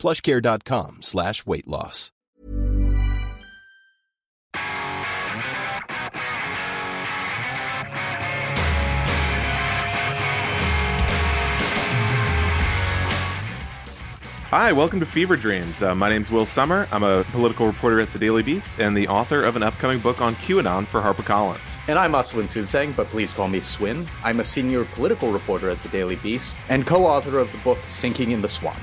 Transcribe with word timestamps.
plushcare.com 0.00 1.02
slash 1.02 1.46
weight 1.46 1.68
loss. 1.68 2.10
Hi, 14.50 14.72
welcome 14.72 14.98
to 14.98 15.06
Fever 15.06 15.36
Dreams. 15.36 15.80
Uh, 15.80 15.94
my 15.94 16.08
name's 16.08 16.32
Will 16.32 16.44
Sommer. 16.44 16.88
I'm 16.90 17.04
a 17.04 17.22
political 17.30 17.68
reporter 17.68 18.00
at 18.00 18.12
the 18.12 18.18
Daily 18.18 18.42
Beast 18.42 18.80
and 18.80 18.96
the 18.96 19.06
author 19.06 19.44
of 19.44 19.54
an 19.54 19.62
upcoming 19.62 20.00
book 20.00 20.20
on 20.20 20.34
QAnon 20.34 20.88
for 20.88 21.00
HarperCollins. 21.00 21.78
And 21.86 21.96
I'm 21.96 22.14
Asawin 22.14 22.46
Suebsaeng, 22.46 22.96
but 22.96 23.06
please 23.10 23.30
call 23.30 23.46
me 23.46 23.60
Swin. 23.60 24.08
I'm 24.24 24.40
a 24.40 24.44
senior 24.44 24.84
political 24.86 25.30
reporter 25.30 25.70
at 25.70 25.80
the 25.84 25.88
Daily 25.90 26.16
Beast 26.16 26.56
and 26.68 26.84
co-author 26.84 27.38
of 27.38 27.52
the 27.52 27.58
book 27.58 27.78
Sinking 27.86 28.32
in 28.32 28.42
the 28.42 28.48
Swamp. 28.48 28.80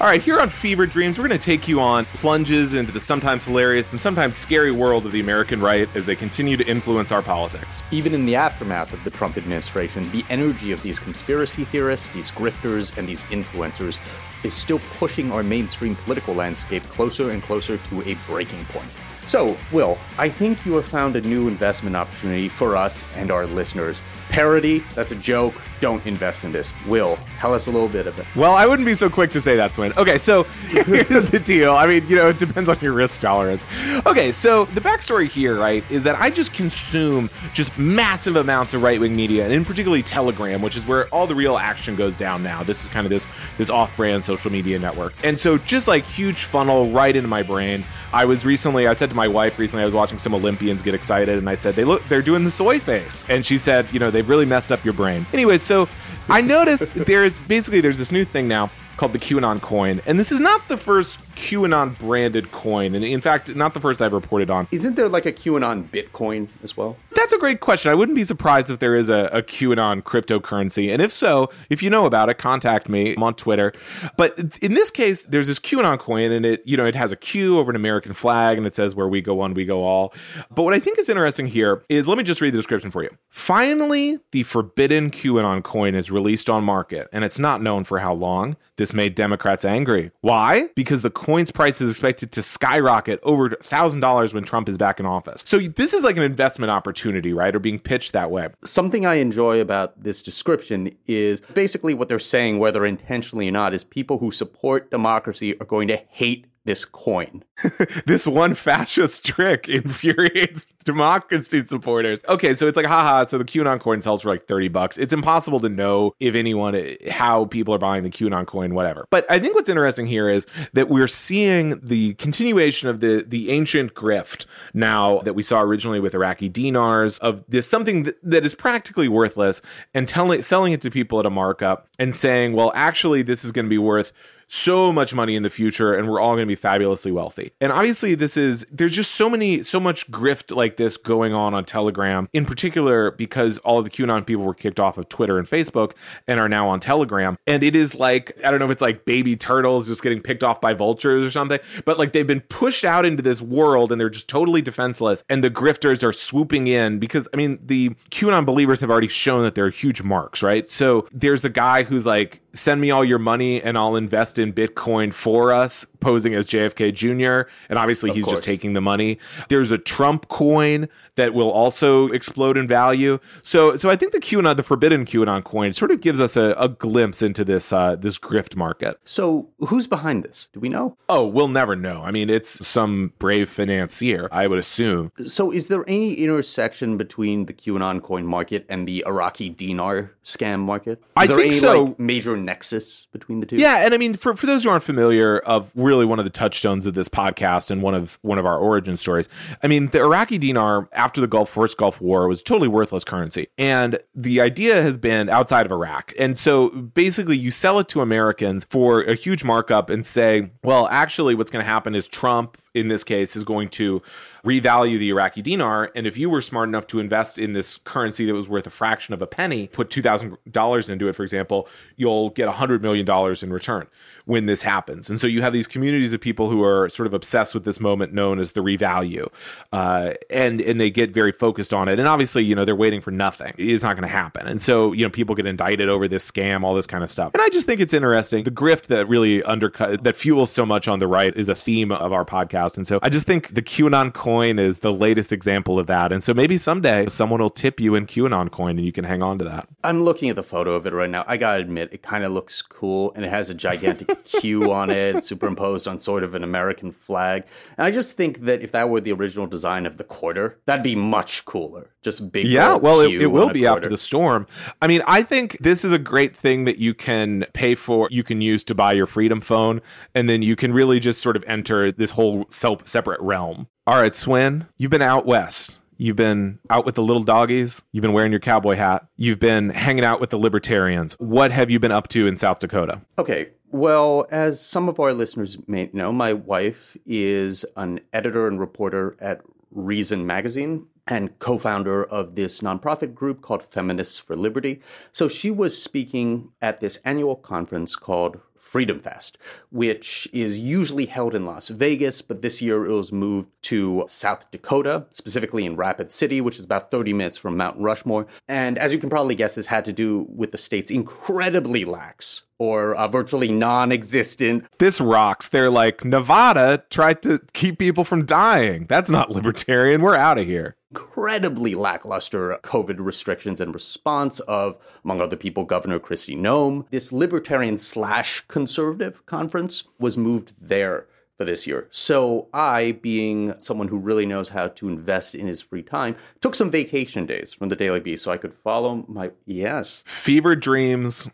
All 0.00 0.06
right, 0.06 0.22
here 0.22 0.40
on 0.40 0.48
Fever 0.48 0.86
Dreams, 0.86 1.18
we're 1.18 1.28
going 1.28 1.38
to 1.38 1.44
take 1.44 1.68
you 1.68 1.78
on 1.78 2.06
plunges 2.06 2.72
into 2.72 2.90
the 2.90 2.98
sometimes 2.98 3.44
hilarious 3.44 3.92
and 3.92 4.00
sometimes 4.00 4.34
scary 4.34 4.70
world 4.70 5.04
of 5.04 5.12
the 5.12 5.20
American 5.20 5.60
right 5.60 5.94
as 5.94 6.06
they 6.06 6.16
continue 6.16 6.56
to 6.56 6.66
influence 6.66 7.12
our 7.12 7.20
politics. 7.20 7.82
Even 7.90 8.14
in 8.14 8.24
the 8.24 8.34
aftermath 8.34 8.94
of 8.94 9.04
the 9.04 9.10
Trump 9.10 9.36
administration, 9.36 10.10
the 10.10 10.24
energy 10.30 10.72
of 10.72 10.82
these 10.82 10.98
conspiracy 10.98 11.64
theorists, 11.64 12.08
these 12.08 12.30
grifters, 12.30 12.96
and 12.96 13.06
these 13.06 13.24
influencers 13.24 13.98
is 14.42 14.54
still 14.54 14.80
pushing 14.98 15.30
our 15.32 15.42
mainstream 15.42 15.94
political 15.96 16.32
landscape 16.32 16.82
closer 16.84 17.32
and 17.32 17.42
closer 17.42 17.76
to 17.76 18.00
a 18.08 18.16
breaking 18.26 18.64
point. 18.70 18.88
So, 19.26 19.58
Will, 19.70 19.98
I 20.16 20.30
think 20.30 20.64
you 20.64 20.76
have 20.76 20.86
found 20.86 21.14
a 21.14 21.20
new 21.20 21.46
investment 21.46 21.94
opportunity 21.94 22.48
for 22.48 22.74
us 22.74 23.04
and 23.16 23.30
our 23.30 23.46
listeners. 23.46 24.00
Parody, 24.30 24.78
that's 24.94 25.12
a 25.12 25.16
joke. 25.16 25.54
Don't 25.80 26.04
invest 26.06 26.44
in 26.44 26.52
this. 26.52 26.72
Will, 26.86 27.18
tell 27.38 27.54
us 27.54 27.66
a 27.66 27.70
little 27.70 27.88
bit 27.88 28.06
of 28.06 28.18
it. 28.18 28.26
Well, 28.36 28.54
I 28.54 28.66
wouldn't 28.66 28.86
be 28.86 28.94
so 28.94 29.08
quick 29.08 29.30
to 29.32 29.40
say 29.40 29.56
that 29.56 29.74
Swin. 29.74 29.92
Okay, 29.96 30.18
so 30.18 30.42
here's 30.68 31.30
the 31.30 31.40
deal. 31.40 31.74
I 31.74 31.86
mean, 31.86 32.06
you 32.06 32.16
know, 32.16 32.28
it 32.28 32.38
depends 32.38 32.68
on 32.68 32.78
your 32.80 32.92
risk 32.92 33.20
tolerance. 33.20 33.64
Okay, 34.06 34.30
so 34.30 34.66
the 34.66 34.80
backstory 34.80 35.26
here, 35.26 35.56
right, 35.56 35.82
is 35.90 36.04
that 36.04 36.20
I 36.20 36.30
just 36.30 36.52
consume 36.52 37.30
just 37.54 37.76
massive 37.78 38.36
amounts 38.36 38.74
of 38.74 38.82
right 38.82 39.00
wing 39.00 39.16
media, 39.16 39.44
and 39.44 39.52
in 39.52 39.64
particularly 39.64 40.02
Telegram, 40.02 40.62
which 40.62 40.76
is 40.76 40.86
where 40.86 41.08
all 41.08 41.26
the 41.26 41.34
real 41.34 41.56
action 41.56 41.96
goes 41.96 42.16
down 42.16 42.42
now. 42.42 42.62
This 42.62 42.82
is 42.82 42.88
kind 42.88 43.06
of 43.06 43.10
this 43.10 43.26
this 43.56 43.70
off 43.70 43.96
brand 43.96 44.24
social 44.24 44.52
media 44.52 44.78
network, 44.78 45.14
and 45.24 45.40
so 45.40 45.58
just 45.58 45.88
like 45.88 46.04
huge 46.04 46.44
funnel 46.44 46.90
right 46.90 47.16
into 47.16 47.28
my 47.28 47.42
brain. 47.42 47.84
I 48.12 48.24
was 48.24 48.44
recently, 48.44 48.86
I 48.86 48.92
said 48.92 49.10
to 49.10 49.16
my 49.16 49.28
wife 49.28 49.58
recently, 49.58 49.82
I 49.82 49.86
was 49.86 49.94
watching 49.94 50.18
some 50.18 50.34
Olympians 50.34 50.82
get 50.82 50.94
excited, 50.94 51.38
and 51.38 51.48
I 51.48 51.54
said, 51.54 51.74
they 51.74 51.84
look, 51.84 52.06
they're 52.08 52.22
doing 52.22 52.44
the 52.44 52.50
soy 52.50 52.80
face, 52.80 53.24
and 53.28 53.46
she 53.46 53.56
said, 53.56 53.86
you 53.92 53.98
know, 53.98 54.10
they've 54.20 54.28
really 54.28 54.44
messed 54.44 54.70
up 54.70 54.84
your 54.84 54.92
brain. 54.92 55.24
Anyways, 55.32 55.62
so 55.62 55.88
I 56.28 56.42
noticed 56.42 56.92
there's 56.94 57.40
basically 57.40 57.80
there's 57.80 57.96
this 57.96 58.12
new 58.12 58.26
thing 58.26 58.48
now 58.48 58.70
called 58.98 59.14
the 59.14 59.18
QAnon 59.18 59.62
coin, 59.62 60.02
and 60.04 60.20
this 60.20 60.30
is 60.30 60.40
not 60.40 60.68
the 60.68 60.76
first 60.76 61.18
QAnon 61.40 61.98
branded 61.98 62.52
coin, 62.52 62.94
and 62.94 63.02
in 63.02 63.22
fact, 63.22 63.54
not 63.56 63.72
the 63.72 63.80
first 63.80 64.02
I've 64.02 64.12
reported 64.12 64.50
on. 64.50 64.68
Isn't 64.70 64.94
there 64.94 65.08
like 65.08 65.24
a 65.24 65.32
QAnon 65.32 65.88
Bitcoin 65.88 66.48
as 66.62 66.76
well? 66.76 66.98
That's 67.16 67.32
a 67.32 67.38
great 67.38 67.60
question. 67.60 67.90
I 67.90 67.94
wouldn't 67.94 68.14
be 68.14 68.24
surprised 68.24 68.70
if 68.70 68.78
there 68.78 68.94
is 68.94 69.08
a, 69.08 69.30
a 69.32 69.42
QAnon 69.42 70.02
cryptocurrency, 70.02 70.92
and 70.92 71.00
if 71.00 71.14
so, 71.14 71.50
if 71.70 71.82
you 71.82 71.88
know 71.88 72.04
about 72.04 72.28
it, 72.28 72.34
contact 72.34 72.90
me. 72.90 73.14
I'm 73.14 73.22
on 73.22 73.34
Twitter. 73.34 73.72
But 74.18 74.38
in 74.62 74.74
this 74.74 74.90
case, 74.90 75.22
there's 75.22 75.46
this 75.46 75.58
QAnon 75.58 75.98
coin, 75.98 76.30
and 76.30 76.44
it 76.44 76.62
you 76.66 76.76
know 76.76 76.84
it 76.84 76.94
has 76.94 77.10
a 77.10 77.16
Q 77.16 77.58
over 77.58 77.70
an 77.70 77.76
American 77.76 78.12
flag, 78.12 78.58
and 78.58 78.66
it 78.66 78.74
says 78.76 78.94
"Where 78.94 79.08
we 79.08 79.22
go 79.22 79.34
one, 79.34 79.54
we 79.54 79.64
go 79.64 79.82
all." 79.82 80.12
But 80.50 80.64
what 80.64 80.74
I 80.74 80.78
think 80.78 80.98
is 80.98 81.08
interesting 81.08 81.46
here 81.46 81.82
is 81.88 82.06
let 82.06 82.18
me 82.18 82.24
just 82.24 82.42
read 82.42 82.52
the 82.52 82.58
description 82.58 82.90
for 82.90 83.02
you. 83.02 83.16
Finally, 83.30 84.18
the 84.32 84.42
forbidden 84.42 85.10
QAnon 85.10 85.62
coin 85.62 85.94
is 85.94 86.10
released 86.10 86.50
on 86.50 86.64
market, 86.64 87.08
and 87.12 87.24
it's 87.24 87.38
not 87.38 87.62
known 87.62 87.84
for 87.84 88.00
how 88.00 88.12
long. 88.12 88.56
This 88.76 88.94
made 88.94 89.14
Democrats 89.14 89.66
angry. 89.66 90.10
Why? 90.22 90.68
Because 90.74 91.02
the 91.02 91.10
coin's 91.30 91.52
price 91.52 91.80
is 91.80 91.90
expected 91.90 92.32
to 92.32 92.42
skyrocket 92.42 93.20
over 93.22 93.50
$1,000 93.50 94.34
when 94.34 94.42
Trump 94.42 94.68
is 94.68 94.76
back 94.76 94.98
in 94.98 95.06
office. 95.06 95.44
So 95.46 95.60
this 95.60 95.94
is 95.94 96.02
like 96.02 96.16
an 96.16 96.24
investment 96.24 96.72
opportunity, 96.72 97.32
right? 97.32 97.54
Or 97.54 97.60
being 97.60 97.78
pitched 97.78 98.12
that 98.14 98.32
way. 98.32 98.48
Something 98.64 99.06
I 99.06 99.14
enjoy 99.14 99.60
about 99.60 100.02
this 100.02 100.22
description 100.22 100.96
is 101.06 101.40
basically 101.40 101.94
what 101.94 102.08
they're 102.08 102.18
saying, 102.18 102.58
whether 102.58 102.84
intentionally 102.84 103.46
or 103.46 103.52
not, 103.52 103.72
is 103.72 103.84
people 103.84 104.18
who 104.18 104.32
support 104.32 104.90
democracy 104.90 105.58
are 105.60 105.66
going 105.66 105.86
to 105.86 105.96
hate 106.08 106.46
this 106.64 106.84
coin. 106.84 107.44
this 108.06 108.26
one 108.26 108.54
fascist 108.54 109.24
trick 109.24 109.68
infuriates 109.68 110.66
democracy 110.84 111.64
supporters. 111.64 112.22
Okay, 112.28 112.54
so 112.54 112.66
it's 112.66 112.76
like, 112.76 112.86
haha, 112.86 113.24
so 113.24 113.38
the 113.38 113.44
QAnon 113.44 113.80
coin 113.80 114.02
sells 114.02 114.22
for 114.22 114.28
like 114.28 114.46
30 114.46 114.68
bucks. 114.68 114.98
It's 114.98 115.12
impossible 115.12 115.60
to 115.60 115.68
know 115.68 116.14
if 116.20 116.34
anyone, 116.34 116.96
how 117.10 117.46
people 117.46 117.74
are 117.74 117.78
buying 117.78 118.02
the 118.02 118.10
QAnon 118.10 118.46
coin, 118.46 118.74
whatever. 118.74 119.06
But 119.10 119.30
I 119.30 119.38
think 119.38 119.54
what's 119.54 119.68
interesting 119.68 120.06
here 120.06 120.28
is 120.28 120.46
that 120.72 120.88
we're 120.88 121.08
seeing 121.08 121.80
the 121.82 122.14
continuation 122.14 122.88
of 122.88 123.00
the, 123.00 123.24
the 123.26 123.50
ancient 123.50 123.94
grift 123.94 124.46
now 124.74 125.20
that 125.20 125.34
we 125.34 125.42
saw 125.42 125.60
originally 125.62 126.00
with 126.00 126.14
Iraqi 126.14 126.48
dinars 126.48 127.18
of 127.18 127.44
this 127.48 127.68
something 127.68 128.04
that, 128.04 128.16
that 128.22 128.44
is 128.44 128.54
practically 128.54 129.08
worthless 129.08 129.62
and 129.94 130.08
selling 130.08 130.72
it 130.72 130.80
to 130.82 130.90
people 130.90 131.18
at 131.20 131.26
a 131.26 131.30
markup 131.30 131.88
and 131.98 132.14
saying, 132.14 132.52
well, 132.52 132.72
actually, 132.74 133.22
this 133.22 133.44
is 133.44 133.52
going 133.52 133.66
to 133.66 133.70
be 133.70 133.78
worth 133.78 134.12
so 134.52 134.92
much 134.92 135.14
money 135.14 135.36
in 135.36 135.44
the 135.44 135.50
future 135.50 135.94
and 135.94 136.08
we're 136.08 136.20
all 136.20 136.34
going 136.34 136.42
to 136.42 136.46
be 136.46 136.56
fabulously 136.56 137.12
wealthy. 137.12 137.52
And 137.60 137.70
obviously 137.70 138.16
this 138.16 138.36
is 138.36 138.66
there's 138.72 138.90
just 138.92 139.12
so 139.12 139.30
many 139.30 139.62
so 139.62 139.78
much 139.78 140.10
grift 140.10 140.54
like 140.54 140.76
this 140.76 140.96
going 140.96 141.32
on 141.32 141.54
on 141.54 141.64
Telegram 141.64 142.28
in 142.32 142.44
particular 142.44 143.12
because 143.12 143.58
all 143.58 143.78
of 143.78 143.84
the 143.84 143.90
QAnon 143.90 144.26
people 144.26 144.44
were 144.44 144.54
kicked 144.54 144.80
off 144.80 144.98
of 144.98 145.08
Twitter 145.08 145.38
and 145.38 145.46
Facebook 145.46 145.92
and 146.26 146.40
are 146.40 146.48
now 146.48 146.68
on 146.68 146.80
Telegram. 146.80 147.38
And 147.46 147.62
it 147.62 147.76
is 147.76 147.94
like 147.94 148.32
I 148.44 148.50
don't 148.50 148.58
know 148.58 148.64
if 148.64 148.72
it's 148.72 148.82
like 148.82 149.04
baby 149.04 149.36
turtles 149.36 149.86
just 149.86 150.02
getting 150.02 150.20
picked 150.20 150.42
off 150.42 150.60
by 150.60 150.74
vultures 150.74 151.24
or 151.24 151.30
something, 151.30 151.60
but 151.84 151.96
like 151.96 152.12
they've 152.12 152.26
been 152.26 152.40
pushed 152.40 152.84
out 152.84 153.06
into 153.06 153.22
this 153.22 153.40
world 153.40 153.92
and 153.92 154.00
they're 154.00 154.10
just 154.10 154.28
totally 154.28 154.62
defenseless 154.62 155.22
and 155.28 155.44
the 155.44 155.50
grifters 155.50 156.02
are 156.02 156.12
swooping 156.12 156.66
in 156.66 156.98
because 156.98 157.28
I 157.32 157.36
mean 157.36 157.60
the 157.64 157.90
QAnon 158.10 158.44
believers 158.44 158.80
have 158.80 158.90
already 158.90 159.08
shown 159.08 159.44
that 159.44 159.54
they're 159.54 159.70
huge 159.70 160.02
marks, 160.02 160.42
right? 160.42 160.68
So 160.68 161.06
there's 161.12 161.42
the 161.42 161.50
guy 161.50 161.84
who's 161.84 162.04
like 162.04 162.40
send 162.52 162.80
me 162.80 162.90
all 162.90 163.04
your 163.04 163.20
money 163.20 163.62
and 163.62 163.78
I'll 163.78 163.94
invest 163.94 164.39
in 164.40 164.52
Bitcoin 164.52 165.12
for 165.12 165.52
us, 165.52 165.84
posing 166.00 166.34
as 166.34 166.46
JFK 166.46 166.92
Jr. 166.94 167.48
And 167.68 167.78
obviously, 167.78 168.10
Of 168.10 168.16
he's 168.16 168.24
course. 168.24 168.38
just 168.38 168.44
taking 168.44 168.72
the 168.72 168.80
money. 168.80 169.18
There's 169.48 169.70
a 169.70 169.78
Trump 169.78 170.28
coin 170.28 170.88
that 171.16 171.34
will 171.34 171.50
also 171.50 172.08
explode 172.08 172.56
in 172.56 172.66
value. 172.66 173.18
So, 173.42 173.76
so 173.76 173.90
I 173.90 173.96
think 173.96 174.12
the 174.12 174.18
QAnon, 174.20 174.56
the 174.56 174.62
forbidden 174.62 175.04
QAnon 175.04 175.44
coin, 175.44 175.72
sort 175.74 175.90
of 175.90 176.00
gives 176.00 176.20
us 176.20 176.36
a, 176.36 176.54
a 176.58 176.68
glimpse 176.68 177.22
into 177.22 177.44
this 177.44 177.72
uh, 177.72 177.96
this 177.96 178.18
grift 178.18 178.56
market. 178.56 178.98
So, 179.04 179.48
who's 179.58 179.86
behind 179.86 180.24
this? 180.24 180.48
Do 180.52 180.60
we 180.60 180.68
know? 180.68 180.96
Oh, 181.08 181.26
we'll 181.26 181.48
never 181.48 181.76
know. 181.76 182.02
I 182.02 182.10
mean, 182.10 182.30
it's 182.30 182.66
some 182.66 183.12
brave 183.18 183.48
financier, 183.50 184.28
I 184.32 184.46
would 184.46 184.58
assume. 184.58 185.12
So, 185.26 185.50
is 185.52 185.68
there 185.68 185.84
any 185.86 186.14
intersection 186.14 186.96
between 186.96 187.46
the 187.46 187.52
QAnon 187.52 188.02
coin 188.02 188.24
market 188.26 188.64
and 188.68 188.88
the 188.88 189.04
Iraqi 189.06 189.50
dinar 189.50 190.12
scam 190.24 190.60
market? 190.60 190.98
Is 191.00 191.04
I 191.16 191.26
there 191.26 191.36
think 191.36 191.52
any, 191.52 191.60
so. 191.60 191.84
Like, 191.84 191.98
major 191.98 192.36
nexus 192.36 193.06
between 193.12 193.40
the 193.40 193.46
two? 193.46 193.56
Yeah, 193.56 193.84
and 193.84 193.92
I 193.92 193.98
mean, 193.98 194.14
for, 194.14 194.29
for 194.34 194.46
those 194.46 194.64
who 194.64 194.70
aren't 194.70 194.82
familiar 194.82 195.38
of 195.38 195.72
really 195.74 196.04
one 196.04 196.18
of 196.18 196.24
the 196.24 196.30
touchstones 196.30 196.86
of 196.86 196.94
this 196.94 197.08
podcast 197.08 197.70
and 197.70 197.82
one 197.82 197.94
of 197.94 198.18
one 198.22 198.38
of 198.38 198.46
our 198.46 198.58
origin 198.58 198.96
stories, 198.96 199.28
I 199.62 199.66
mean, 199.66 199.88
the 199.88 200.00
Iraqi 200.00 200.38
dinar 200.38 200.88
after 200.92 201.20
the 201.20 201.26
Gulf 201.26 201.50
first 201.50 201.76
Gulf 201.76 202.00
War 202.00 202.28
was 202.28 202.42
totally 202.42 202.68
worthless 202.68 203.04
currency, 203.04 203.48
and 203.58 203.98
the 204.14 204.40
idea 204.40 204.80
has 204.82 204.96
been 204.96 205.28
outside 205.28 205.66
of 205.66 205.72
Iraq, 205.72 206.12
and 206.18 206.36
so 206.38 206.70
basically 206.70 207.36
you 207.36 207.50
sell 207.50 207.78
it 207.78 207.88
to 207.88 208.00
Americans 208.00 208.64
for 208.64 209.02
a 209.02 209.14
huge 209.14 209.44
markup 209.44 209.90
and 209.90 210.04
say, 210.04 210.50
well, 210.62 210.86
actually, 210.88 211.34
what's 211.34 211.50
going 211.50 211.64
to 211.64 211.70
happen 211.70 211.94
is 211.94 212.08
Trump 212.08 212.56
in 212.74 212.88
this 212.88 213.04
case 213.04 213.36
is 213.36 213.44
going 213.44 213.68
to 213.70 214.02
revalue 214.44 214.98
the 214.98 215.08
Iraqi 215.08 215.42
dinar. 215.42 215.90
And 215.94 216.06
if 216.06 216.16
you 216.16 216.30
were 216.30 216.40
smart 216.40 216.68
enough 216.68 216.86
to 216.88 217.00
invest 217.00 217.38
in 217.38 217.52
this 217.52 217.76
currency 217.78 218.26
that 218.26 218.34
was 218.34 218.48
worth 218.48 218.66
a 218.66 218.70
fraction 218.70 219.12
of 219.12 219.20
a 219.20 219.26
penny, 219.26 219.66
put 219.66 219.90
$2,000 219.90 220.90
into 220.90 221.08
it, 221.08 221.14
for 221.14 221.22
example, 221.22 221.68
you'll 221.96 222.30
get 222.30 222.48
$100 222.48 222.80
million 222.80 223.06
in 223.42 223.52
return. 223.52 223.86
when 224.30 224.46
this 224.46 224.62
happens. 224.62 225.10
And 225.10 225.20
so 225.20 225.26
you 225.26 225.42
have 225.42 225.52
these 225.52 225.66
communities 225.66 226.12
of 226.12 226.20
people 226.20 226.50
who 226.50 226.62
are 226.62 226.88
sort 226.88 227.08
of 227.08 227.14
obsessed 227.14 227.52
with 227.52 227.64
this 227.64 227.80
moment 227.80 228.12
known 228.12 228.38
as 228.38 228.52
the 228.52 228.60
revalue, 228.60 229.26
uh, 229.72 230.14
and 230.30 230.60
and 230.60 230.80
they 230.80 230.88
get 230.88 231.12
very 231.12 231.32
focused 231.32 231.74
on 231.74 231.88
it. 231.88 231.98
And 231.98 232.06
obviously, 232.06 232.44
you 232.44 232.54
know, 232.54 232.64
they're 232.64 232.76
waiting 232.76 233.00
for 233.00 233.10
nothing. 233.10 233.54
It's 233.58 233.82
not 233.82 233.96
going 233.96 234.06
to 234.06 234.14
happen. 234.14 234.46
And 234.46 234.62
so 234.62 234.92
you 234.92 235.04
know, 235.04 235.10
people 235.10 235.34
get 235.34 235.46
indicted 235.46 235.88
over 235.88 236.06
this 236.06 236.30
scam, 236.30 236.62
all 236.62 236.74
this 236.74 236.86
kind 236.86 237.02
of 237.02 237.10
stuff. 237.10 237.32
And 237.34 237.42
I 237.42 237.48
just 237.48 237.66
think 237.66 237.80
it's 237.80 237.92
interesting. 237.92 238.44
The 238.44 238.52
grift 238.52 238.86
that 238.86 239.08
really 239.08 239.42
undercut 239.42 240.04
that 240.04 240.14
fuels 240.14 240.52
so 240.52 240.64
much 240.64 240.86
on 240.86 241.00
the 241.00 241.08
right 241.08 241.36
is 241.36 241.48
a 241.48 241.56
theme 241.56 241.90
of 241.90 242.12
our 242.12 242.24
podcast. 242.24 242.59
And 242.76 242.86
so 242.86 242.98
I 243.02 243.08
just 243.08 243.26
think 243.26 243.54
the 243.54 243.62
QAnon 243.62 244.12
coin 244.12 244.58
is 244.58 244.80
the 244.80 244.92
latest 244.92 245.32
example 245.32 245.78
of 245.78 245.86
that. 245.86 246.12
And 246.12 246.22
so 246.22 246.34
maybe 246.34 246.58
someday 246.58 247.06
someone 247.08 247.40
will 247.40 247.50
tip 247.50 247.80
you 247.80 247.94
in 247.94 248.06
QAnon 248.06 248.50
coin 248.50 248.78
and 248.78 248.84
you 248.84 248.92
can 248.92 249.04
hang 249.04 249.22
on 249.22 249.38
to 249.38 249.44
that. 249.44 249.68
I'm 249.82 250.02
looking 250.02 250.28
at 250.30 250.36
the 250.36 250.42
photo 250.42 250.74
of 250.74 250.86
it 250.86 250.92
right 250.92 251.10
now. 251.10 251.24
I 251.26 251.36
gotta 251.36 251.60
admit, 251.60 251.90
it 251.92 252.02
kind 252.02 252.24
of 252.24 252.32
looks 252.32 252.62
cool, 252.62 253.12
and 253.14 253.24
it 253.24 253.28
has 253.28 253.50
a 253.50 253.54
gigantic 253.54 254.24
Q 254.24 254.72
on 254.72 254.90
it, 254.90 255.24
superimposed 255.24 255.88
on 255.88 255.98
sort 255.98 256.22
of 256.22 256.34
an 256.34 256.44
American 256.44 256.92
flag. 256.92 257.44
And 257.76 257.86
I 257.86 257.90
just 257.90 258.16
think 258.16 258.42
that 258.42 258.62
if 258.62 258.72
that 258.72 258.88
were 258.88 259.00
the 259.00 259.12
original 259.12 259.46
design 259.46 259.86
of 259.86 259.96
the 259.96 260.04
quarter, 260.04 260.58
that'd 260.66 260.82
be 260.82 260.96
much 260.96 261.44
cooler. 261.44 261.90
Just 262.02 262.32
big. 262.32 262.46
Yeah, 262.46 262.76
well, 262.76 263.00
it, 263.00 263.12
it 263.12 263.26
will 263.26 263.44
on 263.44 263.50
a 263.50 263.52
be 263.52 263.66
after 263.66 263.88
the 263.88 263.96
storm. 263.96 264.46
I 264.80 264.86
mean, 264.86 265.02
I 265.06 265.22
think 265.22 265.58
this 265.60 265.84
is 265.84 265.92
a 265.92 265.98
great 265.98 266.34
thing 266.34 266.64
that 266.64 266.78
you 266.78 266.94
can 266.94 267.44
pay 267.52 267.74
for, 267.74 268.08
you 268.10 268.22
can 268.22 268.40
use 268.40 268.64
to 268.64 268.74
buy 268.74 268.92
your 268.92 269.06
Freedom 269.06 269.40
phone, 269.40 269.82
and 270.14 270.28
then 270.28 270.40
you 270.40 270.56
can 270.56 270.72
really 270.72 270.98
just 270.98 271.20
sort 271.20 271.36
of 271.36 271.44
enter 271.46 271.92
this 271.92 272.12
whole 272.12 272.46
self 272.48 272.88
separate 272.88 273.20
realm. 273.20 273.68
All 273.86 274.00
right, 274.00 274.14
Swin, 274.14 274.66
you've 274.78 274.90
been 274.90 275.02
out 275.02 275.26
west. 275.26 275.78
You've 275.98 276.16
been 276.16 276.58
out 276.70 276.86
with 276.86 276.94
the 276.94 277.02
little 277.02 277.22
doggies. 277.22 277.82
You've 277.92 278.00
been 278.00 278.14
wearing 278.14 278.32
your 278.32 278.40
cowboy 278.40 278.76
hat. 278.76 279.06
You've 279.18 279.38
been 279.38 279.68
hanging 279.68 280.04
out 280.04 280.18
with 280.18 280.30
the 280.30 280.38
libertarians. 280.38 281.14
What 281.18 281.50
have 281.50 281.70
you 281.70 281.78
been 281.78 281.92
up 281.92 282.08
to 282.08 282.26
in 282.26 282.38
South 282.38 282.60
Dakota? 282.60 283.02
Okay. 283.18 283.50
Well, 283.70 284.26
as 284.30 284.64
some 284.64 284.88
of 284.88 284.98
our 284.98 285.12
listeners 285.12 285.58
may 285.66 285.90
know, 285.92 286.10
my 286.10 286.32
wife 286.32 286.96
is 287.04 287.66
an 287.76 288.00
editor 288.14 288.48
and 288.48 288.58
reporter 288.58 289.18
at 289.20 289.42
Reason 289.70 290.26
Magazine 290.26 290.86
and 291.10 291.38
co 291.40 291.58
founder 291.58 292.04
of 292.04 292.36
this 292.36 292.60
nonprofit 292.60 293.14
group 293.14 293.42
called 293.42 293.62
Feminists 293.62 294.16
for 294.18 294.36
Liberty. 294.36 294.80
So 295.12 295.28
she 295.28 295.50
was 295.50 295.80
speaking 295.80 296.52
at 296.62 296.80
this 296.80 296.98
annual 297.04 297.36
conference 297.36 297.96
called 297.96 298.40
Freedom 298.56 299.00
Fest, 299.00 299.36
which 299.72 300.28
is 300.32 300.56
usually 300.56 301.06
held 301.06 301.34
in 301.34 301.44
Las 301.44 301.66
Vegas, 301.68 302.22
but 302.22 302.40
this 302.40 302.62
year 302.62 302.86
it 302.86 302.92
was 302.92 303.12
moved 303.12 303.48
to 303.62 304.04
South 304.06 304.48
Dakota, 304.52 305.06
specifically 305.10 305.64
in 305.64 305.74
Rapid 305.74 306.12
City, 306.12 306.40
which 306.40 306.56
is 306.56 306.66
about 306.66 306.92
30 306.92 307.12
minutes 307.12 307.36
from 307.36 307.56
Mount 307.56 307.76
Rushmore. 307.80 308.28
And 308.48 308.78
as 308.78 308.92
you 308.92 309.00
can 309.00 309.10
probably 309.10 309.34
guess, 309.34 309.56
this 309.56 309.66
had 309.66 309.84
to 309.86 309.92
do 309.92 310.26
with 310.28 310.52
the 310.52 310.58
state's 310.58 310.90
incredibly 310.90 311.84
lax 311.84 312.42
or 312.58 312.94
uh, 312.94 313.08
virtually 313.08 313.50
non 313.50 313.90
existent 313.90 314.66
This 314.78 315.00
rocks. 315.00 315.48
They're 315.48 315.70
like, 315.70 316.04
Nevada 316.04 316.84
tried 316.90 317.22
to 317.22 317.40
keep 317.52 317.78
people 317.78 318.04
from 318.04 318.24
dying. 318.24 318.86
That's 318.88 319.10
not 319.10 319.30
libertarian. 319.32 320.00
We're 320.00 320.14
out 320.14 320.38
of 320.38 320.46
here. 320.46 320.76
Incredibly 320.90 321.74
lackluster 321.74 322.58
COVID 322.62 322.96
restrictions 322.98 323.60
and 323.60 323.72
response 323.72 324.40
of, 324.40 324.76
among 325.04 325.20
other 325.20 325.36
people, 325.36 325.64
Governor 325.64 326.00
Kristi 326.00 326.36
Noem. 326.36 326.84
This 326.90 327.12
libertarian 327.12 327.78
slash 327.78 328.40
conservative 328.48 329.24
conference 329.26 329.84
was 329.98 330.16
moved 330.16 330.54
there 330.60 331.06
for 331.38 331.44
this 331.44 331.66
year. 331.66 331.88
So 331.90 332.48
I, 332.52 332.98
being 333.00 333.54
someone 333.60 333.88
who 333.88 333.96
really 333.96 334.26
knows 334.26 334.50
how 334.50 334.68
to 334.68 334.88
invest 334.88 335.34
in 335.34 335.46
his 335.46 335.60
free 335.60 335.82
time, 335.82 336.16
took 336.40 336.54
some 336.54 336.70
vacation 336.70 337.24
days 337.24 337.52
from 337.52 337.68
the 337.68 337.76
Daily 337.76 338.00
Beast 338.00 338.24
so 338.24 338.32
I 338.32 338.36
could 338.36 338.52
follow 338.52 339.04
my 339.08 339.30
yes. 339.46 340.02
Fever 340.04 340.54
Dreams 340.56 341.30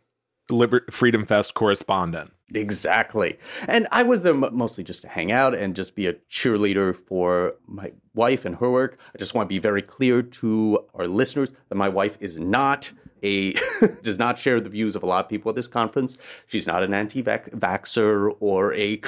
Liber- 0.51 0.87
Freedom 0.91 1.27
Fest 1.27 1.55
correspondent. 1.55 2.31
Exactly. 2.55 3.39
And 3.67 3.89
I 3.91 4.05
was 4.05 4.23
there 4.23 4.35
mo- 4.35 4.51
mostly 4.51 4.85
just 4.85 5.03
to 5.03 5.09
hang 5.09 5.33
out 5.33 5.55
and 5.55 5.75
just 5.75 5.97
be 5.97 6.07
a 6.07 6.15
cheerleader 6.31 6.95
for 6.95 7.55
my 7.67 7.93
wife 8.17 8.45
and 8.45 8.57
her 8.57 8.71
work. 8.71 8.99
I 9.15 9.19
just 9.19 9.35
want 9.35 9.49
to 9.49 9.55
be 9.55 9.59
very 9.59 9.83
clear 9.83 10.23
to 10.23 10.85
our 10.95 11.07
listeners 11.07 11.53
that 11.69 11.77
my 11.77 11.89
wife 11.89 12.17
is 12.21 12.39
not 12.39 12.93
a 13.23 13.53
does 14.03 14.19
not 14.19 14.39
share 14.39 14.61
the 14.61 14.69
views 14.69 14.97
of 14.97 15.03
a 15.03 15.07
lot 15.07 15.25
of 15.25 15.29
people 15.29 15.51
at 15.51 15.57
this 15.57 15.69
conference. 15.69 16.17
She's 16.47 16.67
not 16.67 16.83
an 16.83 16.95
anti-vaxxer 16.95 18.37
or 18.41 18.73
a 18.75 18.99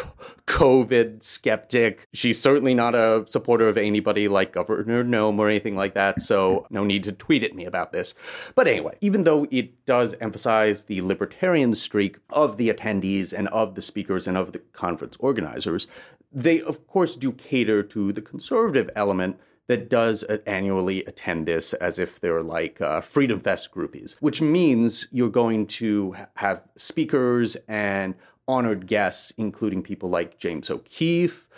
COVID 0.47 1.23
skeptic. 1.23 2.07
She's 2.13 2.41
certainly 2.41 2.75
not 2.75 2.95
a 2.95 3.25
supporter 3.29 3.69
of 3.69 3.79
anybody 3.79 4.29
like 4.29 4.53
Governor 4.53 5.05
Noem 5.05 5.39
or 5.39 5.49
anything 5.49 5.77
like 5.77 5.95
that. 5.95 6.21
So 6.21 6.67
no 6.71 6.85
need 6.85 7.05
to 7.05 7.13
tweet 7.13 7.43
at 7.43 7.55
me 7.55 7.65
about 7.65 7.93
this. 7.93 8.15
But 8.55 8.69
anyway, 8.69 8.97
even 9.01 9.25
though 9.25 9.47
it 9.51 9.85
does 9.87 10.15
emphasize 10.21 10.85
the 10.85 11.03
libertarian 11.03 11.75
streak 11.75 12.19
of 12.31 12.57
the 12.57 12.71
attendees 12.71 13.33
and 13.33 13.49
of 13.49 13.75
the 13.75 13.83
speakers 13.83 14.27
and 14.27 14.37
of 14.37 14.53
the 14.53 14.59
conference 14.73 15.17
organizers, 15.21 15.87
they 16.33 16.61
of 16.61 16.87
course 16.87 17.17
do 17.17 17.33
cater 17.33 17.83
to 17.83 18.13
the 18.13 18.23
conservative 18.23 18.91
element 18.95 19.39
that 19.69 19.91
does 19.91 20.25
uh, 20.25 20.39
annually 20.47 21.05
attend 21.05 21.47
this 21.47 21.75
as 21.75 21.99
if 21.99 22.21
they're 22.21 22.43
like 22.43 22.81
uh, 22.81 23.01
Freedom 23.01 23.39
Fest 23.39 23.71
groupies, 23.73 24.17
which 24.21 24.41
means 24.41 25.07
you're 25.13 25.29
going 25.29 25.67
to 25.67 26.17
have 26.37 26.63
speakers 26.77 27.57
and 27.69 28.15
honored 28.49 28.87
guests, 28.87 29.31
including 29.37 29.83
people 29.83 30.09
like 30.09 30.39
James 30.39 30.71
O'Keefe, 30.71 31.49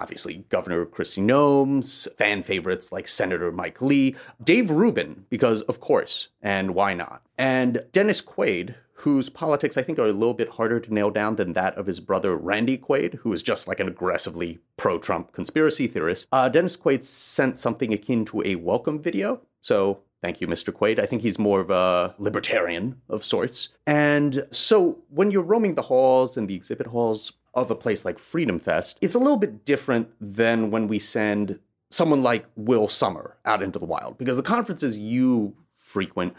obviously 0.00 0.44
Governor 0.48 0.86
Kristi 0.86 1.24
Noem, 1.24 1.84
fan 2.16 2.42
favorites 2.42 2.92
like 2.92 3.08
Senator 3.08 3.50
Mike 3.50 3.82
Lee, 3.82 4.14
Dave 4.42 4.70
Rubin, 4.70 5.26
because 5.28 5.62
of 5.62 5.80
course, 5.80 6.28
and 6.40 6.74
why 6.74 6.94
not? 6.94 7.22
And 7.36 7.84
Dennis 7.92 8.20
Quaid, 8.20 8.76
whose 9.06 9.28
politics 9.28 9.76
I 9.76 9.82
think 9.82 10.00
are 10.00 10.06
a 10.06 10.12
little 10.12 10.34
bit 10.34 10.48
harder 10.48 10.80
to 10.80 10.92
nail 10.92 11.12
down 11.12 11.36
than 11.36 11.52
that 11.52 11.76
of 11.76 11.86
his 11.86 12.00
brother 12.00 12.36
Randy 12.36 12.76
Quaid, 12.76 13.14
who 13.20 13.32
is 13.32 13.40
just 13.40 13.68
like 13.68 13.78
an 13.78 13.86
aggressively 13.86 14.58
pro 14.76 14.98
Trump 14.98 15.30
conspiracy 15.30 15.86
theorist. 15.86 16.26
Uh, 16.32 16.48
Dennis 16.48 16.76
Quaid 16.76 17.04
sent 17.04 17.56
something 17.56 17.92
akin 17.92 18.24
to 18.24 18.42
a 18.44 18.56
welcome 18.56 19.00
video. 19.00 19.42
So 19.60 20.00
Thank 20.22 20.40
you, 20.40 20.48
Mr. 20.48 20.72
Quaid. 20.72 20.98
I 20.98 21.06
think 21.06 21.22
he's 21.22 21.38
more 21.38 21.60
of 21.60 21.70
a 21.70 22.16
libertarian 22.18 23.00
of 23.08 23.24
sorts. 23.24 23.68
And 23.86 24.44
so 24.50 24.98
when 25.10 25.30
you're 25.30 25.42
roaming 25.42 25.76
the 25.76 25.82
halls 25.82 26.36
and 26.36 26.48
the 26.48 26.56
exhibit 26.56 26.88
halls 26.88 27.34
of 27.54 27.70
a 27.70 27.76
place 27.76 28.04
like 28.04 28.18
Freedom 28.18 28.58
Fest, 28.58 28.98
it's 29.00 29.14
a 29.14 29.20
little 29.20 29.36
bit 29.36 29.64
different 29.64 30.08
than 30.20 30.72
when 30.72 30.88
we 30.88 30.98
send 30.98 31.60
someone 31.90 32.24
like 32.24 32.46
Will 32.56 32.88
Sommer 32.88 33.36
out 33.44 33.62
into 33.62 33.78
the 33.78 33.84
wild 33.84 34.18
because 34.18 34.36
the 34.36 34.42
conferences 34.42 34.98
you 34.98 35.54
frequent 35.76 36.34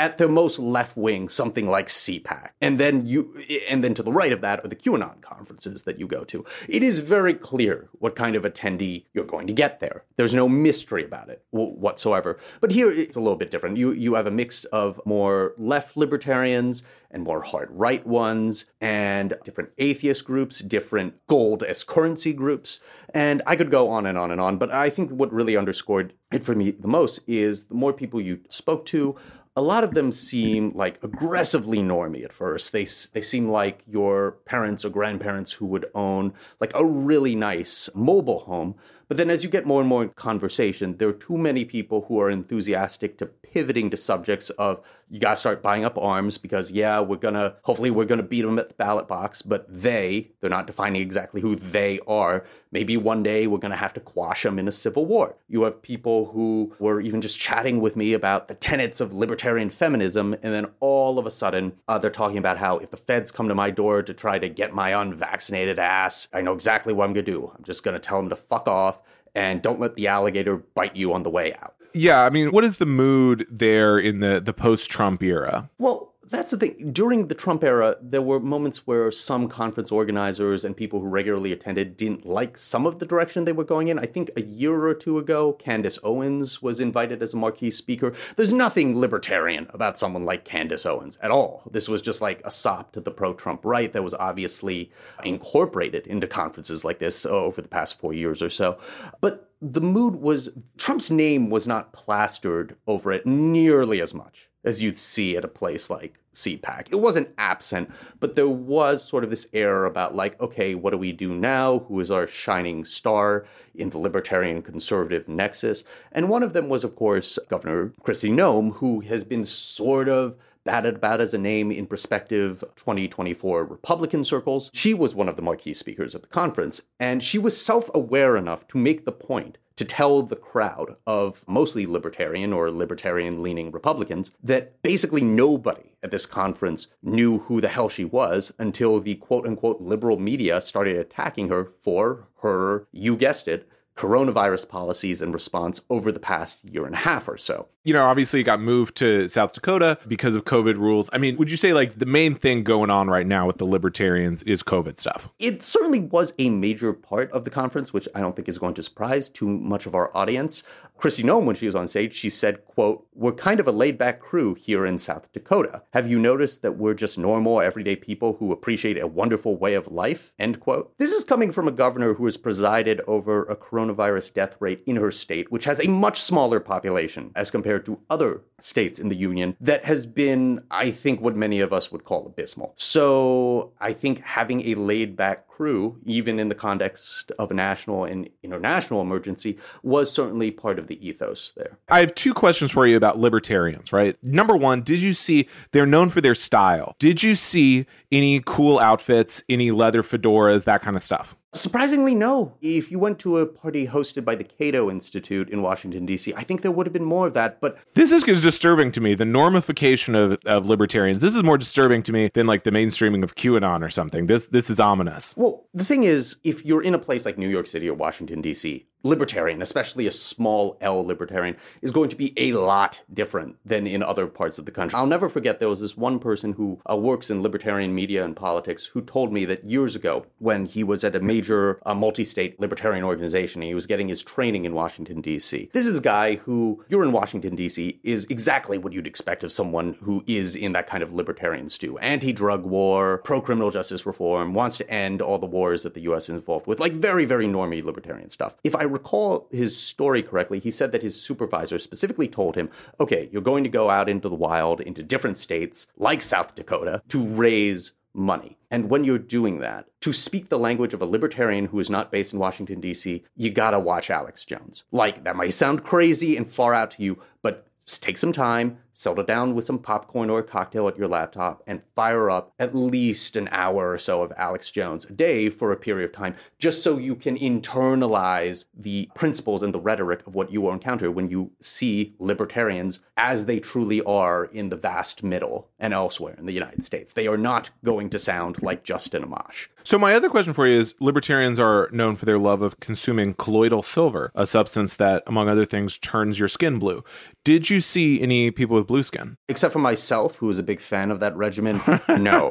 at 0.00 0.16
the 0.16 0.26
most 0.26 0.58
left 0.58 0.96
wing 0.96 1.28
something 1.28 1.66
like 1.66 1.88
CPAC. 1.88 2.52
And 2.62 2.80
then 2.80 3.06
you 3.06 3.36
and 3.68 3.84
then 3.84 3.92
to 3.92 4.02
the 4.02 4.10
right 4.10 4.32
of 4.32 4.40
that 4.40 4.64
are 4.64 4.68
the 4.68 4.74
QAnon 4.74 5.20
conferences 5.20 5.82
that 5.82 6.00
you 6.00 6.06
go 6.06 6.24
to. 6.24 6.42
It 6.70 6.82
is 6.82 7.00
very 7.00 7.34
clear 7.34 7.90
what 7.98 8.16
kind 8.16 8.34
of 8.34 8.44
attendee 8.44 9.04
you're 9.12 9.26
going 9.26 9.46
to 9.46 9.52
get 9.52 9.78
there. 9.80 10.04
There's 10.16 10.32
no 10.32 10.48
mystery 10.48 11.04
about 11.04 11.28
it 11.28 11.44
whatsoever. 11.50 12.38
But 12.62 12.72
here 12.72 12.90
it's 12.90 13.16
a 13.16 13.20
little 13.20 13.36
bit 13.36 13.50
different. 13.50 13.76
You 13.76 13.92
you 13.92 14.14
have 14.14 14.26
a 14.26 14.30
mix 14.30 14.64
of 14.64 14.98
more 15.04 15.52
left 15.58 15.98
libertarians 15.98 16.82
and 17.10 17.22
more 17.22 17.42
hard 17.42 17.68
right 17.70 18.06
ones 18.06 18.66
and 18.80 19.34
different 19.44 19.70
atheist 19.78 20.24
groups, 20.24 20.60
different 20.60 21.14
gold 21.26 21.62
as 21.62 21.84
currency 21.84 22.32
groups. 22.32 22.80
And 23.12 23.42
I 23.46 23.56
could 23.56 23.70
go 23.70 23.90
on 23.90 24.06
and 24.06 24.16
on 24.16 24.30
and 24.30 24.40
on, 24.40 24.56
but 24.56 24.70
I 24.70 24.88
think 24.88 25.10
what 25.10 25.32
really 25.32 25.56
underscored 25.56 26.14
it 26.32 26.44
for 26.44 26.54
me 26.54 26.70
the 26.70 26.88
most 26.88 27.20
is 27.28 27.64
the 27.64 27.74
more 27.74 27.92
people 27.92 28.20
you 28.20 28.40
spoke 28.48 28.86
to, 28.86 29.16
a 29.60 29.62
lot 29.62 29.84
of 29.84 29.92
them 29.92 30.10
seem 30.10 30.72
like 30.74 30.98
aggressively 31.02 31.80
normy 31.80 32.24
at 32.24 32.32
first. 32.32 32.72
They 32.72 32.86
they 33.12 33.20
seem 33.20 33.50
like 33.50 33.82
your 33.86 34.32
parents 34.46 34.86
or 34.86 34.88
grandparents 34.88 35.52
who 35.52 35.66
would 35.66 35.84
own 35.94 36.32
like 36.60 36.72
a 36.74 36.82
really 36.82 37.34
nice 37.34 37.90
mobile 37.94 38.38
home. 38.38 38.74
But 39.10 39.16
then 39.16 39.28
as 39.28 39.42
you 39.42 39.50
get 39.50 39.66
more 39.66 39.80
and 39.80 39.88
more 39.88 40.04
in 40.04 40.10
conversation, 40.10 40.98
there 40.98 41.08
are 41.08 41.12
too 41.12 41.36
many 41.36 41.64
people 41.64 42.04
who 42.06 42.20
are 42.20 42.30
enthusiastic 42.30 43.18
to 43.18 43.26
pivoting 43.26 43.90
to 43.90 43.96
subjects 43.96 44.50
of 44.50 44.80
you 45.12 45.18
got 45.18 45.30
to 45.30 45.36
start 45.36 45.60
buying 45.60 45.84
up 45.84 45.98
arms 45.98 46.38
because 46.38 46.70
yeah, 46.70 47.00
we're 47.00 47.16
going 47.16 47.34
to 47.34 47.56
hopefully 47.62 47.90
we're 47.90 48.04
going 48.04 48.20
to 48.20 48.26
beat 48.26 48.42
them 48.42 48.60
at 48.60 48.68
the 48.68 48.74
ballot 48.74 49.08
box, 49.08 49.42
but 49.42 49.66
they, 49.68 50.30
they're 50.40 50.48
not 50.48 50.68
defining 50.68 51.02
exactly 51.02 51.40
who 51.40 51.56
they 51.56 51.98
are. 52.06 52.46
Maybe 52.70 52.96
one 52.96 53.24
day 53.24 53.48
we're 53.48 53.58
going 53.58 53.72
to 53.72 53.76
have 53.76 53.92
to 53.94 54.00
quash 54.00 54.44
them 54.44 54.60
in 54.60 54.68
a 54.68 54.72
civil 54.72 55.04
war. 55.04 55.34
You 55.48 55.64
have 55.64 55.82
people 55.82 56.26
who 56.26 56.72
were 56.78 57.00
even 57.00 57.20
just 57.20 57.40
chatting 57.40 57.80
with 57.80 57.96
me 57.96 58.12
about 58.12 58.46
the 58.46 58.54
tenets 58.54 59.00
of 59.00 59.12
libertarian 59.12 59.70
feminism 59.70 60.34
and 60.34 60.54
then 60.54 60.68
all 60.78 61.18
of 61.18 61.26
a 61.26 61.30
sudden 61.30 61.72
uh, 61.88 61.98
they're 61.98 62.10
talking 62.10 62.38
about 62.38 62.58
how 62.58 62.78
if 62.78 62.92
the 62.92 62.96
feds 62.96 63.32
come 63.32 63.48
to 63.48 63.54
my 63.56 63.70
door 63.70 64.04
to 64.04 64.14
try 64.14 64.38
to 64.38 64.48
get 64.48 64.72
my 64.72 64.90
unvaccinated 64.90 65.80
ass, 65.80 66.28
I 66.32 66.42
know 66.42 66.52
exactly 66.52 66.92
what 66.92 67.06
I'm 67.06 67.12
going 67.12 67.26
to 67.26 67.32
do. 67.32 67.52
I'm 67.58 67.64
just 67.64 67.82
going 67.82 67.94
to 67.94 68.00
tell 68.00 68.18
them 68.18 68.28
to 68.28 68.36
fuck 68.36 68.68
off 68.68 68.99
and 69.34 69.62
don't 69.62 69.80
let 69.80 69.94
the 69.94 70.08
alligator 70.08 70.56
bite 70.56 70.96
you 70.96 71.12
on 71.12 71.22
the 71.22 71.30
way 71.30 71.54
out. 71.54 71.74
Yeah, 71.92 72.22
I 72.22 72.30
mean, 72.30 72.52
what 72.52 72.64
is 72.64 72.78
the 72.78 72.86
mood 72.86 73.46
there 73.50 73.98
in 73.98 74.20
the 74.20 74.40
the 74.40 74.52
post 74.52 74.90
Trump 74.90 75.22
era? 75.22 75.70
Well, 75.78 76.09
that's 76.30 76.52
the 76.52 76.56
thing. 76.56 76.92
During 76.92 77.26
the 77.26 77.34
Trump 77.34 77.64
era, 77.64 77.96
there 78.00 78.22
were 78.22 78.38
moments 78.38 78.86
where 78.86 79.10
some 79.10 79.48
conference 79.48 79.90
organizers 79.90 80.64
and 80.64 80.76
people 80.76 81.00
who 81.00 81.08
regularly 81.08 81.50
attended 81.50 81.96
didn't 81.96 82.24
like 82.24 82.56
some 82.56 82.86
of 82.86 83.00
the 83.00 83.06
direction 83.06 83.44
they 83.44 83.52
were 83.52 83.64
going 83.64 83.88
in. 83.88 83.98
I 83.98 84.06
think 84.06 84.30
a 84.36 84.42
year 84.42 84.86
or 84.86 84.94
two 84.94 85.18
ago, 85.18 85.52
Candace 85.54 85.98
Owens 86.04 86.62
was 86.62 86.78
invited 86.78 87.20
as 87.20 87.34
a 87.34 87.36
marquee 87.36 87.72
speaker. 87.72 88.14
There's 88.36 88.52
nothing 88.52 88.98
libertarian 88.98 89.66
about 89.74 89.98
someone 89.98 90.24
like 90.24 90.44
Candace 90.44 90.86
Owens 90.86 91.18
at 91.20 91.32
all. 91.32 91.64
This 91.68 91.88
was 91.88 92.00
just 92.00 92.20
like 92.20 92.40
a 92.44 92.50
sop 92.50 92.92
to 92.92 93.00
the 93.00 93.10
pro 93.10 93.34
Trump 93.34 93.64
right 93.64 93.92
that 93.92 94.04
was 94.04 94.14
obviously 94.14 94.92
incorporated 95.24 96.06
into 96.06 96.28
conferences 96.28 96.84
like 96.84 97.00
this 97.00 97.26
uh, 97.26 97.30
over 97.30 97.60
the 97.60 97.68
past 97.68 97.98
four 97.98 98.12
years 98.12 98.40
or 98.40 98.50
so. 98.50 98.78
But 99.20 99.50
the 99.60 99.80
mood 99.80 100.16
was 100.16 100.48
Trump's 100.78 101.10
name 101.10 101.50
was 101.50 101.66
not 101.66 101.92
plastered 101.92 102.76
over 102.86 103.10
it 103.10 103.26
nearly 103.26 104.00
as 104.00 104.14
much 104.14 104.49
as 104.64 104.82
you'd 104.82 104.98
see 104.98 105.36
at 105.36 105.44
a 105.44 105.48
place 105.48 105.90
like 105.90 106.18
CPAC. 106.34 106.88
It 106.90 107.00
wasn't 107.00 107.34
absent, 107.38 107.90
but 108.20 108.36
there 108.36 108.48
was 108.48 109.02
sort 109.04 109.24
of 109.24 109.30
this 109.30 109.48
air 109.52 109.84
about 109.84 110.14
like, 110.14 110.40
okay, 110.40 110.74
what 110.74 110.92
do 110.92 110.98
we 110.98 111.12
do 111.12 111.34
now? 111.34 111.80
Who 111.80 111.98
is 112.00 112.10
our 112.10 112.26
shining 112.26 112.84
star 112.84 113.46
in 113.74 113.90
the 113.90 113.98
libertarian 113.98 114.62
conservative 114.62 115.28
nexus? 115.28 115.82
And 116.12 116.28
one 116.28 116.42
of 116.42 116.52
them 116.52 116.68
was, 116.68 116.84
of 116.84 116.94
course, 116.94 117.38
Governor 117.48 117.92
Kristi 118.02 118.30
Noem, 118.30 118.74
who 118.76 119.00
has 119.00 119.24
been 119.24 119.44
sort 119.44 120.08
of 120.08 120.36
batted 120.64 120.96
about 120.96 121.20
as 121.20 121.32
a 121.34 121.38
name 121.38 121.70
in 121.72 121.86
prospective 121.86 122.60
2024 122.76 123.64
Republican 123.64 124.24
circles. 124.24 124.70
She 124.74 124.94
was 124.94 125.14
one 125.14 125.28
of 125.28 125.36
the 125.36 125.42
marquee 125.42 125.74
speakers 125.74 126.14
at 126.14 126.22
the 126.22 126.28
conference, 126.28 126.82
and 126.98 127.22
she 127.22 127.38
was 127.38 127.60
self 127.60 127.90
aware 127.94 128.36
enough 128.36 128.68
to 128.68 128.78
make 128.78 129.04
the 129.04 129.12
point 129.12 129.58
to 129.80 129.84
tell 129.86 130.20
the 130.20 130.36
crowd 130.36 130.94
of 131.06 131.42
mostly 131.48 131.86
libertarian 131.86 132.52
or 132.52 132.70
libertarian 132.70 133.42
leaning 133.42 133.70
Republicans 133.70 134.30
that 134.42 134.82
basically 134.82 135.22
nobody 135.22 135.96
at 136.02 136.10
this 136.10 136.26
conference 136.26 136.88
knew 137.02 137.38
who 137.38 137.62
the 137.62 137.68
hell 137.68 137.88
she 137.88 138.04
was 138.04 138.52
until 138.58 139.00
the 139.00 139.14
quote 139.14 139.46
unquote 139.46 139.80
liberal 139.80 140.18
media 140.18 140.60
started 140.60 140.98
attacking 140.98 141.48
her 141.48 141.72
for 141.80 142.28
her, 142.42 142.86
you 142.92 143.16
guessed 143.16 143.48
it, 143.48 143.66
coronavirus 144.00 144.66
policies 144.66 145.20
and 145.20 145.34
response 145.34 145.82
over 145.90 146.10
the 146.10 146.18
past 146.18 146.64
year 146.64 146.86
and 146.86 146.94
a 146.94 146.98
half 146.98 147.28
or 147.28 147.36
so. 147.36 147.68
You 147.84 147.92
know, 147.92 148.06
obviously 148.06 148.40
it 148.40 148.44
got 148.44 148.58
moved 148.58 148.94
to 148.96 149.28
South 149.28 149.52
Dakota 149.52 149.98
because 150.08 150.36
of 150.36 150.44
COVID 150.44 150.76
rules. 150.76 151.10
I 151.12 151.18
mean, 151.18 151.36
would 151.36 151.50
you 151.50 151.58
say 151.58 151.74
like 151.74 151.98
the 151.98 152.06
main 152.06 152.34
thing 152.34 152.64
going 152.64 152.88
on 152.88 153.08
right 153.08 153.26
now 153.26 153.46
with 153.46 153.58
the 153.58 153.66
libertarians 153.66 154.42
is 154.44 154.62
COVID 154.62 154.98
stuff? 154.98 155.28
It 155.38 155.62
certainly 155.62 156.00
was 156.00 156.32
a 156.38 156.48
major 156.48 156.94
part 156.94 157.30
of 157.32 157.44
the 157.44 157.50
conference, 157.50 157.92
which 157.92 158.08
I 158.14 158.20
don't 158.20 158.34
think 158.34 158.48
is 158.48 158.56
going 158.56 158.72
to 158.74 158.82
surprise 158.82 159.28
too 159.28 159.46
much 159.46 159.84
of 159.84 159.94
our 159.94 160.14
audience. 160.16 160.62
Kristi 161.00 161.24
Noem, 161.24 161.44
when 161.46 161.56
she 161.56 161.64
was 161.64 161.74
on 161.74 161.88
stage, 161.88 162.14
she 162.14 162.28
said, 162.28 162.64
quote, 162.66 163.06
we're 163.14 163.32
kind 163.32 163.58
of 163.58 163.66
a 163.66 163.72
laid 163.72 163.96
back 163.96 164.20
crew 164.20 164.54
here 164.54 164.84
in 164.84 164.98
South 164.98 165.32
Dakota. 165.32 165.82
Have 165.94 166.10
you 166.10 166.18
noticed 166.18 166.60
that 166.60 166.76
we're 166.76 166.92
just 166.92 167.16
normal, 167.16 167.62
everyday 167.62 167.96
people 167.96 168.36
who 168.38 168.52
appreciate 168.52 169.00
a 169.00 169.06
wonderful 169.06 169.56
way 169.56 169.72
of 169.72 169.90
life? 169.90 170.34
End 170.38 170.60
quote. 170.60 170.92
This 170.98 171.12
is 171.12 171.24
coming 171.24 171.52
from 171.52 171.66
a 171.66 171.72
governor 171.72 172.12
who 172.12 172.26
has 172.26 172.36
presided 172.36 173.00
over 173.06 173.44
a 173.44 173.56
coronavirus 173.56 174.34
death 174.34 174.56
rate 174.60 174.82
in 174.86 174.96
her 174.96 175.10
state, 175.10 175.50
which 175.50 175.64
has 175.64 175.82
a 175.82 175.88
much 175.88 176.20
smaller 176.20 176.60
population 176.60 177.30
as 177.34 177.50
compared 177.50 177.86
to 177.86 177.98
other 178.10 178.42
states 178.60 178.98
in 178.98 179.08
the 179.08 179.16
union, 179.16 179.56
that 179.58 179.86
has 179.86 180.04
been, 180.04 180.62
I 180.70 180.90
think, 180.90 181.22
what 181.22 181.34
many 181.34 181.60
of 181.60 181.72
us 181.72 181.90
would 181.90 182.04
call 182.04 182.26
abysmal. 182.26 182.74
So 182.76 183.72
I 183.80 183.94
think 183.94 184.20
having 184.20 184.68
a 184.68 184.74
laid 184.74 185.16
back 185.16 185.46
crew, 185.60 185.98
even 186.06 186.40
in 186.40 186.48
the 186.48 186.54
context 186.54 187.32
of 187.38 187.50
a 187.50 187.54
national 187.54 188.06
and 188.06 188.30
international 188.42 189.02
emergency, 189.02 189.58
was 189.82 190.10
certainly 190.10 190.50
part 190.50 190.78
of 190.78 190.86
the 190.86 191.06
ethos 191.06 191.52
there. 191.54 191.76
I 191.90 192.00
have 192.00 192.14
two 192.14 192.32
questions 192.32 192.70
for 192.70 192.86
you 192.86 192.96
about 192.96 193.18
libertarians, 193.18 193.92
right? 193.92 194.16
Number 194.24 194.56
one, 194.56 194.80
did 194.80 195.00
you 195.00 195.12
see 195.12 195.50
they're 195.72 195.84
known 195.84 196.08
for 196.08 196.22
their 196.22 196.34
style? 196.34 196.96
Did 196.98 197.22
you 197.22 197.34
see 197.34 197.84
any 198.10 198.40
cool 198.46 198.78
outfits, 198.78 199.44
any 199.50 199.70
leather 199.70 200.02
fedoras, 200.02 200.64
that 200.64 200.80
kind 200.80 200.96
of 200.96 201.02
stuff? 201.02 201.36
Surprisingly, 201.52 202.14
no. 202.14 202.54
If 202.60 202.92
you 202.92 202.98
went 202.98 203.18
to 203.20 203.38
a 203.38 203.46
party 203.46 203.88
hosted 203.88 204.24
by 204.24 204.36
the 204.36 204.44
Cato 204.44 204.88
Institute 204.88 205.50
in 205.50 205.62
Washington, 205.62 206.06
D.C., 206.06 206.32
I 206.36 206.44
think 206.44 206.62
there 206.62 206.70
would 206.70 206.86
have 206.86 206.92
been 206.92 207.04
more 207.04 207.26
of 207.26 207.34
that. 207.34 207.60
But 207.60 207.78
this 207.94 208.12
is 208.12 208.22
disturbing 208.22 208.92
to 208.92 209.00
me. 209.00 209.14
The 209.14 209.24
normification 209.24 210.14
of, 210.14 210.38
of 210.46 210.66
libertarians. 210.66 211.20
This 211.20 211.34
is 211.34 211.42
more 211.42 211.58
disturbing 211.58 212.04
to 212.04 212.12
me 212.12 212.30
than 212.32 212.46
like 212.46 212.62
the 212.62 212.70
mainstreaming 212.70 213.24
of 213.24 213.34
QAnon 213.34 213.84
or 213.84 213.90
something. 213.90 214.26
This 214.26 214.46
this 214.46 214.70
is 214.70 214.78
ominous. 214.78 215.34
Well, 215.36 215.66
the 215.74 215.84
thing 215.84 216.04
is, 216.04 216.36
if 216.44 216.64
you're 216.64 216.82
in 216.82 216.94
a 216.94 216.98
place 216.98 217.24
like 217.24 217.36
New 217.36 217.48
York 217.48 217.66
City 217.66 217.88
or 217.88 217.94
Washington, 217.94 218.40
D.C., 218.40 218.86
libertarian, 219.02 219.62
especially 219.62 220.06
a 220.06 220.12
small 220.12 220.76
L 220.80 221.04
libertarian, 221.04 221.56
is 221.82 221.90
going 221.90 222.10
to 222.10 222.16
be 222.16 222.34
a 222.36 222.52
lot 222.52 223.02
different 223.12 223.56
than 223.64 223.86
in 223.86 224.02
other 224.02 224.26
parts 224.26 224.58
of 224.58 224.66
the 224.66 224.70
country. 224.70 224.96
I'll 224.96 225.06
never 225.06 225.28
forget 225.28 225.58
there 225.58 225.68
was 225.68 225.80
this 225.80 225.96
one 225.96 226.18
person 226.18 226.52
who 226.52 226.80
uh, 226.90 226.96
works 226.96 227.30
in 227.30 227.42
libertarian 227.42 227.94
media 227.94 228.24
and 228.24 228.36
politics 228.36 228.86
who 228.86 229.00
told 229.00 229.32
me 229.32 229.44
that 229.46 229.64
years 229.64 229.96
ago, 229.96 230.26
when 230.38 230.66
he 230.66 230.84
was 230.84 231.02
at 231.02 231.16
a 231.16 231.20
major 231.20 231.39
uh, 231.86 231.94
multi 231.94 232.24
state 232.24 232.58
libertarian 232.60 233.04
organization, 233.04 233.62
he 233.62 233.74
was 233.74 233.86
getting 233.86 234.08
his 234.08 234.22
training 234.22 234.64
in 234.64 234.74
Washington, 234.74 235.20
D.C. 235.20 235.70
This 235.72 235.86
is 235.86 235.98
a 235.98 236.02
guy 236.02 236.36
who, 236.36 236.84
you're 236.88 237.04
in 237.04 237.12
Washington, 237.12 237.54
D.C., 237.54 238.00
is 238.02 238.26
exactly 238.28 238.76
what 238.78 238.92
you'd 238.92 239.06
expect 239.06 239.44
of 239.44 239.52
someone 239.52 239.96
who 240.02 240.24
is 240.26 240.54
in 240.54 240.72
that 240.72 240.86
kind 240.86 241.02
of 241.02 241.12
libertarian 241.12 241.68
stew 241.68 241.96
anti 241.98 242.32
drug 242.32 242.64
war, 242.64 243.18
pro 243.18 243.40
criminal 243.40 243.70
justice 243.70 244.04
reform, 244.04 244.54
wants 244.54 244.76
to 244.78 244.90
end 244.90 245.22
all 245.22 245.38
the 245.38 245.46
wars 245.46 245.82
that 245.84 245.94
the 245.94 246.02
U.S. 246.02 246.24
is 246.24 246.34
involved 246.34 246.66
with, 246.66 246.80
like 246.80 246.92
very, 246.92 247.24
very 247.24 247.46
normy 247.46 247.82
libertarian 247.82 248.30
stuff. 248.30 248.56
If 248.64 248.74
I 248.74 248.82
recall 248.82 249.48
his 249.50 249.76
story 249.76 250.22
correctly, 250.22 250.58
he 250.58 250.70
said 250.70 250.92
that 250.92 251.02
his 251.02 251.20
supervisor 251.20 251.78
specifically 251.78 252.28
told 252.28 252.56
him, 252.56 252.70
okay, 252.98 253.28
you're 253.32 253.42
going 253.42 253.64
to 253.64 253.70
go 253.70 253.90
out 253.90 254.08
into 254.08 254.28
the 254.28 254.34
wild, 254.34 254.80
into 254.80 255.02
different 255.02 255.38
states 255.38 255.86
like 255.96 256.22
South 256.22 256.54
Dakota 256.54 257.02
to 257.08 257.24
raise 257.24 257.92
money. 258.14 258.58
And 258.70 258.90
when 258.90 259.04
you're 259.04 259.18
doing 259.18 259.60
that, 259.60 259.86
to 260.00 260.12
speak 260.12 260.48
the 260.48 260.58
language 260.58 260.94
of 260.94 261.02
a 261.02 261.06
libertarian 261.06 261.66
who 261.66 261.80
is 261.80 261.90
not 261.90 262.10
based 262.10 262.32
in 262.32 262.38
Washington, 262.38 262.80
D.C., 262.80 263.24
you 263.36 263.50
gotta 263.50 263.78
watch 263.78 264.10
Alex 264.10 264.44
Jones. 264.44 264.84
Like, 264.90 265.24
that 265.24 265.36
might 265.36 265.54
sound 265.54 265.84
crazy 265.84 266.36
and 266.36 266.52
far 266.52 266.74
out 266.74 266.90
to 266.92 267.02
you, 267.02 267.18
but 267.42 267.66
take 268.00 268.18
some 268.18 268.32
time, 268.32 268.78
settle 269.00 269.24
down 269.24 269.54
with 269.54 269.64
some 269.64 269.78
popcorn 269.78 270.28
or 270.28 270.40
a 270.40 270.42
cocktail 270.42 270.86
at 270.86 270.98
your 270.98 271.08
laptop, 271.08 271.62
and 271.66 271.80
fire 271.94 272.30
up 272.30 272.52
at 272.58 272.74
least 272.74 273.34
an 273.34 273.48
hour 273.50 273.92
or 273.92 273.98
so 273.98 274.22
of 274.22 274.32
Alex 274.36 274.70
Jones 274.70 275.06
a 275.06 275.12
day 275.12 275.48
for 275.48 275.72
a 275.72 275.76
period 275.76 276.04
of 276.04 276.12
time, 276.12 276.36
just 276.58 276.82
so 276.82 276.98
you 276.98 277.14
can 277.14 277.38
internalize 277.38 278.66
the 278.76 279.08
principles 279.14 279.62
and 279.62 279.72
the 279.72 279.80
rhetoric 279.80 280.26
of 280.26 280.34
what 280.34 280.52
you 280.52 280.60
will 280.60 280.72
encounter 280.72 281.10
when 281.10 281.30
you 281.30 281.50
see 281.60 282.14
libertarians 282.18 283.00
as 283.16 283.46
they 283.46 283.58
truly 283.58 284.02
are 284.02 284.44
in 284.44 284.68
the 284.68 284.76
vast 284.76 285.22
middle 285.22 285.68
and 285.78 285.94
elsewhere 285.94 286.34
in 286.38 286.44
the 286.44 286.52
United 286.52 286.84
States. 286.84 287.14
They 287.14 287.26
are 287.26 287.38
not 287.38 287.70
going 287.82 288.10
to 288.10 288.18
sound 288.18 288.62
like 288.62 288.84
Justin 288.84 289.22
Amash. 289.22 289.68
So 289.82 289.98
my 289.98 290.12
other 290.12 290.28
question 290.28 290.52
for 290.52 290.66
you 290.66 290.78
is 290.78 290.94
libertarians 291.00 291.58
are 291.58 291.88
known 291.90 292.16
for 292.16 292.26
their 292.26 292.38
love 292.38 292.60
of 292.60 292.80
consuming 292.80 293.32
colloidal 293.32 293.82
silver, 293.82 294.30
a 294.34 294.46
substance 294.46 294.94
that 294.96 295.22
among 295.26 295.48
other 295.48 295.64
things 295.64 295.96
turns 295.96 296.38
your 296.38 296.48
skin 296.48 296.78
blue. 296.78 297.02
Did 297.44 297.70
you 297.70 297.80
see 297.80 298.20
any 298.20 298.50
people 298.50 298.76
with 298.76 298.89
blue 298.90 299.02
skin? 299.04 299.36
Except 299.48 299.72
for 299.72 299.78
myself 299.78 300.34
who 300.36 300.50
is 300.50 300.58
a 300.58 300.64
big 300.64 300.80
fan 300.80 301.12
of 301.12 301.20
that 301.20 301.36
regimen. 301.36 301.80
No. 302.20 302.50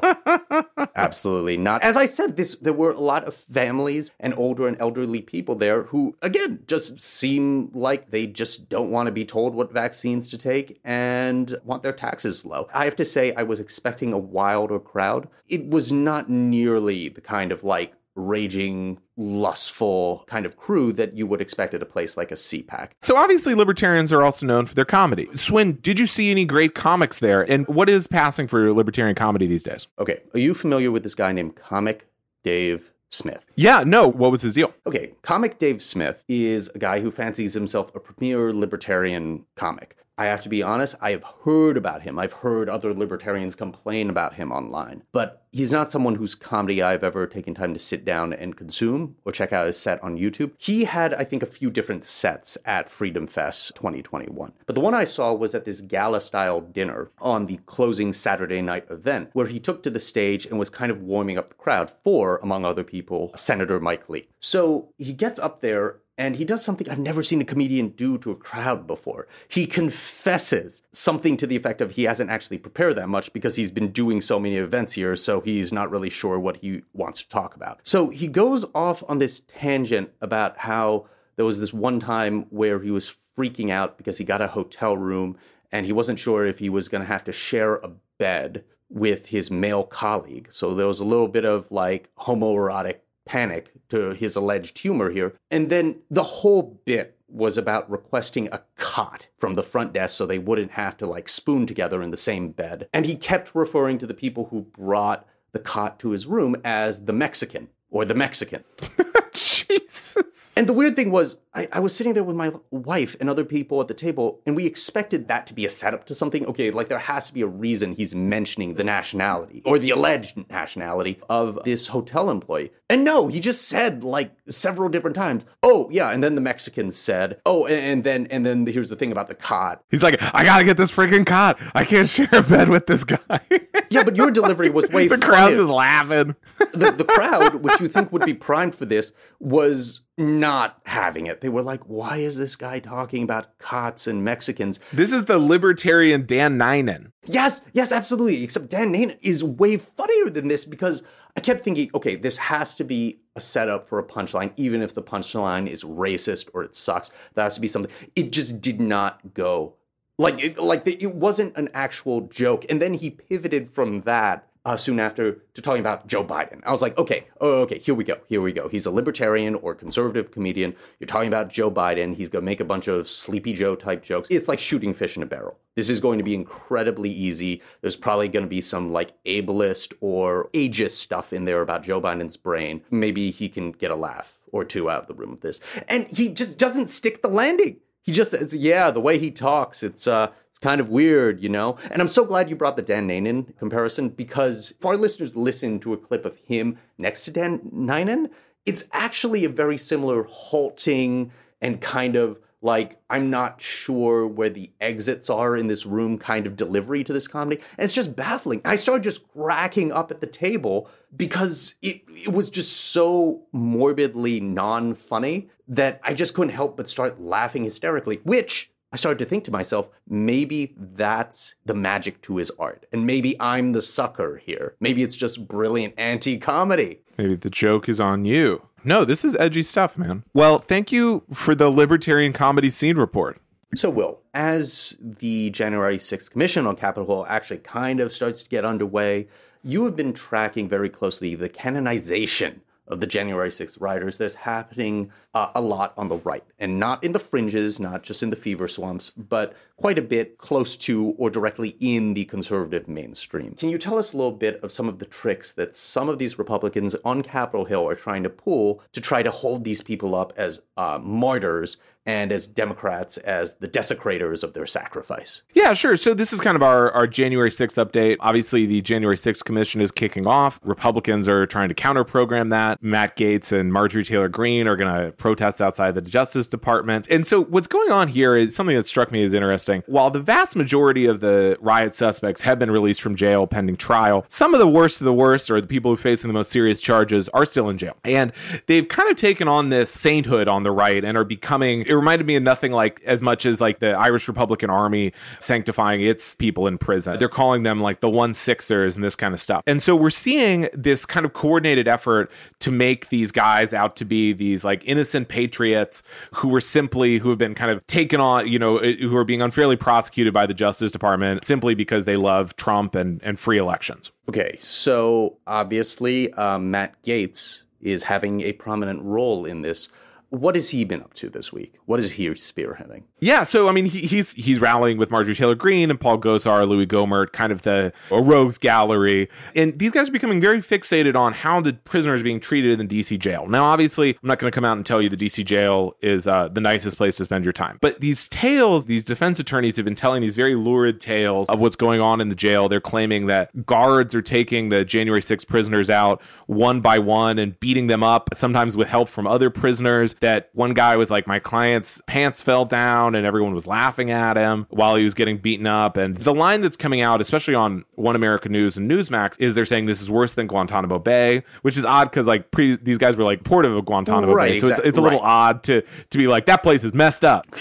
absolutely 0.96 1.58
not. 1.58 1.84
As 1.84 1.98
I 1.98 2.05
said 2.05 2.38
this 2.38 2.55
there 2.55 2.74
were 2.74 2.91
a 2.91 3.00
lot 3.00 3.25
of 3.25 3.36
families 3.36 4.12
and 4.19 4.34
older 4.38 4.67
and 4.67 4.77
elderly 4.79 5.22
people 5.22 5.55
there 5.55 5.84
who 5.84 6.15
again 6.22 6.60
just 6.65 7.01
seem 7.01 7.69
like 7.74 8.12
they 8.12 8.25
just 8.25 8.69
don't 8.69 8.89
want 8.89 9.08
to 9.08 9.12
be 9.12 9.25
told 9.25 9.53
what 9.53 9.72
vaccines 9.74 10.29
to 10.29 10.38
take 10.38 10.79
and 10.84 11.58
want 11.63 11.84
their 11.84 11.93
taxes 11.93 12.46
low. 12.46 12.67
I 12.74 12.86
have 12.86 12.96
to 12.98 13.05
say 13.05 13.34
I 13.34 13.43
was 13.43 13.60
expecting 13.60 14.13
a 14.13 14.17
wilder 14.17 14.79
crowd. 14.79 15.27
It 15.48 15.67
was 15.67 15.91
not 15.91 16.29
nearly 16.29 17.10
the 17.10 17.22
kind 17.22 17.51
of 17.51 17.63
like 17.63 17.93
raging, 18.19 18.99
lustful 19.17 20.23
kind 20.27 20.45
of 20.45 20.57
crew 20.57 20.93
that 20.93 21.15
you 21.15 21.25
would 21.27 21.41
expect 21.41 21.73
at 21.73 21.81
a 21.81 21.85
place 21.85 22.17
like 22.17 22.31
a 22.31 22.35
CPAC. 22.35 22.91
So 23.01 23.17
obviously 23.17 23.55
libertarians 23.55 24.11
are 24.13 24.21
also 24.21 24.45
known 24.45 24.65
for 24.65 24.75
their 24.75 24.85
comedy. 24.85 25.27
Swin, 25.35 25.79
did 25.81 25.99
you 25.99 26.07
see 26.07 26.31
any 26.31 26.45
great 26.45 26.75
comics 26.75 27.19
there? 27.19 27.41
And 27.49 27.67
what 27.67 27.89
is 27.89 28.07
passing 28.07 28.47
for 28.47 28.71
libertarian 28.73 29.15
comedy 29.15 29.47
these 29.47 29.63
days? 29.63 29.88
Okay. 29.99 30.21
Are 30.33 30.39
you 30.39 30.53
familiar 30.53 30.91
with 30.91 31.03
this 31.03 31.15
guy 31.15 31.31
named 31.31 31.55
Comic 31.55 32.09
Dave 32.43 32.91
Smith. 33.09 33.43
Yeah, 33.55 33.83
no. 33.85 34.07
What 34.07 34.31
was 34.31 34.41
his 34.43 34.53
deal? 34.53 34.73
Okay, 34.85 35.13
Comic 35.23 35.59
Dave 35.59 35.81
Smith 35.81 36.23
is 36.27 36.69
a 36.75 36.77
guy 36.77 36.99
who 36.99 37.11
fancies 37.11 37.53
himself 37.53 37.93
a 37.95 37.99
premier 37.99 38.53
libertarian 38.53 39.45
comic. 39.55 39.95
I 40.19 40.25
have 40.25 40.41
to 40.41 40.49
be 40.49 40.61
honest, 40.61 40.95
I 40.99 41.11
have 41.11 41.23
heard 41.45 41.77
about 41.77 42.01
him. 42.01 42.19
I've 42.19 42.33
heard 42.33 42.67
other 42.67 42.93
libertarians 42.93 43.55
complain 43.55 44.09
about 44.09 44.33
him 44.33 44.51
online. 44.51 45.03
But 45.13 45.45
he's 45.53 45.71
not 45.71 45.93
someone 45.93 46.15
whose 46.15 46.35
comedy 46.35 46.83
I've 46.83 47.05
ever 47.05 47.25
taken 47.25 47.55
time 47.55 47.73
to 47.73 47.79
sit 47.79 48.03
down 48.03 48.33
and 48.33 48.57
consume 48.57 49.15
or 49.23 49.31
check 49.31 49.53
out 49.53 49.67
his 49.67 49.79
set 49.79 50.03
on 50.03 50.17
YouTube. 50.17 50.51
He 50.57 50.83
had, 50.83 51.13
I 51.13 51.23
think, 51.23 51.41
a 51.41 51.45
few 51.45 51.69
different 51.69 52.03
sets 52.03 52.57
at 52.65 52.89
Freedom 52.89 53.27
Fest 53.27 53.71
2021. 53.75 54.51
But 54.65 54.75
the 54.75 54.81
one 54.81 54.93
I 54.93 55.05
saw 55.05 55.33
was 55.33 55.55
at 55.55 55.63
this 55.63 55.79
gala 55.79 56.19
style 56.19 56.59
dinner 56.59 57.11
on 57.19 57.45
the 57.45 57.61
closing 57.65 58.11
Saturday 58.11 58.61
night 58.61 58.88
event, 58.89 59.29
where 59.31 59.47
he 59.47 59.57
took 59.57 59.83
to 59.83 59.89
the 59.89 60.01
stage 60.01 60.45
and 60.45 60.59
was 60.59 60.69
kind 60.69 60.91
of 60.91 61.01
warming 61.01 61.38
up 61.38 61.47
the 61.47 61.55
crowd 61.55 61.93
for, 62.03 62.41
among 62.43 62.65
other 62.65 62.83
people, 62.83 63.31
Senator 63.38 63.79
Mike 63.79 64.09
Lee. 64.09 64.27
So 64.41 64.89
he 64.97 65.13
gets 65.13 65.39
up 65.39 65.61
there 65.61 66.01
and 66.19 66.35
he 66.35 66.43
does 66.43 66.63
something 66.63 66.88
I've 66.89 66.99
never 66.99 67.23
seen 67.23 67.39
a 67.39 67.45
comedian 67.45 67.89
do 67.89 68.17
to 68.19 68.31
a 68.31 68.35
crowd 68.35 68.85
before. 68.85 69.25
He 69.47 69.65
confesses 69.65 70.83
something 70.91 71.38
to 71.38 71.47
the 71.47 71.55
effect 71.55 71.79
of 71.79 71.91
he 71.91 72.03
hasn't 72.03 72.29
actually 72.29 72.57
prepared 72.57 72.97
that 72.97 73.07
much 73.07 73.31
because 73.31 73.55
he's 73.55 73.71
been 73.71 73.91
doing 73.91 74.19
so 74.19 74.38
many 74.38 74.57
events 74.57 74.93
here, 74.93 75.15
so 75.15 75.39
he's 75.39 75.71
not 75.71 75.89
really 75.89 76.09
sure 76.09 76.38
what 76.38 76.57
he 76.57 76.81
wants 76.93 77.23
to 77.23 77.29
talk 77.29 77.55
about. 77.55 77.79
So 77.85 78.09
he 78.09 78.27
goes 78.27 78.65
off 78.75 79.01
on 79.07 79.19
this 79.19 79.39
tangent 79.39 80.11
about 80.19 80.57
how 80.57 81.07
there 81.38 81.45
was 81.45 81.57
this 81.57 81.73
one 81.73 82.01
time 82.01 82.47
where 82.49 82.81
he 82.81 82.91
was 82.91 83.15
freaking 83.38 83.71
out 83.71 83.97
because 83.97 84.17
he 84.17 84.25
got 84.25 84.41
a 84.41 84.47
hotel 84.47 84.97
room 84.97 85.38
and 85.71 85.85
he 85.85 85.93
wasn't 85.93 86.19
sure 86.19 86.45
if 86.45 86.59
he 86.59 86.67
was 86.67 86.89
going 86.89 87.01
to 87.01 87.07
have 87.07 87.23
to 87.23 87.31
share 87.31 87.75
a 87.75 87.91
bed 88.17 88.65
with 88.89 89.27
his 89.27 89.49
male 89.49 89.83
colleague. 89.83 90.49
So 90.51 90.73
there 90.73 90.88
was 90.88 90.99
a 90.99 91.05
little 91.05 91.29
bit 91.29 91.45
of 91.45 91.71
like 91.71 92.09
homoerotic 92.17 92.97
panic 93.29 93.71
to 93.89 94.13
his 94.13 94.36
alleged 94.36 94.79
humor 94.79 95.12
here. 95.12 95.36
And 95.51 95.69
then 95.69 96.01
the 96.09 96.24
whole 96.24 96.81
bit 96.83 97.15
was 97.27 97.57
about 97.57 97.89
requesting 97.89 98.50
a 98.51 98.63
cot 98.75 99.27
from 99.38 99.53
the 99.53 99.62
front 99.62 99.93
desk 99.93 100.17
so 100.17 100.25
they 100.25 100.39
wouldn't 100.39 100.71
have 100.71 100.98
to 100.98 101.05
like 101.05 101.29
spoon 101.29 101.67
together 101.67 102.01
in 102.01 102.09
the 102.09 102.17
same 102.17 102.50
bed. 102.50 102.89
And 102.91 103.05
he 103.05 103.15
kept 103.15 103.53
referring 103.53 104.00
to 104.00 104.07
the 104.07 104.15
people 104.15 104.45
who 104.45 104.62
brought 104.62 105.27
the 105.51 105.59
cot 105.59 106.00
to 106.00 106.09
his 106.09 106.25
room 106.25 106.55
as 106.65 107.05
the 107.05 107.13
Mexican 107.13 107.69
or 107.91 108.03
the 108.03 108.15
Mexican. 108.15 108.63
Jesus. 109.33 110.57
And 110.57 110.67
the 110.67 110.74
weird 110.74 110.95
thing 110.95 111.12
was, 111.12 111.38
I, 111.53 111.67
I, 111.71 111.79
was 111.79 111.95
sitting 111.95 112.13
there 112.13 112.24
with 112.24 112.36
my 112.36 112.51
wife 112.71 113.15
and 113.19 113.29
other 113.29 113.45
people 113.45 113.79
at 113.81 113.88
the 113.88 113.93
table, 113.93 114.41
and 114.45 114.55
we 114.55 114.65
expected 114.65 115.27
that 115.27 115.48
to 115.48 115.53
be 115.53 115.65
a 115.65 115.69
setup 115.69 116.05
to 116.07 116.15
something. 116.15 116.45
Okay, 116.48 116.71
like 116.71 116.89
there 116.89 117.00
has 117.00 117.27
to 117.27 117.33
be 117.33 117.41
a 117.41 117.48
reason 117.48 117.93
he's 117.93 118.15
mentioning 118.15 118.74
the 118.74 118.83
nationality 118.83 119.62
or 119.65 119.79
the 119.79 119.91
alleged 119.91 120.50
nationality 120.50 121.19
of 121.29 121.59
this 121.63 121.88
hotel 121.88 122.29
employee. 122.29 122.71
And 122.89 123.03
no, 123.03 123.27
he 123.27 123.39
just 123.39 123.67
said 123.67 124.03
like 124.03 124.31
several 124.48 124.89
different 124.89 125.15
times, 125.15 125.46
oh, 125.62 125.88
yeah. 125.91 126.10
And 126.10 126.24
then 126.24 126.34
the 126.34 126.41
Mexicans 126.41 126.98
said, 126.98 127.39
oh, 127.46 127.65
and, 127.65 127.77
and 127.77 128.03
then, 128.03 128.27
and 128.31 128.43
then 128.46 128.65
here's 128.65 128.89
the 128.89 128.96
thing 128.96 129.12
about 129.12 129.27
the 129.27 129.36
cot. 129.36 129.84
He's 129.91 130.01
like, 130.01 130.22
I 130.34 130.43
gotta 130.43 130.65
get 130.65 130.75
this 130.77 130.89
freaking 130.89 131.25
cot. 131.25 131.60
I 131.75 131.86
can't 131.86 132.10
share 132.10 132.29
a 132.31 132.41
bed 132.41 132.67
with 132.67 132.88
this 132.88 133.03
guy. 133.03 133.41
yeah, 133.91 134.03
but 134.03 134.15
your 134.15 134.31
delivery 134.31 134.69
was 134.72 134.89
way 134.89 135.08
The 135.19 135.19
crowd's 135.19 135.58
just 135.58 135.69
laughing. 135.69 136.36
the, 136.74 136.91
the 136.91 137.03
crowd, 137.08 137.55
which 137.55 137.79
you 137.79 137.88
think 137.88 138.12
would 138.12 138.25
be 138.25 138.34
primed 138.34 138.74
for 138.74 138.86
this, 138.86 139.13
was 139.39 140.01
not 140.17 140.81
having 140.86 141.27
it. 141.27 141.41
They 141.41 141.50
were 141.50 141.62
like, 141.62 141.84
why 141.84 142.17
is 142.17 142.38
this 142.38 142.55
guy 142.55 142.79
talking 142.79 143.24
about 143.24 143.58
cots 143.60 144.08
and 144.08 144.24
Mexicans? 144.24 144.79
This 144.91 145.13
is 145.13 145.25
the 145.25 145.38
libertarian 145.38 146.25
Dan 146.25 146.58
Nainan. 146.58 147.12
Yes, 147.25 147.62
yes, 147.74 147.91
absolutely. 147.91 148.43
Except 148.43 148.69
Dan 148.69 148.93
Nainan 148.93 149.17
is 149.22 149.43
way 149.43 149.77
funnier 149.77 150.29
than 150.29 150.48
this 150.48 150.65
because 150.65 151.03
I 151.39 151.41
kept 151.41 151.63
thinking, 151.63 151.89
okay, 151.96 152.17
this 152.17 152.36
has 152.36 152.75
to 152.75 152.84
be 152.84 153.22
a 153.38 153.39
setup 153.39 153.88
for 153.88 153.98
a 153.98 154.03
punchline, 154.03 154.51
even 154.58 154.81
if 154.81 154.93
the 154.93 155.01
punchline 155.01 155.67
is 155.67 155.86
racist 155.86 156.50
or 156.53 156.63
it 156.63 156.75
sucks. 156.75 157.12
That 157.36 157.43
has 157.43 157.55
to 157.55 157.62
be 157.62 157.69
something. 157.69 157.89
It 158.13 158.31
just 158.31 158.60
did 158.60 158.81
not 158.81 159.34
go. 159.34 159.75
Like, 160.17 160.43
it, 160.43 160.60
like 160.60 160.86
it 160.86 161.15
wasn't 161.15 161.55
an 161.55 161.69
actual 161.74 162.27
joke. 162.27 162.65
And 162.69 162.81
then 162.81 162.93
he 162.93 163.12
pivoted 163.12 163.72
from 163.72 164.01
that 164.01 164.49
uh, 164.69 164.77
soon 164.77 164.99
after 164.99 165.41
to 165.55 165.61
talking 165.63 165.79
about 165.79 166.05
Joe 166.05 166.23
Biden. 166.23 166.61
I 166.63 166.71
was 166.71 166.79
like, 166.79 166.95
okay, 166.99 167.25
oh, 167.41 167.61
okay, 167.61 167.79
here 167.79 167.95
we 167.95 168.03
go, 168.03 168.19
here 168.27 168.39
we 168.39 168.53
go. 168.53 168.67
He's 168.67 168.85
a 168.85 168.91
libertarian 168.91 169.55
or 169.55 169.73
conservative 169.73 170.29
comedian. 170.29 170.75
You're 170.99 171.07
talking 171.07 171.27
about 171.27 171.49
Joe 171.49 171.71
Biden. 171.71 172.15
He's 172.15 172.29
going 172.29 172.43
to 172.43 172.45
make 172.45 172.59
a 172.59 172.65
bunch 172.65 172.88
of 172.88 173.09
Sleepy 173.09 173.53
Joe 173.53 173.75
type 173.75 174.03
jokes. 174.03 174.29
It's 174.29 174.47
like 174.47 174.59
shooting 174.59 174.93
fish 174.93 175.17
in 175.17 175.23
a 175.23 175.25
barrel. 175.25 175.57
This 175.75 175.89
is 175.89 175.99
going 175.99 176.19
to 176.19 176.23
be 176.23 176.35
incredibly 176.35 177.09
easy. 177.09 177.63
There's 177.81 177.95
probably 177.95 178.27
going 178.27 178.45
to 178.45 178.49
be 178.49 178.61
some 178.61 178.93
like 178.93 179.11
ableist 179.23 179.93
or 180.01 180.51
ageist 180.53 180.91
stuff 180.91 181.33
in 181.33 181.45
there 181.45 181.61
about 181.61 181.81
Joe 181.81 181.99
Biden's 181.99 182.38
brain. 182.38 182.83
Maybe 182.91 183.31
he 183.31 183.49
can 183.49 183.71
get 183.71 183.89
a 183.89 183.95
laugh 183.95 184.38
or 184.51 184.63
two 184.63 184.88
out 184.88 185.01
of 185.01 185.07
the 185.07 185.15
room 185.15 185.31
with 185.31 185.41
this. 185.41 185.59
And 185.88 186.05
he 186.09 186.29
just 186.29 186.59
doesn't 186.59 186.91
stick 186.91 187.23
the 187.23 187.27
landing. 187.27 187.77
He 188.03 188.11
just 188.11 188.31
says, 188.31 188.53
yeah, 188.53 188.91
the 188.91 189.01
way 189.01 189.17
he 189.17 189.31
talks, 189.31 189.83
it's 189.83 190.07
uh, 190.07 190.29
it's 190.60 190.68
kind 190.68 190.82
of 190.82 190.89
weird, 190.89 191.42
you 191.42 191.48
know? 191.48 191.78
And 191.89 192.01
I'm 192.01 192.08
so 192.10 192.25
glad 192.25 192.50
you 192.50 192.56
brought 192.56 192.75
the 192.75 192.82
Dan 192.82 193.08
Nainan 193.08 193.58
comparison 193.58 194.10
because 194.10 194.72
if 194.72 194.86
our 194.86 194.98
listeners 194.98 195.38
listen 195.38 195.80
to 195.80 195.94
a 195.94 195.98
clip 195.98 196.25
of 196.25 196.38
him 196.39 196.78
next 196.98 197.24
to 197.25 197.32
Dan 197.32 197.60
Nainan, 197.74 198.30
it's 198.66 198.84
actually 198.92 199.46
a 199.46 199.50
very 199.50 199.78
similar 199.78 200.24
halting 200.24 201.32
and 201.62 201.80
kind 201.80 202.18
of 202.18 202.39
like 202.62 203.00
I'm 203.10 203.30
not 203.30 203.62
sure 203.62 204.28
where 204.28 204.50
the 204.50 204.70
exits 204.82 205.30
are 205.30 205.56
in 205.56 205.68
this 205.68 205.86
room 205.86 206.18
kind 206.18 206.46
of 206.46 206.58
delivery 206.58 207.06
to 207.06 207.13
this 207.13 207.25
comedy. 207.25 207.62
And 207.78 207.86
it's 207.86 207.94
just 207.94 208.18
baffling. 208.18 208.60
I 208.66 208.75
started 208.75 209.06
just 209.06 209.32
cracking 209.32 209.94
up 209.94 210.12
at 210.12 210.20
the 210.20 210.28
table 210.28 210.89
because 211.16 211.75
it, 211.82 212.01
it 212.10 212.34
was 212.34 212.50
just 212.50 212.75
so 212.75 213.44
morbidly 213.54 214.42
non-funny 214.42 215.50
that 215.70 216.01
I 216.04 216.13
just 216.13 216.34
couldn't 216.34 216.54
help 216.54 216.75
but 216.75 216.89
start 216.89 217.22
laughing 217.22 217.63
hysterically, 217.63 218.20
which 218.24 218.74
I 218.91 218.98
started 218.98 219.19
to 219.19 219.25
think 219.25 219.43
to 219.43 219.51
myself, 219.51 219.89
maybe 220.08 220.74
that's 220.77 221.55
the 221.65 221.75
magic 221.75 222.22
to 222.24 222.38
his 222.38 222.51
art. 222.58 222.88
And 222.91 223.05
maybe 223.05 223.39
I'm 223.39 223.74
the 223.74 223.81
sucker 223.81 224.41
here. 224.43 224.75
Maybe 224.79 225.03
it's 225.03 225.15
just 225.15 225.48
brilliant 225.48 225.93
anti 225.98 226.38
comedy. 226.38 227.01
Maybe 227.17 227.36
the 227.36 227.51
joke 227.51 227.88
is 227.88 228.00
on 228.00 228.25
you. 228.25 228.63
No, 228.84 229.05
this 229.05 229.24
is 229.24 229.36
edgy 229.36 229.63
stuff, 229.63 229.98
man. 229.98 230.24
Well, 230.34 230.58
thank 230.58 230.91
you 230.91 231.24
for 231.31 231.53
the 231.53 231.69
Libertarian 231.69 232.34
Comedy 232.34 232.69
Scene 232.69 232.98
Report. 232.98 233.39
So, 233.75 233.89
Will, 233.89 234.22
as 234.34 234.97
the 234.99 235.52
January 235.52 235.99
6th 235.99 236.32
Commission 236.32 236.65
on 236.65 236.75
Capitol 236.75 237.06
Hill 237.06 237.25
actually 237.30 237.60
kind 237.60 237.99
of 237.99 238.12
starts 238.12 238.41
to 238.41 238.49
get 238.49 238.65
underway, 238.65 239.28
you 239.62 239.86
have 239.86 239.95
been 239.95 240.13
tracking 240.13 240.67
very 240.67 240.89
closely 240.89 241.36
the 241.36 241.49
canonization 241.49 242.62
of 242.89 242.99
the 242.99 243.08
January 243.08 243.49
6th 243.49 243.78
rioters 243.80 244.17
that's 244.17 244.34
happening 244.34 245.12
uh, 245.34 245.52
a 245.56 245.62
lot 245.62 245.93
on 245.95 246.10
the 246.10 246.17
right 246.17 246.43
and 246.58 246.80
not 246.80 247.04
in 247.04 247.12
the 247.12 247.19
fringes, 247.19 247.80
not 247.80 248.04
just 248.04 248.23
in 248.23 248.32
the 248.32 248.36
fever 248.36 248.67
swamps, 248.67 249.12
but 249.12 249.56
quite 249.78 249.97
a 249.97 250.02
bit 250.02 250.38
close 250.38 250.75
to 250.75 251.13
or 251.17 251.30
directly 251.30 251.78
in 251.80 252.13
the 252.13 252.25
conservative 252.25 252.88
mainstream. 252.88 253.54
Can 253.56 253.69
you 253.69 253.78
tell 253.78 253.97
us 253.97 254.13
a 254.13 254.17
little 254.17 254.32
bit 254.32 254.62
of 254.63 254.71
some 254.71 254.89
of 254.89 254.99
the 254.99 255.06
tricks 255.06 255.52
that 255.54 255.75
some 255.75 256.10
of 256.10 256.17
these 256.17 256.39
Republicans 256.39 256.95
on 257.06 257.21
Capitol 257.21 257.65
Hill 257.65 257.88
are 257.88 257.95
trying 257.95 258.23
to 258.23 258.30
pull 258.30 258.82
to 258.91 258.99
try 259.02 259.23
to 259.23 259.32
hold 259.32 259.63
these 259.63 259.82
people 259.82 260.15
up 260.15 260.34
as 260.36 260.62
uh, 260.75 260.99
martyrs 261.02 261.78
and 262.05 262.31
as 262.31 262.47
Democrats 262.47 263.17
as 263.17 263.57
the 263.57 263.67
desecrators 263.67 264.43
of 264.43 264.53
their 264.53 264.65
sacrifice. 264.65 265.43
Yeah, 265.53 265.73
sure. 265.73 265.97
So 265.97 266.13
this 266.13 266.33
is 266.33 266.41
kind 266.41 266.55
of 266.55 266.63
our, 266.63 266.91
our 266.91 267.07
January 267.07 267.49
6th 267.49 267.83
update. 267.83 268.17
Obviously, 268.19 268.65
the 268.65 268.81
January 268.81 269.17
6th 269.17 269.43
commission 269.43 269.81
is 269.81 269.91
kicking 269.91 270.25
off. 270.25 270.59
Republicans 270.63 271.27
are 271.27 271.45
trying 271.45 271.69
to 271.69 271.75
counter 271.75 272.03
program 272.03 272.49
that. 272.49 272.81
Matt 272.81 273.15
Gaetz 273.15 273.51
and 273.51 273.71
Marjorie 273.71 274.03
Taylor 274.03 274.29
Greene 274.29 274.67
are 274.67 274.75
going 274.75 274.93
to 274.93 275.12
protest 275.12 275.62
outside 275.62 275.95
the 275.95 276.01
Justice 276.01 276.47
Department. 276.47 277.07
And 277.09 277.27
so 277.27 277.43
what's 277.43 277.67
going 277.67 277.91
on 277.91 278.07
here 278.07 278.35
is 278.35 278.55
something 278.55 278.75
that 278.75 278.88
struck 278.88 279.12
me 279.12 279.23
as 279.23 279.33
interesting. 279.33 279.83
While 279.85 280.09
the 280.12 280.19
vast 280.19 280.55
majority 280.55 281.05
of 281.05 281.19
the 281.19 281.57
riot 281.59 281.95
suspects 281.95 282.41
have 282.43 282.59
been 282.59 282.71
released 282.71 283.01
from 283.01 283.15
jail 283.15 283.47
pending 283.47 283.77
trial, 283.77 284.25
some 284.27 284.53
of 284.53 284.59
the 284.59 284.67
worst 284.67 285.01
of 285.01 285.05
the 285.05 285.13
worst, 285.13 285.51
or 285.51 285.62
the 285.62 285.67
people 285.67 285.91
who 285.91 285.97
facing 285.97 286.27
the 286.29 286.33
most 286.33 286.51
serious 286.51 286.81
charges, 286.81 287.29
are 287.29 287.45
still 287.45 287.69
in 287.69 287.77
jail. 287.77 287.97
And 288.03 288.31
they've 288.67 288.88
kind 288.88 289.09
of 289.09 289.17
taken 289.17 289.47
on 289.47 289.69
this 289.69 289.91
sainthood 289.91 290.47
on 290.47 290.63
the 290.63 290.71
right 290.71 291.03
and 291.03 291.17
are 291.17 291.23
becoming 291.23 291.88
reminded 291.93 292.28
me 292.28 292.36
of 292.36 292.43
nothing 292.43 292.71
like 292.71 293.02
as 293.06 293.21
much 293.21 293.45
as 293.45 293.60
like 293.60 293.80
the 293.80 293.91
Irish 293.91 294.28
Republican 294.28 294.69
Army 294.69 295.13
sanctifying 295.39 296.02
its 296.02 296.36
people 296.36 296.67
in 296.67 296.78
prison. 296.78 297.17
They're 297.19 297.30
calling 297.30 297.63
them 297.63 297.82
like 297.82 297.99
the 297.99 298.10
one 298.10 298.34
sixers 298.34 298.95
and 298.95 299.04
this 299.04 299.15
kind 299.15 299.34
of 299.34 299.39
stuff. 299.39 299.63
And 299.67 299.82
so 299.82 299.95
we're 299.95 300.10
seeing 300.10 300.69
this 300.73 301.06
kind 301.06 301.25
of 301.25 301.34
coordinated 301.34 301.88
effort 301.88 302.32
to 302.60 302.71
make 302.71 303.10
these 303.10 303.32
guys 303.32 303.73
out 303.73 303.95
to 303.97 304.06
be 304.06 304.34
these 304.34 304.63
like 304.63 304.84
innocent 304.86 305.28
patriots 305.28 306.04
who 306.36 306.49
were 306.49 306.62
simply 306.62 307.17
who 307.17 307.30
have 307.30 307.38
been 307.38 307.56
kind 307.56 307.71
of 307.71 307.86
taken 307.88 308.19
on, 308.19 308.47
you 308.47 308.60
know, 308.60 308.78
who 308.80 309.15
are 309.15 309.25
being 309.25 309.41
unfairly 309.41 309.75
prosecuted 309.75 310.34
by 310.34 310.45
the 310.45 310.54
Justice 310.54 310.91
Department 310.91 311.45
simply 311.45 311.75
because 311.75 312.06
they 312.06 312.17
love 312.17 312.56
Trump 312.56 312.95
and 312.95 313.21
and 313.23 313.39
free 313.39 313.58
elections. 313.58 314.12
Okay, 314.28 314.58
so 314.62 315.38
obviously 315.47 316.32
um, 316.34 316.69
Matt 316.71 317.02
Gaetz 317.04 317.63
is 317.82 318.04
having 318.04 318.41
a 318.41 318.54
prominent 318.54 319.02
role 319.04 319.45
in 319.45 319.62
this 319.62 319.89
what 320.30 320.56
has 320.56 320.70
he 320.70 320.84
been 320.86 321.02
up 321.02 321.13
to 321.15 321.30
this 321.30 321.52
week? 321.52 321.76
What 321.86 322.00
is 322.00 322.13
he 322.13 322.28
spearheading? 322.30 323.04
Yeah, 323.20 323.44
so 323.44 323.68
I 323.68 323.72
mean, 323.72 323.86
he, 323.86 324.00
he's 324.00 324.32
he's 324.34 324.62
rallying 324.62 324.98
with 324.98 325.10
Marjorie 325.10 325.36
Taylor 325.36 325.56
Greene 325.56 325.89
and 325.89 326.00
Paul 326.00 326.20
Gosar, 326.20 326.68
Louis 326.68 326.86
Gohmert, 326.86 327.32
kind 327.32 327.52
of 327.52 327.63
the 327.63 327.92
rogues 328.12 328.58
gallery, 328.58 329.28
and 329.56 329.78
these 329.80 329.92
guys 329.92 330.10
are 330.10 330.12
becoming 330.12 330.39
very 330.39 330.60
fixated 330.60 331.15
on 331.15 331.34
how 331.34 331.60
the 331.62 331.74
prisoners 331.74 332.22
are 332.22 332.24
being 332.24 332.39
treated 332.39 332.80
in 332.80 332.88
the 332.88 333.00
DC 333.00 333.18
jail. 333.18 333.48
Now, 333.48 333.63
obviously, 333.65 334.12
I'm 334.12 334.28
not 334.28 334.39
going 334.39 334.52
to 334.52 334.56
come 334.56 334.65
out 334.65 334.78
and 334.78 334.86
tell 334.86 335.02
you 335.02 335.10
the 335.10 335.18
DC 335.18 335.44
jail 335.46 335.96
is 336.02 336.28
uh, 336.28 336.48
the 336.48 336.62
nicest 336.62 336.98
place 336.98 337.18
to 337.18 337.26
spend 337.26 337.44
your 337.44 337.54
time, 337.54 337.80
but 337.82 338.00
these 338.00 338.28
tales, 338.28 338.86
these 338.86 339.04
defense 339.04 339.39
attorneys 339.39 339.76
have 339.78 339.86
been 339.86 339.96
telling 339.96 340.22
these 340.22 340.36
very 340.36 340.56
lurid 340.56 341.02
tales 341.02 341.50
of 341.50 341.60
what's 341.60 341.76
going 341.76 342.02
on 342.02 342.22
in 342.22 342.30
the 342.30 342.36
jail. 342.36 342.70
They're 342.70 342.80
claiming 342.80 343.26
that 343.28 343.65
guards 343.65 344.13
are 344.13 344.22
taking 344.22 344.70
the 344.70 344.86
January 344.86 345.22
6 345.22 345.44
prisoners 345.46 345.89
out 345.89 346.22
one 346.46 346.82
by 346.82 347.00
one 347.00 347.39
and 347.39 347.60
beating 347.60 347.88
them 347.88 348.04
up, 348.04 348.30
sometimes 348.34 348.78
with 348.78 348.88
help 348.88 349.10
from 349.10 349.26
other 349.26 349.50
prisoners 349.50 350.15
that 350.21 350.49
one 350.53 350.73
guy 350.73 350.95
was 350.95 351.12
like, 351.12 351.27
my 351.27 351.39
client's 351.39 352.01
pants 352.08 352.41
fell 352.41 352.65
down 352.65 353.15
and 353.15 353.25
everyone 353.25 353.53
was 353.53 353.67
laughing 353.67 354.12
at 354.12 354.38
him 354.38 354.67
while 354.69 354.95
he 354.95 355.03
was 355.03 355.13
getting 355.13 355.38
beaten 355.38 355.67
up. 355.67 355.97
And 355.97 356.17
the 356.17 356.34
line 356.34 356.62
that's 356.62 356.77
coming 356.77 357.01
out, 357.01 357.21
especially 357.21 357.55
on 357.55 357.86
One 357.95 358.15
American 358.15 358.51
News 358.51 358.77
and 358.77 358.89
Newsmax, 358.89 359.36
is 359.39 359.55
they're 359.55 359.65
saying 359.65 359.86
this 359.86 360.01
is 360.01 360.10
worse 360.10 360.34
than 360.34 360.47
Guantanamo 360.47 360.99
Bay, 360.99 361.43
which 361.62 361.77
is 361.77 361.86
odd 361.86 362.10
because 362.10 362.27
like 362.27 362.51
pre- 362.51 362.77
these 362.77 362.97
guys 362.97 363.15
were 363.15 363.23
like 363.23 363.43
portive 363.43 363.75
of 363.75 363.86
Guantanamo 363.86 364.34
Right, 364.34 364.53
Bay. 364.53 364.60
So 364.60 364.67
it's, 364.67 364.79
it's 364.79 364.97
a 364.97 365.01
little 365.01 365.19
right. 365.19 365.27
odd 365.27 365.63
to, 365.63 365.82
to 366.10 366.17
be 366.17 366.27
like, 366.27 366.45
that 366.45 366.63
place 366.63 366.84
is 366.84 366.93
messed 366.93 367.25
up. 367.25 367.45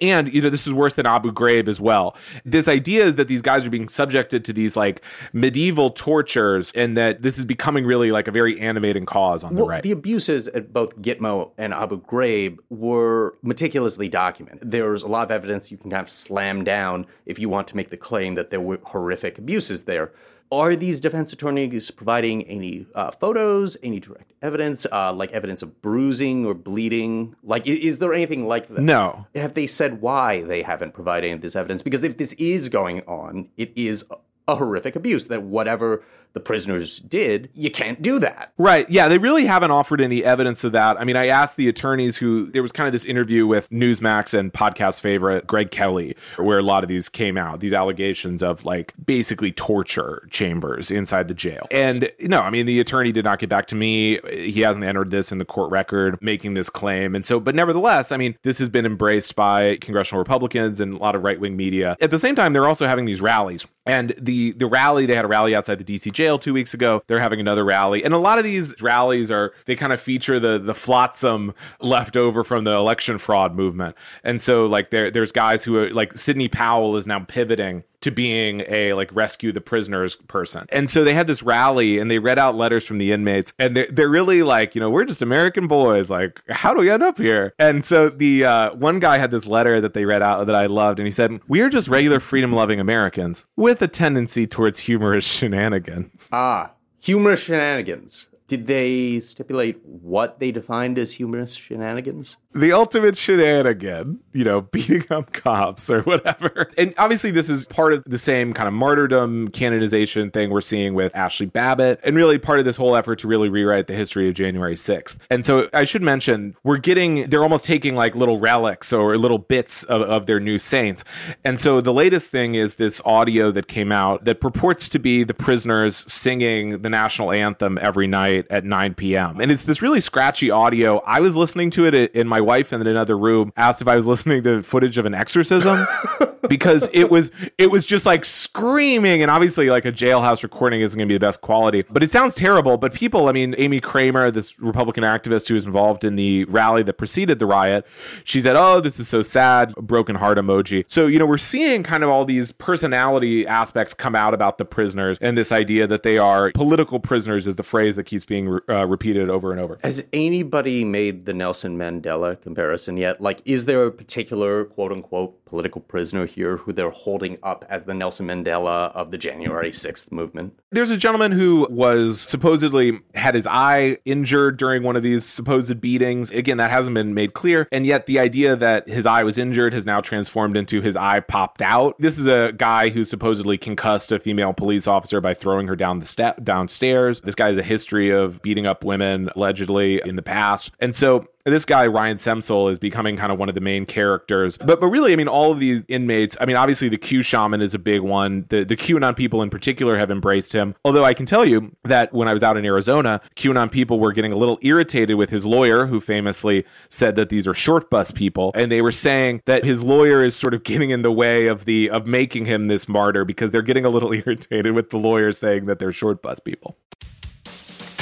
And 0.00 0.32
you 0.32 0.40
know 0.42 0.50
this 0.50 0.66
is 0.66 0.74
worse 0.74 0.94
than 0.94 1.06
Abu 1.06 1.32
Ghraib 1.32 1.68
as 1.68 1.80
well. 1.80 2.16
This 2.44 2.68
idea 2.68 3.04
is 3.04 3.14
that 3.16 3.28
these 3.28 3.42
guys 3.42 3.64
are 3.64 3.70
being 3.70 3.88
subjected 3.88 4.44
to 4.46 4.52
these 4.52 4.76
like 4.76 5.02
medieval 5.32 5.90
tortures, 5.90 6.72
and 6.74 6.96
that 6.96 7.22
this 7.22 7.38
is 7.38 7.44
becoming 7.44 7.84
really 7.86 8.10
like 8.10 8.28
a 8.28 8.30
very 8.30 8.60
animating 8.60 9.06
cause 9.06 9.44
on 9.44 9.54
the 9.54 9.62
right. 9.62 9.82
the 9.82 9.90
abuses 9.90 10.48
at 10.48 10.72
both 10.72 11.00
Gitmo 11.20 11.50
and 11.58 11.72
Abu 11.72 12.00
Ghraib 12.02 12.58
were 12.68 13.36
meticulously 13.42 14.08
documented. 14.08 14.70
There's 14.70 15.02
a 15.02 15.08
lot 15.08 15.24
of 15.24 15.30
evidence 15.30 15.70
you 15.70 15.76
can 15.76 15.90
kind 15.90 16.02
of 16.02 16.10
slam 16.10 16.64
down 16.64 17.06
if 17.26 17.38
you 17.38 17.48
want 17.48 17.68
to 17.68 17.76
make 17.76 17.90
the 17.90 17.96
claim 17.96 18.34
that 18.34 18.50
there 18.50 18.60
were 18.60 18.80
horrific 18.84 19.38
abuses 19.38 19.84
there. 19.84 20.12
Are 20.52 20.74
these 20.74 21.00
defense 21.00 21.32
attorneys 21.32 21.92
providing 21.92 22.42
any 22.48 22.84
uh, 22.96 23.12
photos, 23.12 23.76
any 23.84 24.00
direct 24.00 24.32
evidence, 24.42 24.84
uh, 24.90 25.12
like 25.12 25.30
evidence 25.30 25.62
of 25.62 25.80
bruising 25.80 26.44
or 26.44 26.54
bleeding? 26.54 27.36
Like, 27.44 27.68
i- 27.68 27.70
is 27.70 28.00
there 28.00 28.12
anything 28.12 28.48
like 28.48 28.66
that? 28.68 28.80
no, 28.80 29.26
Have 29.36 29.54
they 29.54 29.68
said 29.68 30.00
why 30.00 30.42
they 30.42 30.62
haven't 30.62 30.92
provided 30.92 31.26
any 31.28 31.34
of 31.34 31.40
this 31.40 31.54
evidence? 31.54 31.82
Because 31.82 32.02
if 32.02 32.18
this 32.18 32.32
is 32.32 32.68
going 32.68 33.02
on, 33.02 33.48
it 33.56 33.72
is 33.76 34.04
a 34.48 34.56
horrific 34.56 34.96
abuse. 34.96 35.28
That 35.28 35.44
whatever 35.44 36.02
the 36.32 36.40
prisoners 36.40 36.98
did, 36.98 37.50
you 37.54 37.70
can't 37.70 38.00
do 38.02 38.18
that. 38.20 38.52
Right. 38.58 38.88
Yeah, 38.88 39.08
they 39.08 39.18
really 39.18 39.46
haven't 39.46 39.70
offered 39.70 40.00
any 40.00 40.24
evidence 40.24 40.64
of 40.64 40.72
that. 40.72 41.00
I 41.00 41.04
mean, 41.04 41.16
I 41.16 41.26
asked 41.26 41.56
the 41.56 41.68
attorneys 41.68 42.18
who 42.18 42.46
there 42.46 42.62
was 42.62 42.72
kind 42.72 42.86
of 42.86 42.92
this 42.92 43.04
interview 43.04 43.46
with 43.46 43.68
Newsmax 43.70 44.38
and 44.38 44.52
podcast 44.52 45.00
favorite 45.00 45.46
Greg 45.46 45.70
Kelly, 45.70 46.16
where 46.36 46.58
a 46.58 46.62
lot 46.62 46.84
of 46.84 46.88
these 46.88 47.08
came 47.08 47.36
out, 47.36 47.60
these 47.60 47.72
allegations 47.72 48.42
of 48.42 48.64
like 48.64 48.94
basically 49.04 49.52
torture 49.52 50.26
chambers 50.30 50.90
inside 50.90 51.28
the 51.28 51.34
jail. 51.34 51.66
And 51.70 52.10
no, 52.20 52.40
I 52.40 52.50
mean, 52.50 52.66
the 52.66 52.80
attorney 52.80 53.12
did 53.12 53.24
not 53.24 53.38
get 53.38 53.48
back 53.48 53.66
to 53.68 53.74
me. 53.74 54.20
He 54.30 54.60
hasn't 54.60 54.84
entered 54.84 55.10
this 55.10 55.32
in 55.32 55.38
the 55.38 55.44
court 55.44 55.70
record 55.70 56.18
making 56.20 56.54
this 56.54 56.70
claim. 56.70 57.14
And 57.14 57.26
so, 57.26 57.40
but 57.40 57.54
nevertheless, 57.54 58.12
I 58.12 58.16
mean, 58.16 58.36
this 58.42 58.58
has 58.58 58.70
been 58.70 58.86
embraced 58.86 59.34
by 59.34 59.76
congressional 59.80 60.20
Republicans 60.20 60.80
and 60.80 60.94
a 60.94 60.98
lot 60.98 61.14
of 61.14 61.22
right 61.22 61.40
wing 61.40 61.56
media. 61.56 61.96
At 62.00 62.10
the 62.10 62.18
same 62.18 62.34
time, 62.34 62.52
they're 62.52 62.68
also 62.68 62.86
having 62.86 63.04
these 63.04 63.20
rallies. 63.20 63.66
And 63.86 64.14
the 64.18 64.52
the 64.52 64.66
rally, 64.66 65.06
they 65.06 65.14
had 65.14 65.24
a 65.24 65.28
rally 65.28 65.54
outside 65.54 65.78
the 65.78 65.84
DC 65.84 66.12
jail 66.20 66.38
two 66.38 66.52
weeks 66.52 66.74
ago. 66.74 67.02
They're 67.06 67.18
having 67.18 67.40
another 67.40 67.64
rally. 67.64 68.04
And 68.04 68.12
a 68.12 68.18
lot 68.18 68.36
of 68.36 68.44
these 68.44 68.80
rallies 68.82 69.30
are 69.30 69.54
they 69.64 69.74
kind 69.74 69.92
of 69.92 70.00
feature 70.00 70.38
the 70.38 70.58
the 70.58 70.74
flotsam 70.74 71.54
left 71.80 72.14
over 72.14 72.44
from 72.44 72.64
the 72.64 72.72
election 72.72 73.16
fraud 73.16 73.54
movement. 73.54 73.96
And 74.22 74.40
so 74.40 74.66
like 74.66 74.90
there 74.90 75.10
there's 75.10 75.32
guys 75.32 75.64
who 75.64 75.78
are 75.78 75.90
like 75.90 76.12
Sidney 76.12 76.48
Powell 76.48 76.96
is 76.96 77.06
now 77.06 77.20
pivoting 77.20 77.84
to 78.00 78.10
being 78.10 78.62
a 78.68 78.94
like 78.94 79.14
rescue 79.14 79.52
the 79.52 79.60
prisoners 79.60 80.16
person. 80.16 80.66
And 80.70 80.88
so 80.88 81.04
they 81.04 81.14
had 81.14 81.26
this 81.26 81.42
rally 81.42 81.98
and 81.98 82.10
they 82.10 82.18
read 82.18 82.38
out 82.38 82.56
letters 82.56 82.86
from 82.86 82.98
the 82.98 83.12
inmates 83.12 83.52
and 83.58 83.76
they're, 83.76 83.88
they're 83.90 84.08
really 84.08 84.42
like, 84.42 84.74
you 84.74 84.80
know, 84.80 84.90
we're 84.90 85.04
just 85.04 85.22
American 85.22 85.66
boys. 85.66 86.08
Like, 86.08 86.40
how 86.48 86.72
do 86.72 86.80
we 86.80 86.90
end 86.90 87.02
up 87.02 87.18
here? 87.18 87.54
And 87.58 87.84
so 87.84 88.08
the 88.08 88.44
uh, 88.44 88.74
one 88.74 88.98
guy 89.00 89.18
had 89.18 89.30
this 89.30 89.46
letter 89.46 89.80
that 89.80 89.94
they 89.94 90.04
read 90.04 90.22
out 90.22 90.46
that 90.46 90.56
I 90.56 90.66
loved 90.66 90.98
and 90.98 91.06
he 91.06 91.12
said, 91.12 91.40
we 91.46 91.60
are 91.60 91.68
just 91.68 91.88
regular 91.88 92.20
freedom 92.20 92.52
loving 92.52 92.80
Americans 92.80 93.46
with 93.56 93.82
a 93.82 93.88
tendency 93.88 94.46
towards 94.46 94.80
humorous 94.80 95.24
shenanigans. 95.30 96.28
Ah, 96.32 96.72
humorous 97.00 97.40
shenanigans. 97.40 98.29
Did 98.50 98.66
they 98.66 99.20
stipulate 99.20 99.78
what 99.84 100.40
they 100.40 100.50
defined 100.50 100.98
as 100.98 101.12
humorous 101.12 101.54
shenanigans? 101.54 102.36
the 102.52 102.72
ultimate 102.72 103.16
shenanigan, 103.16 104.18
you 104.32 104.42
know, 104.42 104.60
beating 104.72 105.04
up 105.10 105.32
cops 105.32 105.90
or 105.90 106.02
whatever. 106.02 106.68
And 106.76 106.94
obviously, 106.98 107.30
this 107.30 107.48
is 107.48 107.66
part 107.66 107.92
of 107.92 108.02
the 108.06 108.18
same 108.18 108.52
kind 108.52 108.66
of 108.66 108.74
martyrdom 108.74 109.48
canonization 109.48 110.30
thing 110.30 110.50
we're 110.50 110.60
seeing 110.60 110.94
with 110.94 111.14
Ashley 111.14 111.46
Babbitt, 111.46 112.00
and 112.02 112.16
really 112.16 112.38
part 112.38 112.58
of 112.58 112.64
this 112.64 112.76
whole 112.76 112.96
effort 112.96 113.20
to 113.20 113.28
really 113.28 113.48
rewrite 113.48 113.86
the 113.86 113.94
history 113.94 114.28
of 114.28 114.34
January 114.34 114.74
6th. 114.74 115.18
And 115.30 115.44
so 115.44 115.68
I 115.72 115.84
should 115.84 116.02
mention, 116.02 116.56
we're 116.64 116.78
getting, 116.78 117.30
they're 117.30 117.42
almost 117.42 117.64
taking 117.64 117.94
like 117.94 118.14
little 118.14 118.38
relics 118.40 118.92
or 118.92 119.16
little 119.16 119.38
bits 119.38 119.84
of, 119.84 120.02
of 120.02 120.26
their 120.26 120.40
new 120.40 120.58
saints. 120.58 121.04
And 121.44 121.60
so 121.60 121.80
the 121.80 121.92
latest 121.92 122.30
thing 122.30 122.54
is 122.56 122.76
this 122.76 123.00
audio 123.04 123.50
that 123.52 123.68
came 123.68 123.92
out 123.92 124.24
that 124.24 124.40
purports 124.40 124.88
to 124.90 124.98
be 124.98 125.22
the 125.22 125.34
prisoners 125.34 125.96
singing 126.12 126.82
the 126.82 126.90
national 126.90 127.30
anthem 127.30 127.78
every 127.78 128.06
night 128.06 128.39
at 128.50 128.64
9 128.64 128.94
p.m. 128.94 129.40
And 129.40 129.50
it's 129.50 129.64
this 129.64 129.82
really 129.82 130.00
scratchy 130.00 130.50
audio. 130.50 130.98
I 131.00 131.20
was 131.20 131.36
listening 131.36 131.70
to 131.70 131.86
it 131.86 131.94
in 132.14 132.28
my 132.28 132.40
wife 132.40 132.72
in 132.72 132.86
another 132.86 133.18
room 133.18 133.52
asked 133.56 133.82
if 133.82 133.88
I 133.88 133.96
was 133.96 134.06
listening 134.06 134.42
to 134.44 134.62
footage 134.62 134.98
of 134.98 135.06
an 135.06 135.14
exorcism 135.14 135.86
because 136.48 136.88
it 136.92 137.10
was 137.10 137.30
it 137.58 137.70
was 137.70 137.84
just 137.84 138.06
like 138.06 138.24
screaming 138.24 139.22
and 139.22 139.30
obviously 139.30 139.68
like 139.70 139.84
a 139.84 139.92
jailhouse 139.92 140.42
recording 140.42 140.80
isn't 140.80 140.96
going 140.98 141.08
to 141.08 141.12
be 141.12 141.16
the 141.16 141.20
best 141.20 141.40
quality 141.40 141.84
but 141.90 142.02
it 142.02 142.10
sounds 142.10 142.34
terrible 142.34 142.76
but 142.76 142.94
people 142.94 143.28
I 143.28 143.32
mean 143.32 143.54
Amy 143.58 143.80
Kremer 143.80 144.30
this 144.30 144.58
Republican 144.58 145.04
activist 145.04 145.48
who 145.48 145.54
was 145.54 145.64
involved 145.64 146.04
in 146.04 146.16
the 146.16 146.44
rally 146.44 146.82
that 146.82 146.94
preceded 146.94 147.38
the 147.38 147.46
riot 147.46 147.86
she 148.24 148.40
said 148.40 148.56
oh 148.56 148.80
this 148.80 148.98
is 148.98 149.08
so 149.08 149.22
sad 149.22 149.74
broken 149.76 150.16
heart 150.16 150.38
emoji 150.38 150.84
so 150.88 151.06
you 151.06 151.18
know 151.18 151.26
we're 151.26 151.38
seeing 151.38 151.82
kind 151.82 152.02
of 152.02 152.10
all 152.10 152.24
these 152.24 152.52
personality 152.52 153.46
aspects 153.46 153.94
come 153.94 154.14
out 154.14 154.34
about 154.34 154.58
the 154.58 154.64
prisoners 154.64 155.18
and 155.20 155.36
this 155.36 155.52
idea 155.52 155.86
that 155.86 156.02
they 156.02 156.18
are 156.18 156.50
political 156.52 157.00
prisoners 157.00 157.46
is 157.46 157.56
the 157.56 157.62
phrase 157.62 157.96
that 157.96 158.04
keeps 158.04 158.24
being 158.30 158.60
uh, 158.68 158.86
repeated 158.86 159.28
over 159.28 159.50
and 159.50 159.60
over 159.60 159.78
Has 159.82 160.06
anybody 160.12 160.84
made 160.84 161.26
the 161.26 161.34
Nelson 161.34 161.76
Mandela 161.76 162.40
comparison 162.40 162.96
yet? 162.96 163.20
Like, 163.20 163.42
is 163.44 163.66
there 163.66 163.84
a 163.84 163.90
particular 163.90 164.64
quote 164.64 164.92
unquote 164.92 165.44
political 165.44 165.80
prisoner 165.80 166.26
here 166.26 166.58
who 166.58 166.72
they're 166.72 166.90
holding 166.90 167.36
up 167.42 167.64
as 167.68 167.82
the 167.82 167.92
Nelson 167.92 168.28
Mandela 168.28 168.92
of 168.92 169.10
the 169.10 169.18
January 169.18 169.72
6th 169.72 170.12
movement? 170.12 170.56
There's 170.70 170.92
a 170.92 170.96
gentleman 170.96 171.32
who 171.32 171.66
was 171.68 172.20
supposedly 172.20 173.00
had 173.16 173.34
his 173.34 173.48
eye 173.48 173.98
injured 174.04 174.58
during 174.58 174.84
one 174.84 174.94
of 174.94 175.02
these 175.02 175.24
supposed 175.24 175.80
beatings. 175.80 176.30
Again, 176.30 176.58
that 176.58 176.70
hasn't 176.70 176.94
been 176.94 177.12
made 177.12 177.34
clear. 177.34 177.66
And 177.72 177.84
yet 177.84 178.06
the 178.06 178.20
idea 178.20 178.54
that 178.54 178.88
his 178.88 179.06
eye 179.06 179.24
was 179.24 179.38
injured 179.38 179.74
has 179.74 179.84
now 179.84 180.00
transformed 180.00 180.56
into 180.56 180.80
his 180.80 180.94
eye 180.94 181.18
popped 181.18 181.62
out. 181.62 181.96
This 181.98 182.16
is 182.16 182.28
a 182.28 182.52
guy 182.56 182.90
who 182.90 183.02
supposedly 183.02 183.58
concussed 183.58 184.12
a 184.12 184.20
female 184.20 184.52
police 184.52 184.86
officer 184.86 185.20
by 185.20 185.34
throwing 185.34 185.66
her 185.66 185.74
down 185.74 185.98
the 185.98 186.06
step 186.06 186.44
downstairs. 186.44 187.20
This 187.22 187.34
guy 187.34 187.48
has 187.48 187.58
a 187.58 187.62
history 187.64 188.10
of 188.10 188.19
beating 188.28 188.66
up 188.66 188.84
women 188.84 189.30
allegedly 189.34 190.00
in 190.04 190.16
the 190.16 190.22
past. 190.22 190.72
And 190.80 190.94
so 190.94 191.26
this 191.44 191.64
guy 191.64 191.86
Ryan 191.86 192.18
Samsel 192.18 192.70
is 192.70 192.78
becoming 192.78 193.16
kind 193.16 193.32
of 193.32 193.38
one 193.38 193.48
of 193.48 193.54
the 193.54 193.60
main 193.60 193.86
characters. 193.86 194.58
But 194.58 194.80
but 194.80 194.88
really, 194.88 195.12
I 195.12 195.16
mean, 195.16 195.28
all 195.28 195.52
of 195.52 195.60
these 195.60 195.82
inmates. 195.88 196.36
I 196.40 196.46
mean, 196.46 196.56
obviously 196.56 196.88
the 196.88 196.98
Q 196.98 197.22
shaman 197.22 197.60
is 197.60 197.74
a 197.74 197.78
big 197.78 198.00
one. 198.00 198.46
The 198.48 198.64
the 198.64 198.76
QAnon 198.76 199.16
people 199.16 199.42
in 199.42 199.50
particular 199.50 199.96
have 199.98 200.10
embraced 200.10 200.52
him. 200.52 200.74
Although 200.84 201.04
I 201.04 201.14
can 201.14 201.26
tell 201.26 201.44
you 201.44 201.74
that 201.84 202.12
when 202.12 202.28
I 202.28 202.32
was 202.32 202.42
out 202.42 202.56
in 202.56 202.64
Arizona, 202.64 203.20
QAnon 203.36 203.70
people 203.70 203.98
were 203.98 204.12
getting 204.12 204.32
a 204.32 204.36
little 204.36 204.58
irritated 204.62 205.16
with 205.16 205.30
his 205.30 205.46
lawyer, 205.46 205.86
who 205.86 206.00
famously 206.00 206.64
said 206.88 207.16
that 207.16 207.28
these 207.28 207.48
are 207.48 207.54
short 207.54 207.90
bus 207.90 208.10
people, 208.10 208.52
and 208.54 208.70
they 208.70 208.82
were 208.82 208.92
saying 208.92 209.42
that 209.46 209.64
his 209.64 209.82
lawyer 209.82 210.22
is 210.22 210.36
sort 210.36 210.54
of 210.54 210.62
getting 210.64 210.90
in 210.90 211.02
the 211.02 211.12
way 211.12 211.46
of 211.46 211.64
the 211.64 211.90
of 211.90 212.06
making 212.06 212.44
him 212.44 212.66
this 212.66 212.88
martyr 212.88 213.24
because 213.24 213.50
they're 213.50 213.62
getting 213.62 213.84
a 213.84 213.90
little 213.90 214.12
irritated 214.20 214.74
with 214.74 214.90
the 214.90 214.98
lawyer 214.98 215.32
saying 215.32 215.66
that 215.66 215.78
they're 215.78 215.92
short 215.92 216.22
bus 216.22 216.38
people. 216.38 216.76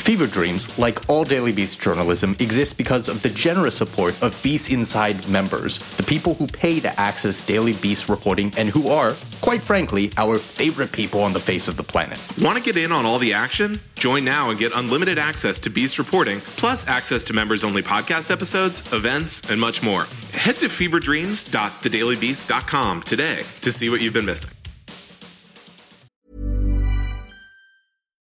Fever 0.08 0.26
Dreams, 0.26 0.72
like 0.78 1.06
all 1.10 1.22
Daily 1.22 1.52
Beast 1.52 1.82
journalism, 1.82 2.34
exists 2.40 2.72
because 2.72 3.10
of 3.10 3.20
the 3.20 3.28
generous 3.28 3.76
support 3.76 4.14
of 4.22 4.42
Beast 4.42 4.70
Inside 4.70 5.28
members, 5.28 5.80
the 5.98 6.02
people 6.02 6.32
who 6.32 6.46
pay 6.46 6.80
to 6.80 6.98
access 6.98 7.44
Daily 7.44 7.74
Beast 7.74 8.08
reporting 8.08 8.50
and 8.56 8.70
who 8.70 8.88
are, 8.88 9.14
quite 9.42 9.60
frankly, 9.60 10.10
our 10.16 10.38
favorite 10.38 10.92
people 10.92 11.20
on 11.20 11.34
the 11.34 11.40
face 11.40 11.68
of 11.68 11.76
the 11.76 11.82
planet. 11.82 12.18
Want 12.40 12.56
to 12.56 12.64
get 12.64 12.78
in 12.82 12.90
on 12.90 13.04
all 13.04 13.18
the 13.18 13.34
action? 13.34 13.80
Join 13.96 14.24
now 14.24 14.48
and 14.48 14.58
get 14.58 14.72
unlimited 14.74 15.18
access 15.18 15.58
to 15.58 15.68
Beast 15.68 15.98
reporting, 15.98 16.40
plus 16.56 16.88
access 16.88 17.22
to 17.24 17.34
members 17.34 17.62
only 17.62 17.82
podcast 17.82 18.30
episodes, 18.30 18.82
events, 18.94 19.50
and 19.50 19.60
much 19.60 19.82
more. 19.82 20.06
Head 20.32 20.58
to 20.60 20.68
feverdreams.thedailybeast.com 20.68 23.02
today 23.02 23.44
to 23.60 23.70
see 23.70 23.90
what 23.90 24.00
you've 24.00 24.14
been 24.14 24.24
missing. 24.24 24.48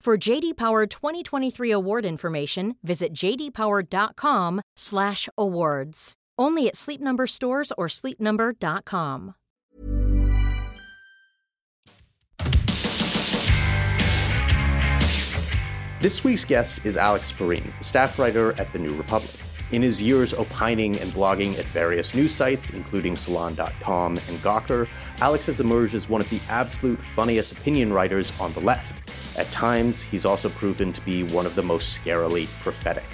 For 0.00 0.16
JD 0.16 0.56
Power 0.56 0.86
2023 0.86 1.72
award 1.72 2.06
information, 2.06 2.76
visit 2.82 3.12
jdpower.com/awards. 3.12 6.12
Only 6.38 6.68
at 6.68 6.76
Sleep 6.76 7.02
Number 7.02 7.26
stores 7.26 7.70
or 7.76 7.86
sleepnumber.com. 7.86 9.34
This 16.00 16.24
week's 16.24 16.46
guest 16.46 16.80
is 16.82 16.96
Alex 16.96 17.30
Pareene, 17.30 17.70
staff 17.84 18.18
writer 18.18 18.58
at 18.58 18.72
The 18.72 18.78
New 18.78 18.96
Republic. 18.96 19.34
In 19.72 19.82
his 19.82 20.00
years 20.00 20.32
opining 20.32 20.98
and 20.98 21.12
blogging 21.12 21.58
at 21.58 21.66
various 21.66 22.14
news 22.14 22.34
sites, 22.34 22.70
including 22.70 23.16
Salon.com 23.16 24.16
and 24.16 24.38
Gawker, 24.38 24.88
Alex 25.20 25.44
has 25.44 25.60
emerged 25.60 25.94
as 25.94 26.08
one 26.08 26.22
of 26.22 26.30
the 26.30 26.40
absolute 26.48 26.98
funniest 27.14 27.52
opinion 27.52 27.92
writers 27.92 28.32
on 28.40 28.54
the 28.54 28.60
left. 28.60 29.10
At 29.40 29.50
times, 29.50 30.02
he's 30.02 30.26
also 30.26 30.50
proven 30.50 30.92
to 30.92 31.00
be 31.00 31.22
one 31.22 31.46
of 31.46 31.54
the 31.54 31.62
most 31.62 31.98
scarily 31.98 32.46
prophetic. 32.60 33.04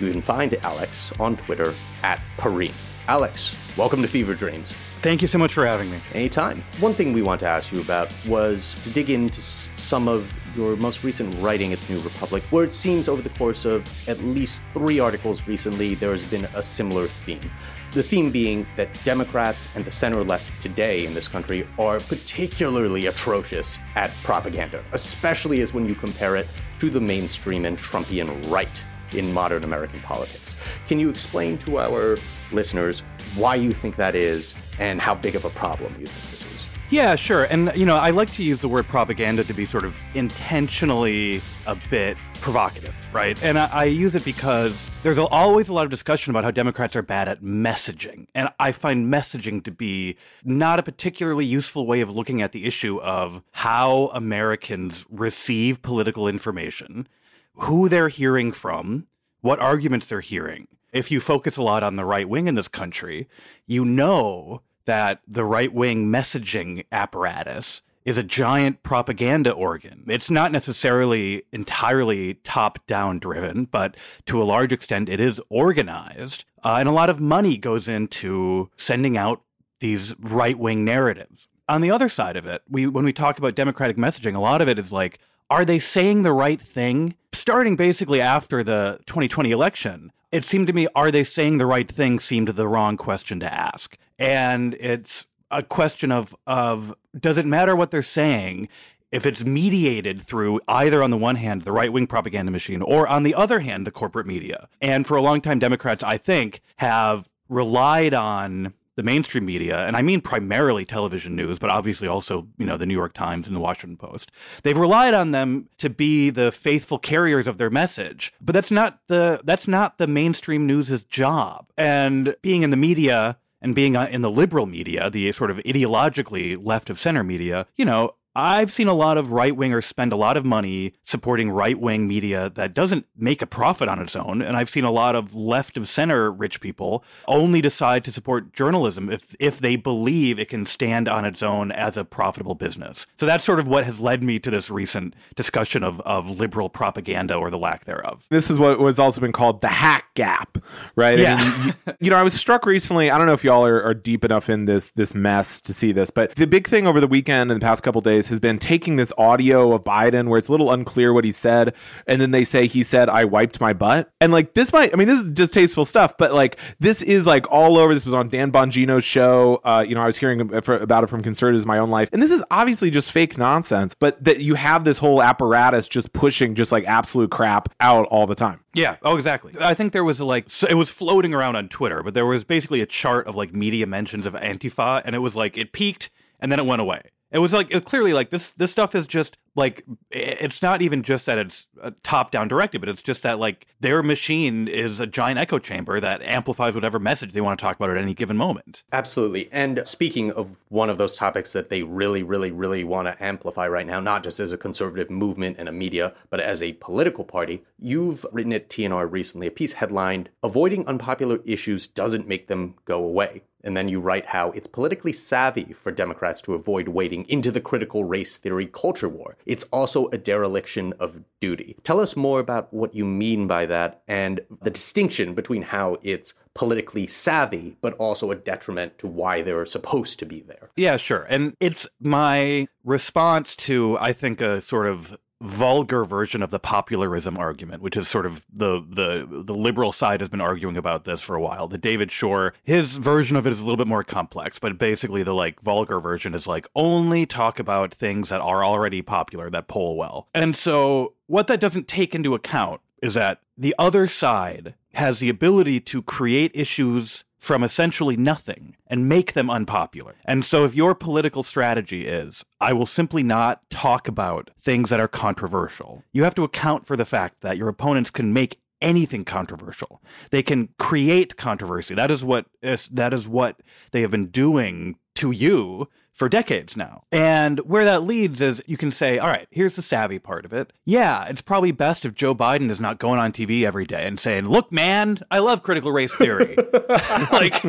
You 0.00 0.10
can 0.10 0.20
find 0.20 0.52
Alex 0.64 1.12
on 1.20 1.36
Twitter 1.36 1.72
at 2.02 2.20
Pareene. 2.38 2.74
Alex, 3.06 3.54
welcome 3.76 4.02
to 4.02 4.08
Fever 4.08 4.34
Dreams. 4.34 4.74
Thank 5.00 5.22
you 5.22 5.28
so 5.28 5.38
much 5.38 5.52
for 5.52 5.64
having 5.64 5.88
me. 5.88 6.00
Anytime. 6.12 6.64
One 6.80 6.92
thing 6.92 7.12
we 7.12 7.22
want 7.22 7.38
to 7.42 7.46
ask 7.46 7.70
you 7.70 7.80
about 7.80 8.12
was 8.26 8.74
to 8.82 8.90
dig 8.90 9.10
into 9.10 9.40
some 9.40 10.08
of 10.08 10.32
your 10.56 10.76
most 10.76 11.04
recent 11.04 11.34
writing 11.40 11.72
at 11.72 11.80
the 11.80 11.94
New 11.94 12.00
Republic, 12.00 12.42
where 12.50 12.64
it 12.64 12.72
seems 12.72 13.08
over 13.08 13.22
the 13.22 13.30
course 13.30 13.64
of 13.64 13.84
at 14.08 14.18
least 14.20 14.62
three 14.72 15.00
articles 15.00 15.46
recently, 15.46 15.94
there 15.94 16.10
has 16.10 16.24
been 16.24 16.44
a 16.54 16.62
similar 16.62 17.06
theme. 17.06 17.50
The 17.92 18.02
theme 18.02 18.30
being 18.30 18.66
that 18.76 18.88
Democrats 19.02 19.68
and 19.74 19.84
the 19.84 19.90
center 19.90 20.22
left 20.22 20.62
today 20.62 21.04
in 21.04 21.14
this 21.14 21.26
country 21.26 21.66
are 21.78 21.98
particularly 22.00 23.06
atrocious 23.06 23.78
at 23.96 24.12
propaganda, 24.22 24.84
especially 24.92 25.60
as 25.60 25.74
when 25.74 25.86
you 25.86 25.94
compare 25.94 26.36
it 26.36 26.46
to 26.78 26.88
the 26.88 27.00
mainstream 27.00 27.64
and 27.64 27.76
Trumpian 27.76 28.50
right 28.50 28.84
in 29.12 29.32
modern 29.32 29.64
American 29.64 30.00
politics. 30.02 30.54
Can 30.86 31.00
you 31.00 31.10
explain 31.10 31.58
to 31.58 31.78
our 31.78 32.16
listeners 32.52 33.02
why 33.34 33.56
you 33.56 33.72
think 33.72 33.96
that 33.96 34.14
is 34.14 34.54
and 34.78 35.00
how 35.00 35.14
big 35.14 35.34
of 35.34 35.44
a 35.44 35.50
problem 35.50 35.94
you 35.98 36.06
think 36.06 36.30
this 36.30 36.42
is? 36.42 36.69
Yeah, 36.90 37.14
sure. 37.14 37.44
And, 37.44 37.70
you 37.76 37.86
know, 37.86 37.94
I 37.94 38.10
like 38.10 38.32
to 38.32 38.42
use 38.42 38.60
the 38.60 38.68
word 38.68 38.88
propaganda 38.88 39.44
to 39.44 39.52
be 39.54 39.64
sort 39.64 39.84
of 39.84 40.02
intentionally 40.14 41.40
a 41.64 41.76
bit 41.88 42.16
provocative, 42.40 42.92
right? 43.14 43.40
And 43.44 43.56
I, 43.56 43.66
I 43.66 43.84
use 43.84 44.16
it 44.16 44.24
because 44.24 44.84
there's 45.04 45.16
always 45.16 45.68
a 45.68 45.72
lot 45.72 45.84
of 45.84 45.90
discussion 45.90 46.32
about 46.32 46.42
how 46.42 46.50
Democrats 46.50 46.96
are 46.96 47.02
bad 47.02 47.28
at 47.28 47.42
messaging. 47.42 48.26
And 48.34 48.48
I 48.58 48.72
find 48.72 49.06
messaging 49.06 49.62
to 49.64 49.70
be 49.70 50.16
not 50.42 50.80
a 50.80 50.82
particularly 50.82 51.44
useful 51.44 51.86
way 51.86 52.00
of 52.00 52.10
looking 52.10 52.42
at 52.42 52.50
the 52.50 52.64
issue 52.64 53.00
of 53.02 53.40
how 53.52 54.10
Americans 54.12 55.06
receive 55.08 55.82
political 55.82 56.26
information, 56.26 57.06
who 57.54 57.88
they're 57.88 58.08
hearing 58.08 58.50
from, 58.50 59.06
what 59.42 59.60
arguments 59.60 60.08
they're 60.08 60.20
hearing. 60.20 60.66
If 60.92 61.12
you 61.12 61.20
focus 61.20 61.56
a 61.56 61.62
lot 61.62 61.84
on 61.84 61.94
the 61.94 62.04
right 62.04 62.28
wing 62.28 62.48
in 62.48 62.56
this 62.56 62.66
country, 62.66 63.28
you 63.64 63.84
know 63.84 64.62
that 64.84 65.20
the 65.26 65.44
right 65.44 65.72
wing 65.72 66.06
messaging 66.06 66.84
apparatus 66.90 67.82
is 68.04 68.16
a 68.16 68.22
giant 68.22 68.82
propaganda 68.82 69.52
organ. 69.52 70.04
It's 70.08 70.30
not 70.30 70.52
necessarily 70.52 71.42
entirely 71.52 72.34
top 72.42 72.84
down 72.86 73.18
driven, 73.18 73.66
but 73.66 73.96
to 74.26 74.42
a 74.42 74.44
large 74.44 74.72
extent, 74.72 75.08
it 75.08 75.20
is 75.20 75.40
organized. 75.48 76.44
Uh, 76.64 76.76
and 76.80 76.88
a 76.88 76.92
lot 76.92 77.10
of 77.10 77.20
money 77.20 77.56
goes 77.56 77.88
into 77.88 78.70
sending 78.76 79.16
out 79.16 79.42
these 79.80 80.14
right 80.18 80.58
wing 80.58 80.84
narratives. 80.84 81.48
On 81.68 81.80
the 81.82 81.90
other 81.90 82.08
side 82.08 82.36
of 82.36 82.46
it, 82.46 82.62
we 82.68 82.86
when 82.86 83.04
we 83.04 83.12
talk 83.12 83.38
about 83.38 83.54
democratic 83.54 83.96
messaging, 83.96 84.34
a 84.34 84.40
lot 84.40 84.60
of 84.60 84.68
it 84.68 84.78
is 84.78 84.92
like, 84.92 85.18
are 85.48 85.64
they 85.64 85.78
saying 85.78 86.22
the 86.22 86.32
right 86.32 86.60
thing? 86.60 87.14
Starting 87.32 87.76
basically 87.76 88.20
after 88.20 88.64
the 88.64 88.98
2020 89.06 89.50
election, 89.50 90.10
it 90.32 90.44
seemed 90.44 90.66
to 90.68 90.72
me, 90.72 90.86
are 90.94 91.10
they 91.10 91.24
saying 91.24 91.58
the 91.58 91.66
right 91.66 91.90
thing 91.90 92.20
seemed 92.20 92.48
the 92.48 92.68
wrong 92.68 92.96
question 92.96 93.40
to 93.40 93.52
ask. 93.52 93.96
And 94.18 94.74
it's 94.74 95.26
a 95.50 95.62
question 95.62 96.12
of 96.12 96.34
of 96.46 96.94
does 97.18 97.38
it 97.38 97.46
matter 97.46 97.74
what 97.74 97.90
they're 97.90 98.02
saying 98.02 98.68
if 99.10 99.26
it's 99.26 99.44
mediated 99.44 100.22
through 100.22 100.60
either 100.68 101.02
on 101.02 101.10
the 101.10 101.16
one 101.16 101.34
hand 101.34 101.62
the 101.62 101.72
right 101.72 101.92
wing 101.92 102.06
propaganda 102.06 102.52
machine 102.52 102.82
or 102.82 103.08
on 103.08 103.24
the 103.24 103.34
other 103.34 103.58
hand 103.60 103.86
the 103.86 103.90
corporate 103.90 104.26
media. 104.26 104.68
And 104.80 105.06
for 105.06 105.16
a 105.16 105.22
long 105.22 105.40
time 105.40 105.58
Democrats 105.58 106.04
I 106.04 106.18
think 106.18 106.60
have 106.76 107.30
relied 107.48 108.14
on 108.14 108.74
the 109.00 109.04
mainstream 109.04 109.46
media, 109.46 109.86
and 109.86 109.96
I 109.96 110.02
mean 110.02 110.20
primarily 110.20 110.84
television 110.84 111.34
news, 111.34 111.58
but 111.58 111.70
obviously 111.70 112.06
also, 112.06 112.46
you 112.58 112.66
know, 112.66 112.76
the 112.76 112.84
New 112.84 112.94
York 112.94 113.14
Times 113.14 113.46
and 113.46 113.56
the 113.56 113.60
Washington 113.60 113.96
Post. 113.96 114.30
They've 114.62 114.76
relied 114.76 115.14
on 115.14 115.30
them 115.30 115.70
to 115.78 115.88
be 115.88 116.28
the 116.28 116.52
faithful 116.52 116.98
carriers 116.98 117.46
of 117.46 117.56
their 117.56 117.70
message. 117.70 118.34
But 118.42 118.52
that's 118.52 118.70
not 118.70 119.00
the 119.06 119.40
that's 119.42 119.66
not 119.66 119.96
the 119.96 120.06
mainstream 120.06 120.66
news's 120.66 121.04
job. 121.04 121.66
And 121.78 122.36
being 122.42 122.62
in 122.62 122.68
the 122.68 122.76
media 122.76 123.38
and 123.62 123.74
being 123.74 123.96
uh, 123.96 124.06
in 124.10 124.20
the 124.20 124.30
liberal 124.30 124.66
media, 124.66 125.08
the 125.08 125.32
sort 125.32 125.50
of 125.50 125.56
ideologically 125.58 126.58
left 126.62 126.90
of 126.90 127.00
center 127.00 127.24
media, 127.24 127.66
you 127.76 127.86
know, 127.86 128.14
I've 128.34 128.72
seen 128.72 128.86
a 128.86 128.94
lot 128.94 129.18
of 129.18 129.32
right 129.32 129.56
wingers 129.56 129.84
spend 129.84 130.12
a 130.12 130.16
lot 130.16 130.36
of 130.36 130.44
money 130.44 130.94
supporting 131.02 131.50
right 131.50 131.78
wing 131.78 132.06
media 132.06 132.50
that 132.54 132.74
doesn't 132.74 133.06
make 133.16 133.42
a 133.42 133.46
profit 133.46 133.88
on 133.88 133.98
its 134.00 134.14
own. 134.14 134.40
And 134.40 134.56
I've 134.56 134.70
seen 134.70 134.84
a 134.84 134.90
lot 134.90 135.16
of 135.16 135.34
left 135.34 135.76
of 135.76 135.88
center 135.88 136.30
rich 136.30 136.60
people 136.60 137.04
only 137.26 137.60
decide 137.60 138.04
to 138.04 138.12
support 138.12 138.52
journalism 138.52 139.10
if, 139.10 139.34
if 139.40 139.58
they 139.58 139.74
believe 139.74 140.38
it 140.38 140.48
can 140.48 140.64
stand 140.64 141.08
on 141.08 141.24
its 141.24 141.42
own 141.42 141.72
as 141.72 141.96
a 141.96 142.04
profitable 142.04 142.54
business. 142.54 143.04
So 143.16 143.26
that's 143.26 143.44
sort 143.44 143.58
of 143.58 143.66
what 143.66 143.84
has 143.84 143.98
led 143.98 144.22
me 144.22 144.38
to 144.38 144.50
this 144.50 144.70
recent 144.70 145.14
discussion 145.34 145.82
of, 145.82 146.00
of 146.02 146.38
liberal 146.38 146.68
propaganda 146.68 147.34
or 147.34 147.50
the 147.50 147.58
lack 147.58 147.84
thereof. 147.84 148.26
This 148.30 148.48
is 148.48 148.58
what 148.58 148.78
was 148.78 149.00
also 149.00 149.20
been 149.20 149.32
called 149.32 149.60
the 149.60 149.68
hack 149.68 150.14
gap, 150.14 150.58
right? 150.94 151.18
Yeah. 151.18 151.36
I 151.38 151.44
mean, 151.44 151.66
you, 151.66 151.92
you 152.00 152.10
know, 152.10 152.16
I 152.16 152.22
was 152.22 152.34
struck 152.34 152.64
recently. 152.64 153.10
I 153.10 153.18
don't 153.18 153.26
know 153.26 153.32
if 153.32 153.42
y'all 153.42 153.66
are, 153.66 153.82
are 153.82 153.94
deep 153.94 154.24
enough 154.24 154.48
in 154.48 154.66
this 154.66 154.90
this 154.90 155.14
mess 155.14 155.60
to 155.62 155.72
see 155.72 155.90
this, 155.92 156.10
but 156.10 156.34
the 156.36 156.46
big 156.46 156.68
thing 156.68 156.86
over 156.86 157.00
the 157.00 157.08
weekend 157.08 157.50
and 157.50 157.60
the 157.60 157.64
past 157.64 157.82
couple 157.82 158.00
days 158.00 158.19
has 158.28 158.40
been 158.40 158.58
taking 158.58 158.96
this 158.96 159.12
audio 159.18 159.72
of 159.72 159.84
Biden 159.84 160.28
where 160.28 160.38
it's 160.38 160.48
a 160.48 160.52
little 160.52 160.72
unclear 160.72 161.12
what 161.12 161.24
he 161.24 161.32
said, 161.32 161.74
and 162.06 162.20
then 162.20 162.30
they 162.30 162.44
say 162.44 162.66
he 162.66 162.82
said 162.82 163.08
I 163.08 163.24
wiped 163.24 163.60
my 163.60 163.72
butt, 163.72 164.10
and 164.20 164.32
like 164.32 164.54
this 164.54 164.72
might, 164.72 164.92
I 164.92 164.96
mean, 164.96 165.08
this 165.08 165.20
is 165.20 165.30
distasteful 165.30 165.84
stuff, 165.84 166.16
but 166.18 166.32
like 166.32 166.56
this 166.78 167.02
is 167.02 167.26
like 167.26 167.50
all 167.50 167.76
over. 167.76 167.94
This 167.94 168.04
was 168.04 168.14
on 168.14 168.28
Dan 168.28 168.52
Bongino's 168.52 169.04
show. 169.04 169.60
Uh, 169.64 169.84
you 169.86 169.94
know, 169.94 170.02
I 170.02 170.06
was 170.06 170.16
hearing 170.16 170.40
about 170.40 171.04
it 171.04 171.06
from 171.08 171.22
conservatives 171.22 171.66
my 171.66 171.78
own 171.78 171.90
life, 171.90 172.08
and 172.12 172.22
this 172.22 172.30
is 172.30 172.42
obviously 172.50 172.90
just 172.90 173.10
fake 173.10 173.38
nonsense. 173.38 173.94
But 173.94 174.22
that 174.24 174.40
you 174.40 174.54
have 174.54 174.84
this 174.84 174.98
whole 174.98 175.22
apparatus 175.22 175.88
just 175.88 176.12
pushing 176.12 176.54
just 176.54 176.72
like 176.72 176.84
absolute 176.84 177.30
crap 177.30 177.68
out 177.80 178.06
all 178.06 178.26
the 178.26 178.34
time. 178.34 178.60
Yeah. 178.74 178.96
Oh, 179.02 179.16
exactly. 179.16 179.54
I 179.60 179.74
think 179.74 179.92
there 179.92 180.04
was 180.04 180.20
like 180.20 180.46
it 180.68 180.74
was 180.74 180.90
floating 180.90 181.34
around 181.34 181.56
on 181.56 181.68
Twitter, 181.68 182.02
but 182.02 182.14
there 182.14 182.26
was 182.26 182.44
basically 182.44 182.80
a 182.80 182.86
chart 182.86 183.26
of 183.26 183.36
like 183.36 183.52
media 183.52 183.86
mentions 183.86 184.26
of 184.26 184.34
Antifa, 184.34 185.02
and 185.04 185.14
it 185.14 185.20
was 185.20 185.36
like 185.36 185.56
it 185.58 185.72
peaked 185.72 186.10
and 186.40 186.50
then 186.50 186.58
it 186.58 186.66
went 186.66 186.80
away. 186.80 187.02
It 187.32 187.38
was 187.38 187.52
like 187.52 187.72
it 187.72 187.84
clearly 187.84 188.12
like 188.12 188.30
this 188.30 188.52
this 188.52 188.70
stuff 188.70 188.94
is 188.94 189.06
just 189.06 189.38
like 189.54 189.84
it's 190.10 190.62
not 190.62 190.82
even 190.82 191.02
just 191.02 191.26
that 191.26 191.38
it's 191.38 191.66
uh, 191.82 191.88
a 191.88 191.90
top 192.02 192.30
down 192.30 192.48
directed, 192.48 192.80
but 192.80 192.88
it's 192.88 193.02
just 193.02 193.22
that 193.22 193.38
like 193.38 193.66
their 193.80 194.02
machine 194.02 194.68
is 194.68 195.00
a 195.00 195.06
giant 195.06 195.38
echo 195.38 195.58
chamber 195.58 196.00
that 196.00 196.22
amplifies 196.22 196.74
whatever 196.74 196.98
message 196.98 197.32
they 197.32 197.40
want 197.40 197.58
to 197.58 197.62
talk 197.62 197.76
about 197.76 197.90
at 197.90 197.96
any 197.96 198.14
given 198.14 198.36
moment. 198.36 198.84
Absolutely. 198.92 199.48
And 199.52 199.82
speaking 199.84 200.30
of 200.32 200.50
one 200.68 200.90
of 200.90 200.98
those 200.98 201.16
topics 201.16 201.52
that 201.52 201.68
they 201.68 201.82
really, 201.82 202.22
really, 202.22 202.50
really 202.50 202.84
want 202.84 203.08
to 203.08 203.24
amplify 203.24 203.66
right 203.66 203.86
now, 203.86 204.00
not 204.00 204.22
just 204.22 204.40
as 204.40 204.52
a 204.52 204.58
conservative 204.58 205.10
movement 205.10 205.56
and 205.58 205.68
a 205.68 205.72
media, 205.72 206.14
but 206.30 206.40
as 206.40 206.62
a 206.62 206.74
political 206.74 207.24
party, 207.24 207.64
you've 207.78 208.24
written 208.32 208.52
at 208.52 208.68
TNR 208.68 209.10
recently 209.10 209.46
a 209.46 209.52
piece 209.52 209.74
headlined 209.74 210.30
"Avoiding 210.42 210.86
unpopular 210.86 211.40
issues 211.44 211.86
doesn't 211.86 212.28
make 212.28 212.46
them 212.48 212.74
go 212.84 213.04
away." 213.04 213.42
And 213.62 213.76
then 213.76 213.88
you 213.88 214.00
write 214.00 214.26
how 214.26 214.50
it's 214.52 214.66
politically 214.66 215.12
savvy 215.12 215.72
for 215.72 215.92
Democrats 215.92 216.40
to 216.42 216.54
avoid 216.54 216.88
wading 216.88 217.26
into 217.28 217.50
the 217.50 217.60
critical 217.60 218.04
race 218.04 218.36
theory 218.36 218.66
culture 218.66 219.08
war. 219.08 219.36
It's 219.46 219.64
also 219.72 220.08
a 220.08 220.18
dereliction 220.18 220.94
of 220.98 221.22
duty. 221.40 221.76
Tell 221.84 222.00
us 222.00 222.16
more 222.16 222.40
about 222.40 222.72
what 222.72 222.94
you 222.94 223.04
mean 223.04 223.46
by 223.46 223.66
that 223.66 224.02
and 224.08 224.40
the 224.62 224.70
distinction 224.70 225.34
between 225.34 225.62
how 225.62 225.98
it's 226.02 226.34
politically 226.54 227.06
savvy, 227.06 227.76
but 227.80 227.94
also 227.94 228.30
a 228.30 228.36
detriment 228.36 228.98
to 228.98 229.06
why 229.06 229.42
they're 229.42 229.66
supposed 229.66 230.18
to 230.18 230.26
be 230.26 230.40
there. 230.40 230.70
Yeah, 230.76 230.96
sure. 230.96 231.26
And 231.28 231.56
it's 231.60 231.88
my 232.00 232.66
response 232.84 233.54
to, 233.56 233.96
I 233.98 234.12
think, 234.12 234.40
a 234.40 234.60
sort 234.60 234.86
of 234.86 235.18
vulgar 235.40 236.04
version 236.04 236.42
of 236.42 236.50
the 236.50 236.58
popularism 236.58 237.38
argument, 237.38 237.82
which 237.82 237.96
is 237.96 238.08
sort 238.08 238.26
of 238.26 238.44
the 238.52 238.84
the 238.86 239.26
the 239.42 239.54
liberal 239.54 239.92
side 239.92 240.20
has 240.20 240.28
been 240.28 240.40
arguing 240.40 240.76
about 240.76 241.04
this 241.04 241.20
for 241.20 241.34
a 241.34 241.40
while. 241.40 241.66
The 241.66 241.78
David 241.78 242.12
Shor, 242.12 242.54
his 242.62 242.96
version 242.96 243.36
of 243.36 243.46
it 243.46 243.52
is 243.52 243.60
a 243.60 243.64
little 243.64 243.76
bit 243.76 243.86
more 243.86 244.04
complex, 244.04 244.58
but 244.58 244.78
basically 244.78 245.22
the 245.22 245.34
like 245.34 245.60
vulgar 245.60 246.00
version 246.00 246.34
is 246.34 246.46
like 246.46 246.68
only 246.74 247.26
talk 247.26 247.58
about 247.58 247.94
things 247.94 248.28
that 248.28 248.40
are 248.40 248.64
already 248.64 249.02
popular 249.02 249.50
that 249.50 249.68
poll 249.68 249.96
well. 249.96 250.28
And 250.34 250.56
so 250.56 251.14
what 251.26 251.46
that 251.46 251.60
doesn't 251.60 251.88
take 251.88 252.14
into 252.14 252.34
account 252.34 252.80
is 253.02 253.14
that 253.14 253.40
the 253.56 253.74
other 253.78 254.08
side 254.08 254.74
has 254.94 255.20
the 255.20 255.28
ability 255.28 255.80
to 255.80 256.02
create 256.02 256.50
issues 256.54 257.24
from 257.40 257.64
essentially 257.64 258.16
nothing 258.16 258.76
and 258.86 259.08
make 259.08 259.32
them 259.32 259.50
unpopular. 259.50 260.14
And 260.24 260.44
so 260.44 260.64
if 260.64 260.74
your 260.74 260.94
political 260.94 261.42
strategy 261.42 262.06
is, 262.06 262.44
I 262.60 262.74
will 262.74 262.86
simply 262.86 263.22
not 263.22 263.68
talk 263.70 264.06
about 264.06 264.50
things 264.60 264.90
that 264.90 265.00
are 265.00 265.08
controversial, 265.08 266.04
you 266.12 266.22
have 266.24 266.34
to 266.36 266.44
account 266.44 266.86
for 266.86 266.96
the 266.96 267.06
fact 267.06 267.40
that 267.40 267.56
your 267.56 267.68
opponents 267.68 268.10
can 268.10 268.32
make 268.32 268.60
anything 268.82 269.24
controversial. 269.24 270.02
They 270.30 270.42
can 270.42 270.68
create 270.78 271.36
controversy. 271.36 271.94
That 271.94 272.10
is 272.10 272.24
what 272.24 272.46
that 272.62 273.12
is 273.12 273.28
what 273.28 273.60
they 273.92 274.02
have 274.02 274.10
been 274.10 274.28
doing 274.28 274.96
to 275.16 275.30
you 275.30 275.88
for 276.12 276.28
decades 276.28 276.76
now. 276.76 277.04
And 277.10 277.60
where 277.60 277.84
that 277.84 278.04
leads 278.04 278.40
is 278.40 278.62
you 278.66 278.76
can 278.76 278.92
say, 278.92 279.18
all 279.18 279.28
right, 279.28 279.46
here's 279.50 279.76
the 279.76 279.82
savvy 279.82 280.18
part 280.18 280.44
of 280.44 280.52
it. 280.52 280.72
Yeah, 280.84 281.26
it's 281.26 281.42
probably 281.42 281.72
best 281.72 282.04
if 282.04 282.14
Joe 282.14 282.34
Biden 282.34 282.70
is 282.70 282.80
not 282.80 282.98
going 282.98 283.18
on 283.18 283.32
TV 283.32 283.64
every 283.64 283.84
day 283.84 284.06
and 284.06 284.18
saying, 284.18 284.48
look, 284.48 284.70
man, 284.70 285.18
I 285.30 285.38
love 285.38 285.62
critical 285.62 285.92
race 285.92 286.14
theory. 286.14 286.56
like, 287.32 287.60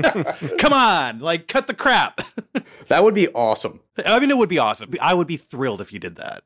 come 0.58 0.74
on, 0.74 1.20
like, 1.20 1.48
cut 1.48 1.68
the 1.68 1.74
crap. 1.74 2.22
that 2.88 3.04
would 3.04 3.14
be 3.14 3.28
awesome. 3.30 3.82
I 4.06 4.20
mean, 4.20 4.32
it 4.32 4.38
would 4.38 4.50
be 4.50 4.60
awesome. 4.60 4.94
I 5.02 5.14
would 5.14 5.28
be 5.28 5.38
thrilled 5.38 5.82
if 5.82 5.94
you 5.94 6.00
did 6.00 6.16
that. 6.16 6.44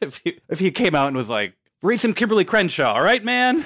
if, 0.00 0.20
you, 0.24 0.40
if 0.48 0.60
you 0.60 0.72
came 0.72 0.94
out 0.94 1.08
and 1.08 1.16
was 1.16 1.28
like, 1.28 1.54
Read 1.80 2.00
some 2.00 2.12
Kimberlé 2.12 2.44
Crenshaw, 2.44 2.94
all 2.94 3.02
right, 3.02 3.22
man? 3.22 3.64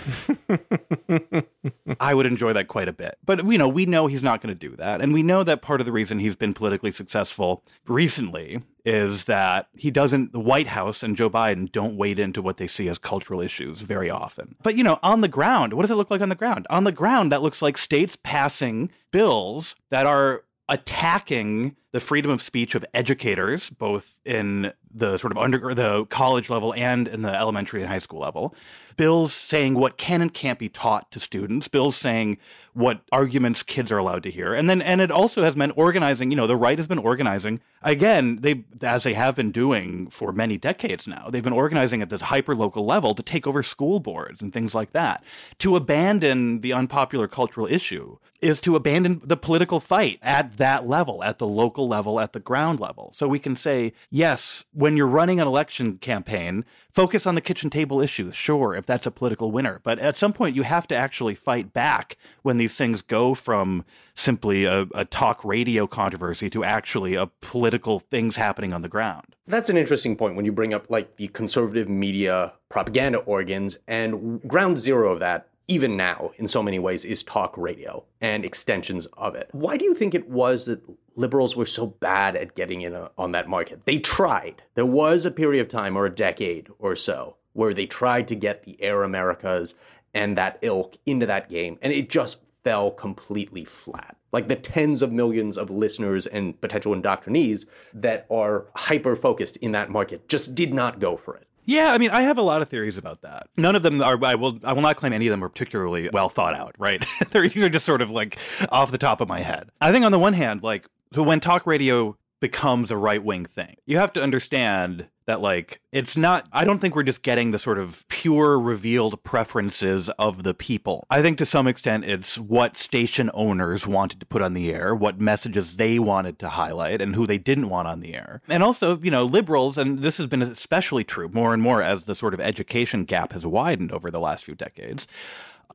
I 2.00 2.12
would 2.12 2.26
enjoy 2.26 2.52
that 2.52 2.68
quite 2.68 2.88
a 2.88 2.92
bit. 2.92 3.16
But, 3.24 3.46
you 3.46 3.56
know, 3.56 3.68
we 3.68 3.86
know 3.86 4.06
he's 4.06 4.22
not 4.22 4.42
going 4.42 4.54
to 4.54 4.68
do 4.68 4.76
that. 4.76 5.00
And 5.00 5.14
we 5.14 5.22
know 5.22 5.42
that 5.44 5.62
part 5.62 5.80
of 5.80 5.86
the 5.86 5.92
reason 5.92 6.18
he's 6.18 6.36
been 6.36 6.52
politically 6.52 6.92
successful 6.92 7.64
recently 7.86 8.62
is 8.84 9.24
that 9.24 9.68
he 9.74 9.90
doesn't, 9.90 10.32
the 10.32 10.40
White 10.40 10.66
House 10.66 11.02
and 11.02 11.16
Joe 11.16 11.30
Biden 11.30 11.72
don't 11.72 11.96
wade 11.96 12.18
into 12.18 12.42
what 12.42 12.58
they 12.58 12.66
see 12.66 12.86
as 12.86 12.98
cultural 12.98 13.40
issues 13.40 13.80
very 13.80 14.10
often. 14.10 14.56
But, 14.62 14.74
you 14.76 14.84
know, 14.84 14.98
on 15.02 15.22
the 15.22 15.28
ground, 15.28 15.72
what 15.72 15.82
does 15.82 15.90
it 15.90 15.96
look 15.96 16.10
like 16.10 16.20
on 16.20 16.28
the 16.28 16.34
ground? 16.34 16.66
On 16.68 16.84
the 16.84 16.92
ground, 16.92 17.32
that 17.32 17.40
looks 17.40 17.62
like 17.62 17.78
states 17.78 18.18
passing 18.22 18.90
bills 19.10 19.74
that 19.88 20.04
are 20.04 20.44
attacking 20.68 21.76
the 21.92 22.00
freedom 22.00 22.30
of 22.30 22.40
speech 22.40 22.74
of 22.74 22.84
educators, 22.94 23.70
both 23.70 24.18
in 24.24 24.72
the 24.94 25.18
sort 25.18 25.30
of 25.30 25.38
under 25.38 25.74
the 25.74 26.04
college 26.06 26.50
level 26.50 26.74
and 26.74 27.06
in 27.08 27.22
the 27.22 27.32
elementary 27.32 27.80
and 27.80 27.90
high 27.90 27.98
school 27.98 28.20
level. 28.20 28.54
Bills 28.96 29.32
saying 29.32 29.74
what 29.74 29.96
can 29.96 30.20
and 30.20 30.32
can't 30.32 30.58
be 30.58 30.68
taught 30.68 31.10
to 31.12 31.20
students. 31.20 31.68
Bills 31.68 31.96
saying 31.96 32.38
what 32.74 33.00
arguments 33.10 33.62
kids 33.62 33.90
are 33.90 33.98
allowed 33.98 34.22
to 34.22 34.30
hear. 34.30 34.52
And 34.52 34.68
then 34.68 34.82
and 34.82 35.00
it 35.00 35.10
also 35.10 35.42
has 35.44 35.56
meant 35.56 35.72
organizing. 35.76 36.30
You 36.30 36.36
know, 36.36 36.46
the 36.46 36.56
right 36.56 36.78
has 36.78 36.86
been 36.86 36.98
organizing 36.98 37.60
again. 37.82 38.40
They 38.40 38.64
as 38.82 39.04
they 39.04 39.14
have 39.14 39.34
been 39.34 39.50
doing 39.50 40.08
for 40.08 40.32
many 40.32 40.58
decades 40.58 41.06
now. 41.06 41.28
They've 41.30 41.42
been 41.42 41.52
organizing 41.52 42.02
at 42.02 42.10
this 42.10 42.22
hyper 42.22 42.54
local 42.54 42.84
level 42.84 43.14
to 43.14 43.22
take 43.22 43.46
over 43.46 43.62
school 43.62 44.00
boards 44.00 44.42
and 44.42 44.52
things 44.52 44.74
like 44.74 44.92
that. 44.92 45.24
To 45.58 45.76
abandon 45.76 46.60
the 46.60 46.72
unpopular 46.72 47.28
cultural 47.28 47.66
issue 47.66 48.18
is 48.42 48.60
to 48.60 48.76
abandon 48.76 49.22
the 49.24 49.36
political 49.36 49.80
fight 49.80 50.18
at 50.20 50.56
that 50.58 50.86
level, 50.86 51.22
at 51.22 51.38
the 51.38 51.46
local 51.46 51.81
level, 51.88 52.20
at 52.20 52.32
the 52.32 52.40
ground 52.40 52.80
level. 52.80 53.10
So 53.14 53.28
we 53.28 53.38
can 53.38 53.56
say 53.56 53.92
yes 54.10 54.64
when 54.72 54.96
you're 54.96 55.06
running 55.06 55.40
an 55.40 55.46
election 55.46 55.98
campaign, 55.98 56.64
focus 56.90 57.26
on 57.26 57.34
the 57.34 57.40
kitchen 57.40 57.70
table 57.70 58.00
issues, 58.00 58.34
sure, 58.34 58.74
if 58.74 58.86
that's 58.86 59.06
a 59.06 59.10
political 59.10 59.50
winner. 59.50 59.80
But 59.82 59.98
at 59.98 60.16
some 60.16 60.32
point, 60.32 60.56
you 60.56 60.62
have 60.62 60.86
to 60.88 60.94
actually 60.94 61.34
fight 61.34 61.72
back 61.72 62.16
when 62.42 62.56
these 62.56 62.76
things 62.76 63.02
go 63.02 63.34
from 63.34 63.84
simply 64.14 64.64
a, 64.64 64.86
a 64.94 65.04
talk 65.04 65.44
radio 65.44 65.86
controversy 65.86 66.50
to 66.50 66.64
actually 66.64 67.14
a 67.14 67.26
political 67.40 68.00
things 68.00 68.36
happening 68.36 68.72
on 68.72 68.82
the 68.82 68.88
ground. 68.88 69.36
That's 69.46 69.70
an 69.70 69.76
interesting 69.76 70.16
point 70.16 70.36
when 70.36 70.44
you 70.44 70.52
bring 70.52 70.72
up 70.74 70.86
like 70.88 71.16
the 71.16 71.28
conservative 71.28 71.88
media 71.88 72.52
propaganda 72.68 73.18
organs 73.18 73.78
and 73.86 74.40
ground 74.48 74.78
zero 74.78 75.12
of 75.12 75.20
that 75.20 75.48
even 75.72 75.96
now 75.96 76.32
in 76.36 76.46
so 76.46 76.62
many 76.62 76.78
ways 76.78 77.04
is 77.04 77.22
talk 77.22 77.56
radio 77.56 78.04
and 78.20 78.44
extensions 78.44 79.06
of 79.16 79.34
it. 79.34 79.48
Why 79.52 79.76
do 79.76 79.84
you 79.84 79.94
think 79.94 80.14
it 80.14 80.28
was 80.28 80.66
that 80.66 80.82
liberals 81.16 81.56
were 81.56 81.66
so 81.66 81.86
bad 81.86 82.36
at 82.36 82.54
getting 82.54 82.82
in 82.82 82.94
a, 82.94 83.10
on 83.18 83.32
that 83.32 83.48
market. 83.48 83.84
They 83.84 83.98
tried. 83.98 84.62
There 84.74 84.86
was 84.86 85.24
a 85.24 85.30
period 85.30 85.60
of 85.60 85.68
time 85.68 85.96
or 85.96 86.06
a 86.06 86.10
decade 86.10 86.68
or 86.78 86.96
so 86.96 87.36
where 87.52 87.74
they 87.74 87.86
tried 87.86 88.28
to 88.28 88.34
get 88.34 88.64
the 88.64 88.82
Air 88.82 89.02
Americas 89.02 89.74
and 90.14 90.36
that 90.38 90.58
ilk 90.62 90.96
into 91.06 91.26
that 91.26 91.48
game, 91.48 91.78
and 91.80 91.92
it 91.92 92.10
just 92.10 92.40
fell 92.64 92.90
completely 92.90 93.64
flat. 93.64 94.16
Like 94.30 94.48
the 94.48 94.56
tens 94.56 95.02
of 95.02 95.12
millions 95.12 95.58
of 95.58 95.70
listeners 95.70 96.26
and 96.26 96.58
potential 96.60 96.94
indoctrinees 96.94 97.66
that 97.92 98.26
are 98.30 98.66
hyper 98.74 99.16
focused 99.16 99.56
in 99.58 99.72
that 99.72 99.90
market 99.90 100.28
just 100.28 100.54
did 100.54 100.72
not 100.72 101.00
go 101.00 101.16
for 101.16 101.36
it. 101.36 101.46
Yeah, 101.64 101.92
I 101.92 101.98
mean, 101.98 102.10
I 102.10 102.22
have 102.22 102.38
a 102.38 102.42
lot 102.42 102.62
of 102.62 102.68
theories 102.68 102.98
about 102.98 103.22
that. 103.22 103.48
None 103.56 103.76
of 103.76 103.82
them 103.82 104.02
are. 104.02 104.22
I 104.24 104.34
will. 104.34 104.58
I 104.64 104.72
will 104.72 104.82
not 104.82 104.96
claim 104.96 105.12
any 105.12 105.26
of 105.26 105.30
them 105.30 105.44
are 105.44 105.48
particularly 105.48 106.08
well 106.12 106.28
thought 106.28 106.54
out. 106.54 106.74
Right? 106.78 107.04
These 107.32 107.62
are 107.62 107.68
just 107.68 107.86
sort 107.86 108.02
of 108.02 108.10
like 108.10 108.38
off 108.70 108.90
the 108.90 108.98
top 108.98 109.20
of 109.20 109.28
my 109.28 109.40
head. 109.40 109.70
I 109.80 109.92
think 109.92 110.04
on 110.04 110.12
the 110.12 110.18
one 110.18 110.32
hand, 110.32 110.62
like 110.62 110.86
so 111.14 111.22
when 111.22 111.40
talk 111.40 111.66
radio 111.66 112.16
becomes 112.40 112.90
a 112.90 112.96
right 112.96 113.22
wing 113.22 113.46
thing, 113.46 113.76
you 113.86 113.98
have 113.98 114.12
to 114.14 114.22
understand 114.22 115.06
that 115.26 115.40
like 115.40 115.80
it's 115.92 116.16
not 116.16 116.46
I 116.52 116.64
don't 116.64 116.80
think 116.80 116.94
we're 116.94 117.02
just 117.02 117.22
getting 117.22 117.50
the 117.50 117.58
sort 117.58 117.78
of 117.78 118.06
pure 118.08 118.58
revealed 118.58 119.22
preferences 119.22 120.08
of 120.10 120.42
the 120.42 120.54
people. 120.54 121.06
I 121.10 121.22
think 121.22 121.38
to 121.38 121.46
some 121.46 121.66
extent 121.66 122.04
it's 122.04 122.38
what 122.38 122.76
station 122.76 123.30
owners 123.34 123.86
wanted 123.86 124.20
to 124.20 124.26
put 124.26 124.42
on 124.42 124.54
the 124.54 124.72
air, 124.72 124.94
what 124.94 125.20
messages 125.20 125.76
they 125.76 125.98
wanted 125.98 126.38
to 126.40 126.48
highlight 126.50 127.00
and 127.00 127.14
who 127.14 127.26
they 127.26 127.38
didn't 127.38 127.68
want 127.68 127.88
on 127.88 128.00
the 128.00 128.14
air. 128.14 128.40
And 128.48 128.62
also, 128.62 128.98
you 128.98 129.10
know, 129.10 129.24
liberals 129.24 129.78
and 129.78 130.00
this 130.00 130.18
has 130.18 130.26
been 130.26 130.42
especially 130.42 131.04
true 131.04 131.28
more 131.28 131.54
and 131.54 131.62
more 131.62 131.82
as 131.82 132.04
the 132.04 132.14
sort 132.14 132.34
of 132.34 132.40
education 132.40 133.04
gap 133.04 133.32
has 133.32 133.46
widened 133.46 133.92
over 133.92 134.10
the 134.10 134.20
last 134.20 134.44
few 134.44 134.54
decades. 134.54 135.06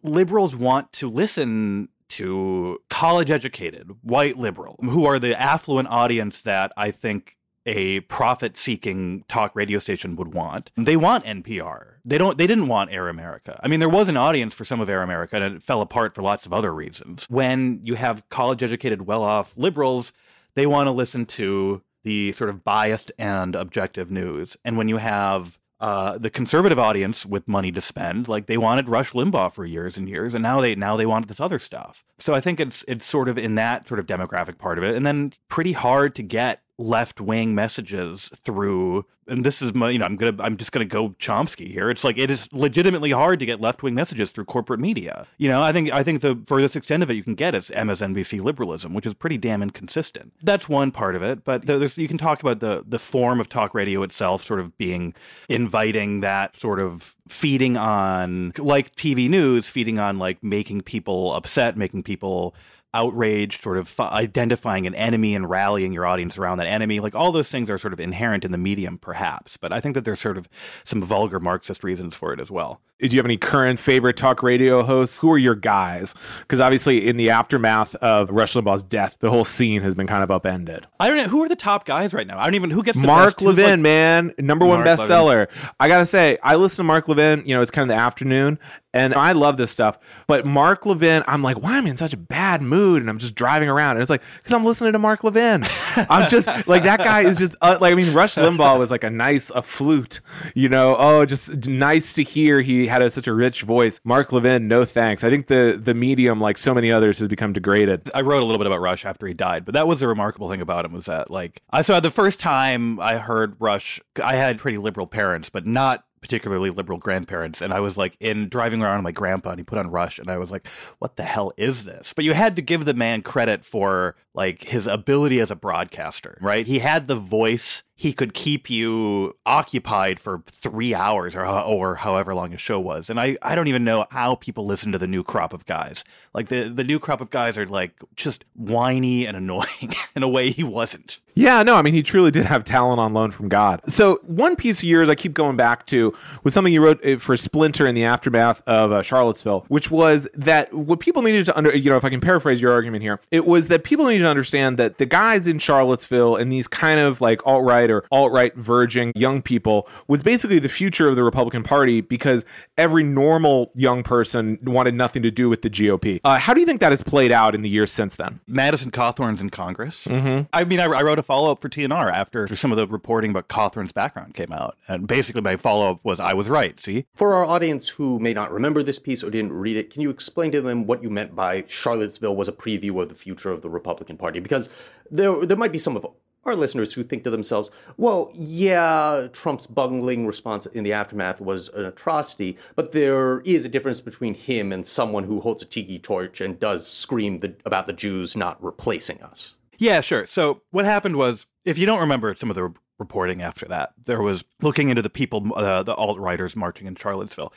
Liberals 0.03 0.55
want 0.55 0.93
to 0.93 1.09
listen 1.09 1.89
to 2.09 2.79
college 2.89 3.29
educated 3.29 3.91
white 4.01 4.37
liberal 4.37 4.77
who 4.81 5.05
are 5.05 5.19
the 5.19 5.39
affluent 5.39 5.87
audience 5.89 6.41
that 6.41 6.71
I 6.77 6.91
think 6.91 7.36
a 7.67 7.99
profit 8.01 8.57
seeking 8.57 9.25
talk 9.27 9.55
radio 9.55 9.77
station 9.77 10.15
would 10.15 10.33
want. 10.33 10.71
They 10.77 10.95
want 10.95 11.25
NPR. 11.25 11.95
They 12.05 12.17
don't 12.17 12.37
they 12.37 12.47
didn't 12.47 12.69
want 12.69 12.91
Air 12.91 13.09
America. 13.09 13.59
I 13.61 13.67
mean 13.67 13.81
there 13.81 13.89
was 13.89 14.07
an 14.07 14.17
audience 14.17 14.53
for 14.53 14.65
some 14.65 14.79
of 14.79 14.89
Air 14.89 15.03
America 15.03 15.35
and 15.35 15.55
it 15.55 15.61
fell 15.61 15.81
apart 15.81 16.15
for 16.15 16.21
lots 16.23 16.45
of 16.45 16.53
other 16.53 16.73
reasons. 16.73 17.27
When 17.29 17.81
you 17.83 17.95
have 17.95 18.27
college 18.29 18.63
educated 18.63 19.05
well 19.05 19.21
off 19.21 19.55
liberals, 19.57 20.13
they 20.55 20.65
want 20.65 20.87
to 20.87 20.91
listen 20.91 21.25
to 21.25 21.83
the 22.03 22.31
sort 22.31 22.49
of 22.49 22.63
biased 22.63 23.11
and 23.19 23.53
objective 23.53 24.09
news. 24.09 24.55
And 24.63 24.77
when 24.77 24.87
you 24.87 24.97
have 24.97 25.59
uh, 25.79 26.17
the 26.17 26.29
conservative 26.29 26.79
audience 26.79 27.25
with 27.25 27.47
money 27.47 27.71
to 27.71 27.81
spend, 27.81 28.29
like 28.29 28.47
they 28.47 28.57
wanted 28.57 28.87
Rush 28.87 29.11
Limbaugh 29.11 29.51
for 29.51 29.65
years 29.65 29.97
and 29.97 30.09
years, 30.09 30.33
and 30.33 30.41
now 30.41 30.59
they 30.61 30.73
now 30.73 30.95
they 30.95 31.05
want 31.05 31.27
this 31.27 31.39
other 31.39 31.59
stuff. 31.59 32.03
So 32.17 32.33
I 32.33 32.39
think 32.39 32.59
it's 32.59 32.83
it's 32.87 33.05
sort 33.05 33.29
of 33.29 33.37
in 33.37 33.55
that 33.55 33.87
sort 33.87 33.99
of 33.99 34.07
demographic 34.07 34.57
part 34.57 34.77
of 34.77 34.83
it, 34.83 34.95
and 34.95 35.05
then 35.05 35.33
pretty 35.49 35.73
hard 35.73 36.15
to 36.15 36.23
get 36.23 36.61
left 36.77 37.19
wing 37.19 37.55
messages 37.55 38.29
through 38.35 39.05
and 39.27 39.43
this 39.43 39.61
is 39.61 39.73
my 39.73 39.89
you 39.89 39.99
know 39.99 40.05
i'm 40.05 40.15
gonna 40.15 40.35
i'm 40.39 40.57
just 40.57 40.71
gonna 40.71 40.85
go 40.85 41.09
chomsky 41.19 41.71
here. 41.71 41.89
It's 41.89 42.03
like 42.03 42.17
it 42.17 42.31
is 42.31 42.47
legitimately 42.53 43.11
hard 43.11 43.39
to 43.39 43.45
get 43.45 43.59
left 43.59 43.83
wing 43.83 43.95
messages 43.95 44.31
through 44.31 44.45
corporate 44.45 44.79
media. 44.79 45.27
You 45.37 45.49
know 45.49 45.61
i 45.63 45.71
think 45.71 45.91
i 45.91 46.03
think 46.03 46.21
the 46.21 46.39
furthest 46.45 46.75
extent 46.75 47.03
of 47.03 47.09
it 47.09 47.15
you 47.15 47.23
can 47.23 47.35
get 47.35 47.55
is 47.55 47.69
msnbc 47.69 48.41
liberalism 48.41 48.93
which 48.93 49.05
is 49.05 49.13
pretty 49.13 49.37
damn 49.37 49.61
inconsistent. 49.61 50.33
That's 50.41 50.69
one 50.69 50.91
part 50.91 51.15
of 51.15 51.23
it 51.23 51.43
but 51.43 51.65
there's 51.65 51.97
you 51.97 52.07
can 52.07 52.17
talk 52.17 52.41
about 52.41 52.59
the 52.59 52.83
the 52.87 52.99
form 52.99 53.39
of 53.39 53.49
talk 53.49 53.73
radio 53.73 54.03
itself 54.03 54.43
sort 54.45 54.59
of 54.59 54.77
being 54.77 55.13
inviting 55.49 56.21
that 56.21 56.57
sort 56.57 56.79
of 56.79 57.15
feeding 57.27 57.75
on 57.75 58.53
like 58.57 58.95
tv 58.95 59.29
news 59.29 59.67
feeding 59.67 59.99
on 59.99 60.17
like 60.17 60.41
making 60.41 60.81
people 60.81 61.33
upset 61.33 61.75
making 61.75 62.01
people 62.03 62.55
outraged, 62.97 63.61
sort 63.61 63.77
of 63.77 63.99
identifying 63.99 64.87
an 64.87 64.95
enemy 64.95 65.35
and 65.35 65.49
rallying 65.49 65.93
your 65.93 66.05
audience 66.05 66.37
around 66.37 66.57
that 66.57 66.67
enemy. 66.67 66.99
Like 66.99 67.13
all 67.13 67.31
those 67.31 67.49
things 67.49 67.69
are 67.69 67.77
sort 67.77 67.93
of 67.93 67.99
inherent 67.99 68.43
in 68.43 68.51
the 68.51 68.57
medium, 68.57 68.97
perhaps. 68.97 69.55
But 69.55 69.71
I 69.71 69.79
think 69.79 69.93
that 69.93 70.03
there's 70.03 70.19
sort 70.19 70.37
of 70.37 70.49
some 70.83 71.03
vulgar 71.03 71.39
Marxist 71.39 71.83
reasons 71.83 72.15
for 72.15 72.33
it 72.33 72.39
as 72.39 72.49
well. 72.49 72.81
Do 72.99 73.05
you 73.07 73.19
have 73.19 73.27
any 73.27 73.37
current 73.37 73.79
favorite 73.79 74.17
talk 74.17 74.41
radio 74.41 74.81
hosts? 74.81 75.19
Who 75.19 75.31
are 75.31 75.37
your 75.37 75.53
guys? 75.53 76.15
Because 76.39 76.59
obviously, 76.59 77.07
in 77.07 77.15
the 77.15 77.29
aftermath 77.29 77.93
of 77.97 78.31
Rush 78.31 78.55
Limbaugh's 78.55 78.81
death, 78.81 79.17
the 79.19 79.29
whole 79.29 79.45
scene 79.45 79.83
has 79.83 79.93
been 79.93 80.07
kind 80.07 80.23
of 80.23 80.31
upended. 80.31 80.87
I 80.99 81.07
don't 81.07 81.17
know 81.17 81.27
who 81.27 81.43
are 81.43 81.47
the 81.47 81.55
top 81.55 81.85
guys 81.85 82.11
right 82.11 82.25
now. 82.25 82.39
I 82.39 82.45
don't 82.45 82.55
even 82.55 82.71
who 82.71 82.81
gets 82.81 82.97
Mark 82.97 83.39
Levin, 83.39 83.69
like, 83.69 83.79
man, 83.81 84.33
number 84.39 84.65
one 84.65 84.83
Mark 84.83 84.99
bestseller. 84.99 85.47
Levin. 85.47 85.69
I 85.79 85.87
gotta 85.87 86.07
say, 86.07 86.39
I 86.41 86.55
listen 86.55 86.77
to 86.77 86.83
Mark 86.85 87.07
Levin. 87.07 87.43
You 87.45 87.53
know, 87.53 87.61
it's 87.61 87.69
kind 87.69 87.83
of 87.83 87.95
the 87.95 88.01
afternoon, 88.01 88.57
and 88.93 89.13
I 89.13 89.33
love 89.33 89.57
this 89.57 89.71
stuff. 89.71 89.99
But 90.27 90.45
Mark 90.45 90.85
Levin, 90.85 91.23
I'm 91.27 91.43
like, 91.43 91.61
why 91.61 91.77
am 91.77 91.85
I 91.85 91.89
in 91.89 91.97
such 91.97 92.13
a 92.13 92.17
bad 92.17 92.61
mood? 92.61 93.01
And 93.01 93.09
I'm 93.09 93.17
just 93.17 93.35
driving 93.35 93.69
around, 93.69 93.97
and 93.97 94.01
it's 94.01 94.09
like 94.09 94.21
because 94.37 94.53
I'm 94.53 94.65
listening 94.65 94.93
to 94.93 94.99
Mark 94.99 95.23
Levin. 95.23 95.65
I'm 95.95 96.29
just 96.29 96.47
like 96.67 96.83
that 96.83 96.99
guy 96.99 97.21
is 97.21 97.37
just 97.37 97.55
uh, 97.61 97.77
like 97.79 97.91
I 97.91 97.95
mean, 97.95 98.13
Rush 98.13 98.35
Limbaugh 98.35 98.79
was 98.79 98.91
like 98.91 99.03
a 99.03 99.09
nice 99.09 99.49
a 99.51 99.61
flute, 99.61 100.21
you 100.55 100.69
know. 100.69 100.95
Oh, 100.97 101.25
just 101.25 101.67
nice 101.67 102.13
to 102.13 102.23
hear. 102.23 102.61
He 102.61 102.87
had 102.87 103.01
a, 103.01 103.09
such 103.09 103.27
a 103.27 103.33
rich 103.33 103.61
voice. 103.63 103.99
Mark 104.03 104.31
Levin, 104.31 104.67
no 104.67 104.85
thanks. 104.85 105.23
I 105.23 105.29
think 105.29 105.47
the 105.47 105.79
the 105.81 105.93
medium, 105.93 106.39
like 106.39 106.57
so 106.57 106.73
many 106.73 106.91
others, 106.91 107.19
has 107.19 107.27
become 107.27 107.53
degraded. 107.53 108.09
I 108.15 108.21
wrote 108.21 108.41
a 108.41 108.45
little 108.45 108.59
bit 108.59 108.67
about 108.67 108.81
Rush 108.81 109.05
after 109.05 109.27
he 109.27 109.33
died, 109.33 109.65
but 109.65 109.73
that 109.73 109.87
was 109.87 109.99
the 109.99 110.07
remarkable 110.07 110.49
thing 110.49 110.61
about 110.61 110.85
him 110.85 110.93
was 110.93 111.05
that 111.05 111.29
like 111.29 111.61
I 111.69 111.81
saw 111.81 111.99
the 111.99 112.11
first 112.11 112.39
time 112.39 112.99
I 112.99 113.17
heard 113.17 113.55
Rush, 113.59 113.99
I 114.23 114.35
had 114.35 114.57
pretty 114.57 114.77
liberal 114.77 115.07
parents, 115.07 115.49
but 115.49 115.65
not 115.65 116.06
particularly 116.21 116.69
liberal 116.69 116.97
grandparents. 116.97 117.61
And 117.61 117.73
I 117.73 117.79
was 117.79 117.97
like 117.97 118.17
in 118.19 118.49
driving 118.49 118.81
around 118.81 118.97
with 118.97 119.03
my 119.03 119.11
grandpa 119.11 119.51
and 119.51 119.59
he 119.59 119.63
put 119.63 119.77
on 119.77 119.89
Rush 119.89 120.19
and 120.19 120.29
I 120.29 120.37
was 120.37 120.51
like, 120.51 120.67
what 120.99 121.15
the 121.15 121.23
hell 121.23 121.51
is 121.57 121.85
this? 121.85 122.13
But 122.13 122.25
you 122.25 122.33
had 122.33 122.55
to 122.55 122.61
give 122.61 122.85
the 122.85 122.93
man 122.93 123.21
credit 123.21 123.63
for 123.63 124.15
like 124.33 124.63
his 124.63 124.87
ability 124.87 125.39
as 125.39 125.51
a 125.51 125.55
broadcaster, 125.55 126.37
right? 126.41 126.65
He 126.65 126.79
had 126.79 127.07
the 127.07 127.15
voice 127.15 127.83
he 127.99 128.13
could 128.13 128.35
keep 128.35 128.69
you 128.69 129.35
occupied 129.43 130.19
for 130.19 130.43
three 130.45 130.93
hours 130.93 131.35
or, 131.35 131.43
or 131.47 131.95
however 131.95 132.35
long 132.35 132.53
a 132.53 132.57
show 132.57 132.79
was. 132.79 133.09
And 133.09 133.19
I, 133.19 133.37
I 133.41 133.55
don't 133.55 133.67
even 133.67 133.83
know 133.83 134.05
how 134.11 134.35
people 134.35 134.67
listen 134.67 134.91
to 134.91 134.99
the 134.99 135.07
new 135.07 135.23
crop 135.23 135.51
of 135.51 135.65
guys. 135.65 136.03
Like 136.31 136.49
the, 136.49 136.69
the 136.69 136.83
new 136.83 136.99
crop 136.99 137.21
of 137.21 137.31
guys 137.31 137.57
are 137.57 137.65
like 137.65 137.93
just 138.15 138.45
whiny 138.53 139.25
and 139.25 139.35
annoying 139.35 139.93
in 140.15 140.21
a 140.21 140.29
way 140.29 140.51
he 140.51 140.63
wasn't. 140.63 141.19
Yeah, 141.37 141.61
no, 141.61 141.75
I 141.75 141.83
mean, 141.83 141.93
he 141.93 142.01
truly 142.01 142.31
did 142.31 142.47
have 142.47 142.63
talent 142.63 142.99
on 142.99 143.13
loan 143.13 143.29
from 143.29 143.47
God. 143.47 143.81
So, 143.87 144.19
one 144.23 144.55
piece 144.55 144.79
of 144.79 144.85
yours 144.85 145.07
I 145.07 145.13
keep 145.13 145.35
going 145.35 145.55
back 145.55 145.85
to 145.85 146.17
was 146.43 146.51
something 146.51 146.73
you 146.73 146.83
wrote 146.83 147.05
uh, 147.05 147.17
for 147.19 147.37
Splinter 147.37 147.85
in 147.85 147.93
the 147.93 148.05
aftermath 148.05 148.63
of 148.65 148.91
uh, 148.91 149.03
Charlottesville, 149.03 149.63
which 149.67 149.91
was 149.91 150.27
that 150.33 150.73
what 150.73 150.99
people 150.99 151.21
needed 151.21 151.45
to 151.45 151.55
under, 151.55 151.77
you 151.77 151.91
know, 151.91 151.95
if 151.95 152.03
I 152.03 152.09
can 152.09 152.21
paraphrase 152.21 152.59
your 152.59 152.71
argument 152.71 153.03
here, 153.03 153.19
it 153.29 153.45
was 153.45 153.67
that 153.67 153.83
people 153.83 154.05
needed 154.07 154.23
to 154.23 154.29
understand 154.29 154.79
that 154.79 154.97
the 154.97 155.05
guys 155.05 155.45
in 155.45 155.59
Charlottesville 155.59 156.37
and 156.37 156.51
these 156.51 156.67
kind 156.67 156.99
of 156.99 157.21
like 157.21 157.45
alt 157.45 157.63
right 157.63 157.86
or 157.91 158.03
alt 158.11 158.31
right 158.31 158.55
verging 158.55 159.11
young 159.15 159.41
people 159.41 159.87
was 160.07 160.23
basically 160.23 160.59
the 160.59 160.69
future 160.69 161.07
of 161.07 161.15
the 161.15 161.23
Republican 161.23 161.63
Party 161.63 162.01
because 162.01 162.45
every 162.77 163.03
normal 163.03 163.71
young 163.75 164.03
person 164.03 164.59
wanted 164.63 164.93
nothing 164.93 165.23
to 165.23 165.31
do 165.31 165.49
with 165.49 165.61
the 165.61 165.69
GOP. 165.69 166.19
Uh, 166.23 166.37
how 166.37 166.53
do 166.53 166.59
you 166.59 166.65
think 166.65 166.79
that 166.81 166.91
has 166.91 167.03
played 167.03 167.31
out 167.31 167.55
in 167.55 167.61
the 167.61 167.69
years 167.69 167.91
since 167.91 168.15
then? 168.15 168.39
Madison 168.47 168.91
Cawthorn's 168.91 169.41
in 169.41 169.49
Congress. 169.49 170.05
Mm-hmm. 170.05 170.43
I 170.53 170.63
mean, 170.63 170.79
I, 170.79 170.85
I 170.85 171.01
wrote 171.03 171.19
a 171.19 171.23
follow 171.23 171.51
up 171.51 171.61
for 171.61 171.69
TNR 171.69 172.11
after 172.11 172.47
some 172.55 172.71
of 172.71 172.77
the 172.77 172.87
reporting 172.87 173.31
about 173.31 173.47
Cawthorn's 173.47 173.91
background 173.91 174.33
came 174.33 174.51
out. 174.51 174.77
And 174.87 175.07
basically, 175.07 175.41
my 175.41 175.57
follow 175.57 175.91
up 175.91 175.99
was 176.03 176.19
I 176.19 176.33
was 176.33 176.47
right. 176.47 176.79
See? 176.79 177.05
For 177.13 177.33
our 177.33 177.45
audience 177.45 177.89
who 177.89 178.19
may 178.19 178.33
not 178.33 178.51
remember 178.51 178.83
this 178.83 178.99
piece 178.99 179.23
or 179.23 179.29
didn't 179.29 179.53
read 179.53 179.77
it, 179.77 179.89
can 179.89 180.01
you 180.01 180.09
explain 180.09 180.51
to 180.51 180.61
them 180.61 180.85
what 180.85 181.03
you 181.03 181.09
meant 181.09 181.35
by 181.35 181.65
Charlottesville 181.67 182.35
was 182.35 182.47
a 182.47 182.51
preview 182.51 183.01
of 183.01 183.09
the 183.09 183.15
future 183.15 183.51
of 183.51 183.61
the 183.61 183.69
Republican 183.69 184.17
Party? 184.17 184.39
Because 184.39 184.69
there, 185.09 185.45
there 185.45 185.57
might 185.57 185.71
be 185.71 185.79
some 185.79 185.95
of 185.95 186.05
our 186.47 186.55
listeners 186.55 186.93
who 186.93 187.03
think 187.03 187.23
to 187.23 187.29
themselves, 187.29 187.69
well, 187.97 188.31
yeah, 188.33 189.27
Trump's 189.31 189.67
bungling 189.67 190.25
response 190.25 190.65
in 190.65 190.83
the 190.83 190.93
aftermath 190.93 191.39
was 191.41 191.69
an 191.69 191.85
atrocity, 191.85 192.57
but 192.75 192.91
there 192.91 193.41
is 193.41 193.65
a 193.65 193.69
difference 193.69 194.01
between 194.01 194.33
him 194.33 194.71
and 194.71 194.87
someone 194.87 195.25
who 195.25 195.41
holds 195.41 195.61
a 195.61 195.65
tiki 195.65 195.99
torch 195.99 196.41
and 196.41 196.59
does 196.59 196.87
scream 196.87 197.41
the, 197.41 197.55
about 197.65 197.85
the 197.85 197.93
Jews 197.93 198.35
not 198.35 198.63
replacing 198.63 199.21
us. 199.21 199.55
Yeah, 199.77 200.01
sure. 200.01 200.25
So 200.25 200.61
what 200.71 200.85
happened 200.85 201.17
was, 201.17 201.45
if 201.65 201.77
you 201.77 201.85
don't 201.85 201.99
remember 201.99 202.33
some 202.33 202.49
of 202.49 202.55
the 202.55 202.73
reporting 202.97 203.41
after 203.41 203.65
that, 203.67 203.93
there 204.05 204.21
was 204.21 204.43
looking 204.61 204.89
into 204.89 205.01
the 205.01 205.09
people, 205.09 205.53
uh, 205.55 205.83
the 205.83 205.93
alt 205.93 206.17
writers 206.17 206.55
marching 206.55 206.87
in 206.87 206.95
Charlottesville. 206.95 207.53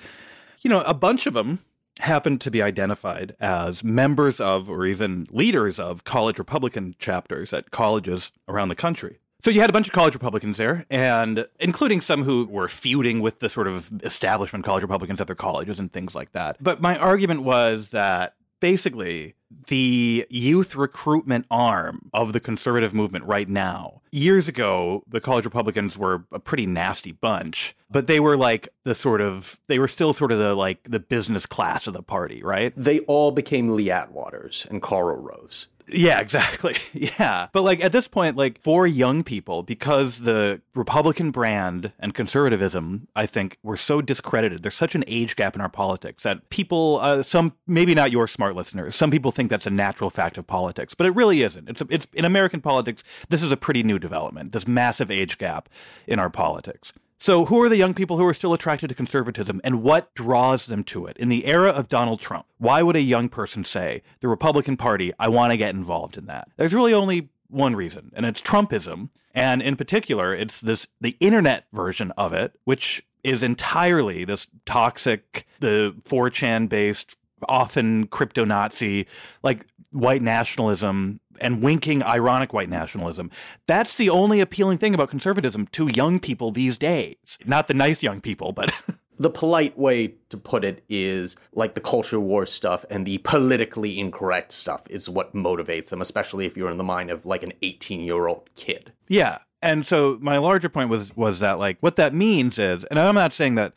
You 0.61 0.68
know, 0.68 0.82
a 0.82 0.93
bunch 0.93 1.26
of 1.26 1.32
them 1.32 1.61
happened 2.01 2.41
to 2.43 2.51
be 2.51 2.63
identified 2.63 3.37
as 3.41 3.85
members 3.85 4.41
of 4.41 4.69
or 4.69 4.87
even 4.87 5.27
leaders 5.31 5.79
of 5.79 6.05
college 6.05 6.39
Republican 6.39 6.95
chapters 6.99 7.53
at 7.53 7.71
colleges 7.71 8.33
around 8.49 8.69
the 8.69 8.75
country. 8.75 9.19
So 9.43 9.51
you 9.51 9.61
had 9.61 9.71
a 9.71 9.73
bunch 9.73 9.87
of 9.87 9.95
college 9.95 10.13
Republicans 10.13 10.59
there, 10.59 10.85
and 10.91 11.47
including 11.59 12.03
some 12.03 12.25
who 12.25 12.45
were 12.45 12.69
feuding 12.69 13.21
with 13.21 13.39
the 13.39 13.49
sort 13.49 13.69
of 13.69 13.91
establishment 14.03 14.67
college 14.67 14.83
Republicans 14.83 15.19
at 15.19 15.27
their 15.29 15.37
colleges 15.37 15.79
and 15.79 15.91
things 15.91 16.15
like 16.15 16.33
that. 16.33 16.63
But 16.63 16.83
my 16.83 16.99
argument 16.99 17.43
was 17.43 17.91
that 17.91 18.35
basically 18.61 19.35
the 19.67 20.27
youth 20.31 20.77
recruitment 20.77 21.47
arm 21.51 22.11
of 22.15 22.33
the 22.33 22.41
conservative 22.41 22.95
movement 22.95 23.25
right 23.25 23.49
now. 23.49 24.01
Years 24.13 24.49
ago, 24.49 25.03
the 25.09 25.21
college 25.21 25.45
Republicans 25.45 25.99
were 25.99 26.25
a 26.33 26.39
pretty 26.39 26.67
nasty 26.67 27.13
bunch, 27.13 27.77
but 27.91 28.07
they 28.07 28.21
were 28.21 28.37
like 28.37 28.69
the 28.85 28.95
sort 28.95 29.21
of 29.21 29.61
they 29.67 29.79
were 29.79 29.89
still 29.89 30.13
sort 30.13 30.33
of 30.33 30.39
the 30.39 30.55
like 30.55 30.85
the 30.85 31.01
business 31.01 31.47
class 31.47 31.87
of 31.87 31.95
the 31.95 32.03
party, 32.03 32.43
right? 32.43 32.73
They 32.77 33.01
all 33.01 33.31
became 33.33 33.71
Lee 33.71 33.89
Atwaters 33.89 34.69
and 34.71 34.83
Karl 34.83 35.17
Rove. 35.17 35.67
Yeah, 35.93 36.20
exactly. 36.20 36.76
Yeah. 37.18 37.49
But 37.53 37.62
like 37.62 37.82
at 37.82 37.93
this 37.93 38.09
point, 38.09 38.36
like 38.36 38.61
for 38.62 38.86
young 38.86 39.22
people, 39.24 39.62
because 39.62 40.20
the 40.20 40.61
Republican 40.74 41.30
brand 41.30 41.93
and 41.99 42.14
conservatism, 42.14 43.09
I 43.16 43.26
think, 43.26 43.59
were 43.62 43.76
so 43.76 44.03
discredited, 44.03 44.62
there's 44.62 44.74
such 44.74 44.95
an 44.95 45.05
age 45.07 45.34
gap 45.34 45.55
in 45.55 45.61
our 45.61 45.68
politics 45.68 46.22
that 46.24 46.49
people, 46.51 46.99
uh, 47.01 47.22
some, 47.22 47.55
maybe 47.66 47.95
not 47.95 48.11
your 48.11 48.28
smart 48.28 48.55
listeners, 48.55 48.95
some 48.95 49.11
people 49.11 49.32
think 49.32 49.51
that's 49.51 49.66
a 49.66 49.70
natural 49.70 50.11
fact 50.11 50.36
of 50.36 50.47
politics, 50.47 50.95
but 50.95 51.07
it 51.07 51.14
really 51.14 51.43
isn't. 51.43 51.68
It's, 51.68 51.80
a, 51.80 51.86
it's 51.91 52.07
in 52.12 52.24
American 52.24 52.61
politics, 52.61 53.03
this 53.28 53.43
is 53.43 53.51
a 53.51 53.57
pretty 53.57 53.82
new 53.82 53.99
development, 53.99 54.53
this 54.53 54.68
massive 54.68 55.11
age 55.11 55.38
gap 55.38 55.68
in 56.07 56.18
our 56.18 56.30
politics. 56.30 56.93
So, 57.23 57.45
who 57.45 57.61
are 57.61 57.68
the 57.68 57.77
young 57.77 57.93
people 57.93 58.16
who 58.16 58.25
are 58.25 58.33
still 58.33 58.55
attracted 58.55 58.89
to 58.89 58.95
conservatism 58.95 59.61
and 59.62 59.83
what 59.83 60.14
draws 60.14 60.64
them 60.64 60.83
to 60.85 61.05
it? 61.05 61.18
In 61.18 61.29
the 61.29 61.45
era 61.45 61.68
of 61.68 61.91
Donald 61.91 62.18
Trump, 62.18 62.47
why 62.57 62.83
would 62.83 62.97
a 62.97 63.03
young 63.03 63.29
person 63.29 63.62
say, 63.62 64.01
the 64.21 64.29
Republican 64.29 64.79
Party, 64.79 65.12
I 65.18 65.29
want 65.29 65.53
to 65.53 65.59
get 65.59 65.75
involved 65.75 66.16
in 66.16 66.25
that? 66.27 66.49
There's 66.57 66.73
really 66.73 66.95
only 66.95 67.29
one 67.49 67.77
reason, 67.77 68.11
and 68.16 68.25
it's 68.25 68.41
Trumpism. 68.41 69.11
And 69.35 69.61
in 69.61 69.77
particular, 69.77 70.35
it's 70.35 70.62
this 70.62 70.87
the 70.99 71.14
internet 71.21 71.66
version 71.75 72.11
of 72.12 72.33
it, 72.33 72.59
which 72.64 73.03
is 73.23 73.43
entirely 73.43 74.25
this 74.25 74.49
toxic, 74.64 75.47
the 75.61 75.95
4chan 76.09 76.71
based, 76.71 77.18
often 77.49 78.07
crypto 78.07 78.45
Nazi, 78.45 79.07
like 79.43 79.66
white 79.93 80.22
nationalism 80.22 81.20
and 81.41 81.62
winking 81.62 82.03
ironic 82.03 82.53
white 82.53 82.68
nationalism. 82.68 83.30
That's 83.66 83.97
the 83.97 84.11
only 84.11 84.41
appealing 84.41 84.78
thing 84.78 84.95
about 84.95 85.11
conservatism 85.11 85.66
to 85.68 85.88
young 85.88 86.20
people 86.20 86.53
these 86.53 86.78
days. 86.78 87.38
Not 87.45 87.66
the 87.66 87.74
nice 87.74 88.03
young 88.03 88.20
people, 88.20 88.53
but 88.53 88.72
the 89.18 89.30
polite 89.30 89.76
way 89.78 90.14
to 90.28 90.36
put 90.36 90.64
it 90.64 90.84
is 90.88 91.36
like 91.53 91.74
the 91.74 91.80
culture 91.80 92.20
war 92.20 92.47
stuff 92.47 92.84
and 92.91 93.07
the 93.07 93.18
politically 93.18 93.99
incorrect 93.99 94.53
stuff 94.53 94.82
is 94.88 95.09
what 95.09 95.34
motivates 95.34 95.88
them, 95.88 96.01
especially 96.01 96.47
if 96.47 96.57
you're 96.57 96.70
in 96.70 96.78
the 96.78 96.84
mind 96.84 97.11
of 97.11 97.26
like 97.26 97.43
an 97.43 97.53
18 97.62 98.01
year 98.01 98.26
old 98.26 98.49
kid. 98.57 98.93
Yeah. 99.09 99.38
And 99.62 99.84
so 99.84 100.16
my 100.22 100.38
larger 100.38 100.70
point 100.70 100.88
was 100.88 101.14
was 101.16 101.41
that 101.41 101.59
like 101.59 101.76
what 101.80 101.97
that 101.97 102.14
means 102.14 102.59
is, 102.59 102.84
and 102.84 102.99
I'm 102.99 103.14
not 103.14 103.34
saying 103.34 103.57
that 103.57 103.74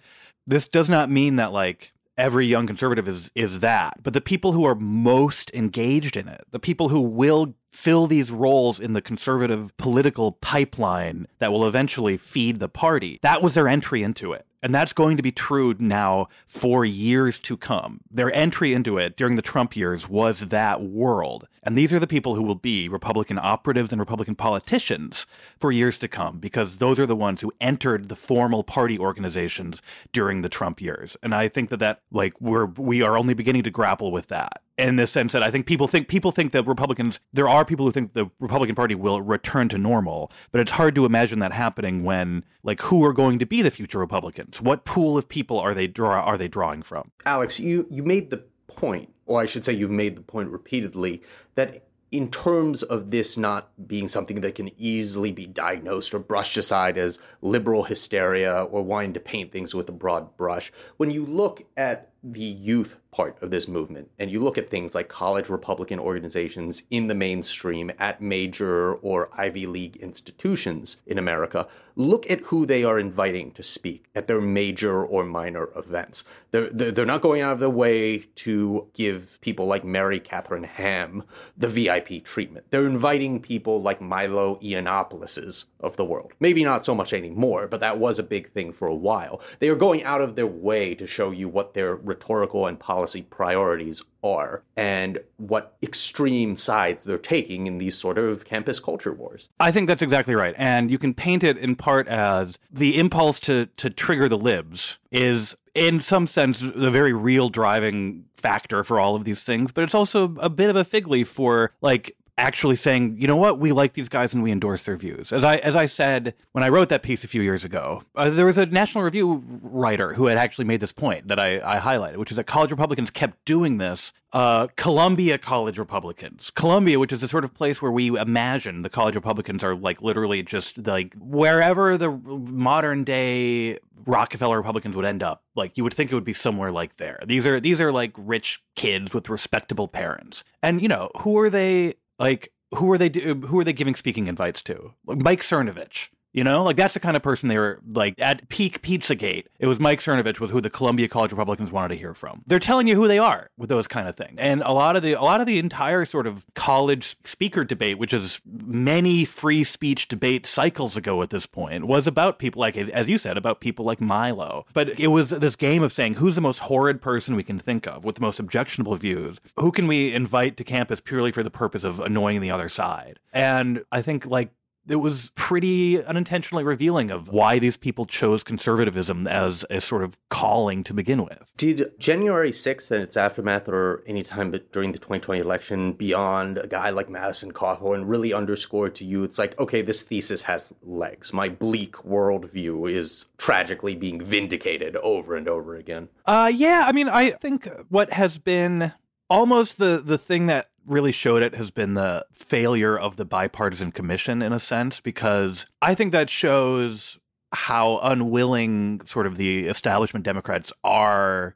this 0.47 0.67
does 0.67 0.89
not 0.89 1.09
mean 1.09 1.35
that 1.35 1.51
like 1.51 1.91
every 2.17 2.45
young 2.45 2.67
conservative 2.67 3.07
is 3.07 3.31
is 3.35 3.59
that. 3.61 4.01
But 4.03 4.13
the 4.13 4.21
people 4.21 4.53
who 4.53 4.65
are 4.65 4.75
most 4.75 5.51
engaged 5.53 6.17
in 6.17 6.27
it 6.27 6.41
the 6.51 6.59
people 6.59 6.89
who 6.89 7.01
will 7.01 7.55
fill 7.71 8.05
these 8.07 8.31
roles 8.31 8.79
in 8.79 8.93
the 8.93 9.01
conservative 9.01 9.75
political 9.77 10.33
pipeline 10.33 11.27
that 11.39 11.51
will 11.51 11.67
eventually 11.67 12.17
feed 12.17 12.59
the 12.59 12.69
party 12.69 13.19
that 13.23 13.41
was 13.41 13.55
their 13.55 13.67
entry 13.67 14.03
into 14.03 14.31
it 14.31 14.45
and 14.63 14.73
that's 14.73 14.93
going 14.93 15.17
to 15.17 15.23
be 15.23 15.31
true 15.31 15.75
now 15.77 16.29
for 16.47 16.85
years 16.85 17.37
to 17.39 17.57
come. 17.57 17.99
Their 18.09 18.33
entry 18.33 18.73
into 18.73 18.97
it 18.97 19.17
during 19.17 19.35
the 19.35 19.41
Trump 19.41 19.75
years 19.75 20.07
was 20.07 20.39
that 20.49 20.81
world. 20.81 21.47
And 21.61 21.77
these 21.77 21.91
are 21.91 21.99
the 21.99 22.07
people 22.07 22.35
who 22.35 22.43
will 22.43 22.55
be 22.55 22.87
Republican 22.87 23.37
operatives 23.37 23.91
and 23.91 23.99
Republican 23.99 24.35
politicians 24.35 25.27
for 25.59 25.71
years 25.71 25.97
to 25.99 26.07
come, 26.07 26.39
because 26.39 26.77
those 26.77 26.97
are 26.97 27.05
the 27.05 27.15
ones 27.15 27.41
who 27.41 27.51
entered 27.59 28.07
the 28.07 28.15
formal 28.15 28.63
party 28.63 28.97
organizations 28.97 29.81
during 30.13 30.41
the 30.41 30.49
Trump 30.49 30.81
years. 30.81 31.17
And 31.21 31.35
I 31.35 31.49
think 31.49 31.69
that 31.69 31.79
that, 31.79 32.01
like, 32.11 32.39
we're, 32.39 32.65
we 32.65 33.01
are 33.01 33.17
only 33.17 33.33
beginning 33.33 33.63
to 33.63 33.69
grapple 33.69 34.11
with 34.11 34.29
that 34.29 34.61
in 34.77 34.95
the 34.95 35.05
sense 35.05 35.33
that 35.33 35.43
I 35.43 35.51
think 35.51 35.65
people 35.65 35.87
think 35.87 36.07
people 36.07 36.31
think 36.31 36.51
that 36.51 36.65
Republicans 36.65 37.19
there 37.31 37.47
are 37.47 37.63
people 37.63 37.85
who 37.85 37.91
think 37.91 38.13
the 38.13 38.29
Republican 38.39 38.75
Party 38.75 38.95
will 38.95 39.21
return 39.21 39.69
to 39.69 39.77
normal, 39.77 40.31
but 40.51 40.61
it's 40.61 40.71
hard 40.71 40.95
to 40.95 41.05
imagine 41.05 41.39
that 41.39 41.51
happening 41.51 42.03
when 42.03 42.43
like 42.63 42.81
who 42.81 43.03
are 43.05 43.13
going 43.13 43.39
to 43.39 43.45
be 43.45 43.61
the 43.61 43.71
future 43.71 43.99
Republicans? 43.99 44.61
What 44.61 44.85
pool 44.85 45.17
of 45.17 45.29
people 45.29 45.59
are 45.59 45.73
they 45.73 45.87
draw 45.87 46.21
are 46.21 46.37
they 46.37 46.47
drawing 46.47 46.81
from? 46.81 47.11
Alex, 47.25 47.59
you 47.59 47.87
you 47.89 48.03
made 48.03 48.29
the 48.29 48.43
point, 48.67 49.13
or 49.25 49.41
I 49.41 49.45
should 49.45 49.63
say 49.63 49.73
you've 49.73 49.91
made 49.91 50.15
the 50.15 50.21
point 50.21 50.49
repeatedly 50.49 51.21
that 51.55 51.85
in 52.11 52.29
terms 52.29 52.83
of 52.83 53.09
this 53.09 53.37
not 53.37 53.71
being 53.87 54.07
something 54.07 54.41
that 54.41 54.53
can 54.53 54.69
easily 54.79 55.31
be 55.31 55.47
diagnosed 55.47 56.13
or 56.13 56.19
brushed 56.19 56.57
aside 56.57 56.95
as 56.95 57.17
liberal 57.41 57.85
hysteria 57.85 58.61
or 58.63 58.83
wanting 58.83 59.13
to 59.13 59.19
paint 59.19 59.51
things 59.51 59.73
with 59.73 59.89
a 59.89 59.91
broad 59.91 60.37
brush, 60.37 60.71
when 60.97 61.09
you 61.09 61.25
look 61.25 61.63
at 61.75 62.12
the 62.23 62.41
youth 62.41 62.97
part 63.13 63.37
of 63.41 63.51
this 63.51 63.67
movement 63.67 64.09
and 64.17 64.31
you 64.31 64.39
look 64.39 64.57
at 64.57 64.69
things 64.69 64.95
like 64.95 65.07
college 65.07 65.47
Republican 65.47 65.99
organizations 65.99 66.83
in 66.89 67.07
the 67.07 67.15
mainstream 67.15 67.91
at 67.99 68.21
major 68.21 68.93
or 68.95 69.29
Ivy 69.37 69.67
League 69.67 69.97
institutions 69.97 71.01
in 71.05 71.19
America, 71.19 71.67
look 71.95 72.29
at 72.29 72.39
who 72.41 72.65
they 72.65 72.83
are 72.83 72.97
inviting 72.97 73.51
to 73.51 73.61
speak 73.61 74.05
at 74.15 74.27
their 74.27 74.41
major 74.41 75.03
or 75.03 75.23
minor 75.23 75.69
events. 75.75 76.23
They're, 76.49 76.69
they're 76.69 77.05
not 77.05 77.21
going 77.21 77.41
out 77.41 77.53
of 77.53 77.59
their 77.59 77.69
way 77.69 78.19
to 78.35 78.87
give 78.93 79.37
people 79.41 79.67
like 79.67 79.83
Mary 79.83 80.19
Catherine 80.19 80.63
Ham 80.63 81.23
the 81.55 81.67
VIP 81.67 82.23
treatment. 82.23 82.65
They're 82.71 82.87
inviting 82.87 83.41
people 83.41 83.81
like 83.81 84.01
Milo 84.01 84.55
Yiannopoulos 84.55 85.65
of 85.79 85.97
the 85.97 86.05
world. 86.05 86.33
Maybe 86.39 86.63
not 86.63 86.83
so 86.83 86.95
much 86.95 87.13
anymore, 87.13 87.67
but 87.67 87.79
that 87.81 87.99
was 87.99 88.17
a 88.17 88.23
big 88.23 88.51
thing 88.51 88.73
for 88.73 88.87
a 88.87 88.95
while. 88.95 89.39
They 89.59 89.69
are 89.69 89.75
going 89.75 90.03
out 90.03 90.21
of 90.21 90.35
their 90.35 90.47
way 90.47 90.95
to 90.95 91.05
show 91.05 91.29
you 91.29 91.47
what 91.47 91.73
their 91.75 91.95
rhetorical 92.13 92.67
and 92.67 92.79
policy 92.79 93.23
priorities 93.23 94.03
are 94.23 94.63
and 94.77 95.19
what 95.37 95.75
extreme 95.81 96.55
sides 96.55 97.03
they're 97.03 97.17
taking 97.17 97.67
in 97.67 97.77
these 97.77 97.97
sort 97.97 98.17
of 98.17 98.45
campus 98.45 98.79
culture 98.79 99.13
wars. 99.13 99.49
I 99.59 99.71
think 99.71 99.87
that's 99.87 100.01
exactly 100.01 100.35
right. 100.35 100.55
And 100.57 100.89
you 100.89 100.97
can 100.97 101.13
paint 101.13 101.43
it 101.43 101.57
in 101.57 101.75
part 101.75 102.07
as 102.07 102.57
the 102.71 102.97
impulse 102.97 103.39
to 103.41 103.65
to 103.77 103.89
trigger 103.89 104.29
the 104.29 104.37
libs 104.37 104.99
is 105.11 105.55
in 105.73 105.99
some 105.99 106.27
sense 106.27 106.59
the 106.59 106.91
very 106.91 107.13
real 107.13 107.49
driving 107.49 108.25
factor 108.37 108.83
for 108.83 108.99
all 108.99 109.15
of 109.15 109.23
these 109.23 109.43
things, 109.43 109.71
but 109.71 109.83
it's 109.83 109.95
also 109.95 110.35
a 110.39 110.49
bit 110.49 110.69
of 110.69 110.75
a 110.75 110.83
fig 110.83 111.07
leaf 111.07 111.27
for 111.27 111.71
like 111.81 112.15
actually 112.37 112.75
saying, 112.75 113.17
you 113.19 113.27
know 113.27 113.35
what, 113.35 113.59
we 113.59 113.71
like 113.71 113.93
these 113.93 114.09
guys 114.09 114.33
and 114.33 114.41
we 114.41 114.51
endorse 114.51 114.85
their 114.85 114.97
views. 114.97 115.31
As 115.31 115.43
I 115.43 115.57
as 115.57 115.75
I 115.75 115.85
said 115.85 116.33
when 116.51 116.63
I 116.63 116.69
wrote 116.69 116.89
that 116.89 117.03
piece 117.03 117.23
a 117.23 117.27
few 117.27 117.41
years 117.41 117.63
ago, 117.63 118.03
uh, 118.15 118.29
there 118.29 118.45
was 118.45 118.57
a 118.57 118.65
National 118.65 119.03
Review 119.03 119.43
writer 119.61 120.13
who 120.13 120.27
had 120.27 120.37
actually 120.37 120.65
made 120.65 120.79
this 120.79 120.91
point 120.91 121.27
that 121.27 121.39
I, 121.39 121.57
I 121.57 121.79
highlighted, 121.79 122.17
which 122.17 122.31
is 122.31 122.37
that 122.37 122.45
college 122.45 122.71
Republicans 122.71 123.11
kept 123.11 123.43
doing 123.45 123.77
this. 123.77 124.13
Uh, 124.31 124.67
Columbia 124.75 125.37
College 125.37 125.77
Republicans, 125.77 126.49
Columbia, 126.49 126.97
which 126.97 127.13
is 127.13 127.21
the 127.21 127.27
sort 127.27 127.43
of 127.43 127.53
place 127.53 127.83
where 127.83 127.91
we 127.91 128.17
imagine 128.17 128.81
the 128.81 128.89
college 128.89 129.13
Republicans 129.13 129.63
are 129.63 129.75
like 129.75 130.01
literally 130.01 130.41
just 130.41 130.87
like 130.87 131.13
wherever 131.19 131.97
the 131.99 132.09
modern 132.09 133.03
day 133.03 133.77
Rockefeller 134.05 134.57
Republicans 134.57 134.95
would 134.95 135.05
end 135.05 135.23
up. 135.23 135.43
Like 135.55 135.77
you 135.77 135.83
would 135.83 135.93
think 135.93 136.11
it 136.11 136.15
would 136.15 136.23
be 136.23 136.33
somewhere 136.33 136.71
like 136.71 136.97
there. 136.97 137.19
These 137.25 137.45
are 137.45 137.59
these 137.59 137.79
are 137.79 137.91
like 137.91 138.13
rich 138.17 138.63
kids 138.75 139.13
with 139.13 139.29
respectable 139.29 139.87
parents. 139.87 140.43
And 140.61 140.81
you 140.81 140.87
know, 140.87 141.09
who 141.19 141.37
are 141.39 141.49
they 141.49 141.93
like 142.23 142.53
who 142.77 142.89
are 142.91 142.97
they 142.97 143.09
who 143.09 143.59
are 143.59 143.65
they 143.65 143.73
giving 143.73 143.95
speaking 143.95 144.27
invites 144.27 144.61
to? 144.63 144.93
Mike 145.05 145.41
Cernovich. 145.41 146.09
You 146.33 146.43
know, 146.43 146.63
like 146.63 146.75
that's 146.75 146.95
the 146.95 146.99
kind 146.99 147.15
of 147.15 147.21
person 147.21 147.47
they 147.47 147.59
were 147.59 147.79
like 147.87 148.19
at 148.19 148.49
peak 148.49 148.81
Pizzagate. 148.81 149.45
It 149.59 149.67
was 149.67 149.79
Mike 149.79 149.99
Cernovich 149.99 150.39
was 150.39 150.49
who 150.49 150.61
the 150.61 150.69
Columbia 150.69 151.07
College 151.07 151.31
Republicans 151.31 151.71
wanted 151.71 151.89
to 151.89 151.99
hear 151.99 152.15
from. 152.15 152.41
They're 152.47 152.57
telling 152.57 152.87
you 152.87 152.95
who 152.95 153.07
they 153.07 153.19
are 153.19 153.51
with 153.55 153.69
those 153.69 153.87
kind 153.87 154.07
of 154.07 154.15
things. 154.15 154.33
And 154.39 154.63
a 154.63 154.71
lot 154.71 154.95
of 154.95 155.03
the 155.03 155.13
a 155.13 155.21
lot 155.21 155.41
of 155.41 155.47
the 155.47 155.59
entire 155.59 156.05
sort 156.05 156.25
of 156.25 156.45
college 156.55 157.15
speaker 157.23 157.63
debate, 157.63 157.99
which 157.99 158.13
is 158.13 158.41
many 158.45 159.25
free 159.25 159.63
speech 159.63 160.07
debate 160.07 160.47
cycles 160.47 160.97
ago 160.97 161.21
at 161.21 161.29
this 161.29 161.45
point, 161.45 161.85
was 161.85 162.07
about 162.07 162.39
people 162.39 162.59
like 162.59 162.75
as 162.75 163.07
you 163.07 163.19
said 163.19 163.37
about 163.37 163.61
people 163.61 163.85
like 163.85 164.01
Milo. 164.01 164.65
But 164.73 164.99
it 164.99 165.07
was 165.07 165.29
this 165.29 165.55
game 165.55 165.83
of 165.83 165.93
saying 165.93 166.15
who's 166.15 166.33
the 166.33 166.41
most 166.41 166.59
horrid 166.59 166.99
person 166.99 167.35
we 167.35 167.43
can 167.43 167.59
think 167.59 167.85
of 167.85 168.05
with 168.05 168.15
the 168.15 168.21
most 168.21 168.39
objectionable 168.39 168.95
views. 168.95 169.37
Who 169.57 169.71
can 169.71 169.85
we 169.85 170.13
invite 170.13 170.57
to 170.57 170.63
campus 170.63 170.99
purely 170.99 171.31
for 171.31 171.43
the 171.43 171.51
purpose 171.51 171.83
of 171.83 171.99
annoying 171.99 172.41
the 172.41 172.51
other 172.51 172.69
side? 172.69 173.19
And 173.31 173.83
I 173.91 174.01
think 174.01 174.25
like 174.25 174.49
it 174.87 174.97
was 174.97 175.31
pretty 175.35 176.03
unintentionally 176.03 176.63
revealing 176.63 177.11
of 177.11 177.29
why 177.29 177.59
these 177.59 177.77
people 177.77 178.05
chose 178.05 178.43
conservatism 178.43 179.27
as 179.27 179.65
a 179.69 179.79
sort 179.79 180.03
of 180.03 180.17
calling 180.29 180.83
to 180.83 180.93
begin 180.93 181.23
with. 181.23 181.53
Did 181.57 181.97
January 181.99 182.51
6th 182.51 182.91
and 182.91 183.01
its 183.01 183.15
aftermath 183.15 183.67
or 183.67 184.03
any 184.05 184.23
time 184.23 184.51
during 184.71 184.91
the 184.91 184.99
2020 184.99 185.39
election 185.39 185.93
beyond 185.93 186.57
a 186.57 186.67
guy 186.67 186.89
like 186.89 187.09
Madison 187.09 187.51
Cawthorn 187.51 188.03
really 188.05 188.33
underscore 188.33 188.89
to 188.89 189.05
you 189.05 189.23
it's 189.23 189.37
like, 189.37 189.57
okay, 189.59 189.81
this 189.81 190.03
thesis 190.03 190.43
has 190.43 190.73
legs. 190.81 191.33
My 191.33 191.49
bleak 191.49 191.93
worldview 191.93 192.91
is 192.91 193.29
tragically 193.37 193.95
being 193.95 194.23
vindicated 194.23 194.95
over 194.97 195.35
and 195.35 195.47
over 195.47 195.75
again? 195.75 196.09
Uh, 196.25 196.51
yeah, 196.53 196.85
I 196.87 196.91
mean, 196.91 197.09
I 197.09 197.31
think 197.31 197.69
what 197.89 198.11
has 198.13 198.37
been 198.37 198.93
almost 199.29 199.77
the 199.77 200.01
the 200.03 200.17
thing 200.17 200.47
that 200.47 200.69
really 200.85 201.11
showed 201.11 201.41
it 201.41 201.55
has 201.55 201.71
been 201.71 201.93
the 201.93 202.25
failure 202.33 202.97
of 202.97 203.15
the 203.15 203.25
bipartisan 203.25 203.91
commission 203.91 204.41
in 204.41 204.53
a 204.53 204.59
sense 204.59 204.99
because 204.99 205.65
I 205.81 205.95
think 205.95 206.11
that 206.11 206.29
shows 206.29 207.19
how 207.53 207.99
unwilling 208.01 209.01
sort 209.05 209.27
of 209.27 209.37
the 209.37 209.67
establishment 209.67 210.25
Democrats 210.25 210.73
are 210.83 211.55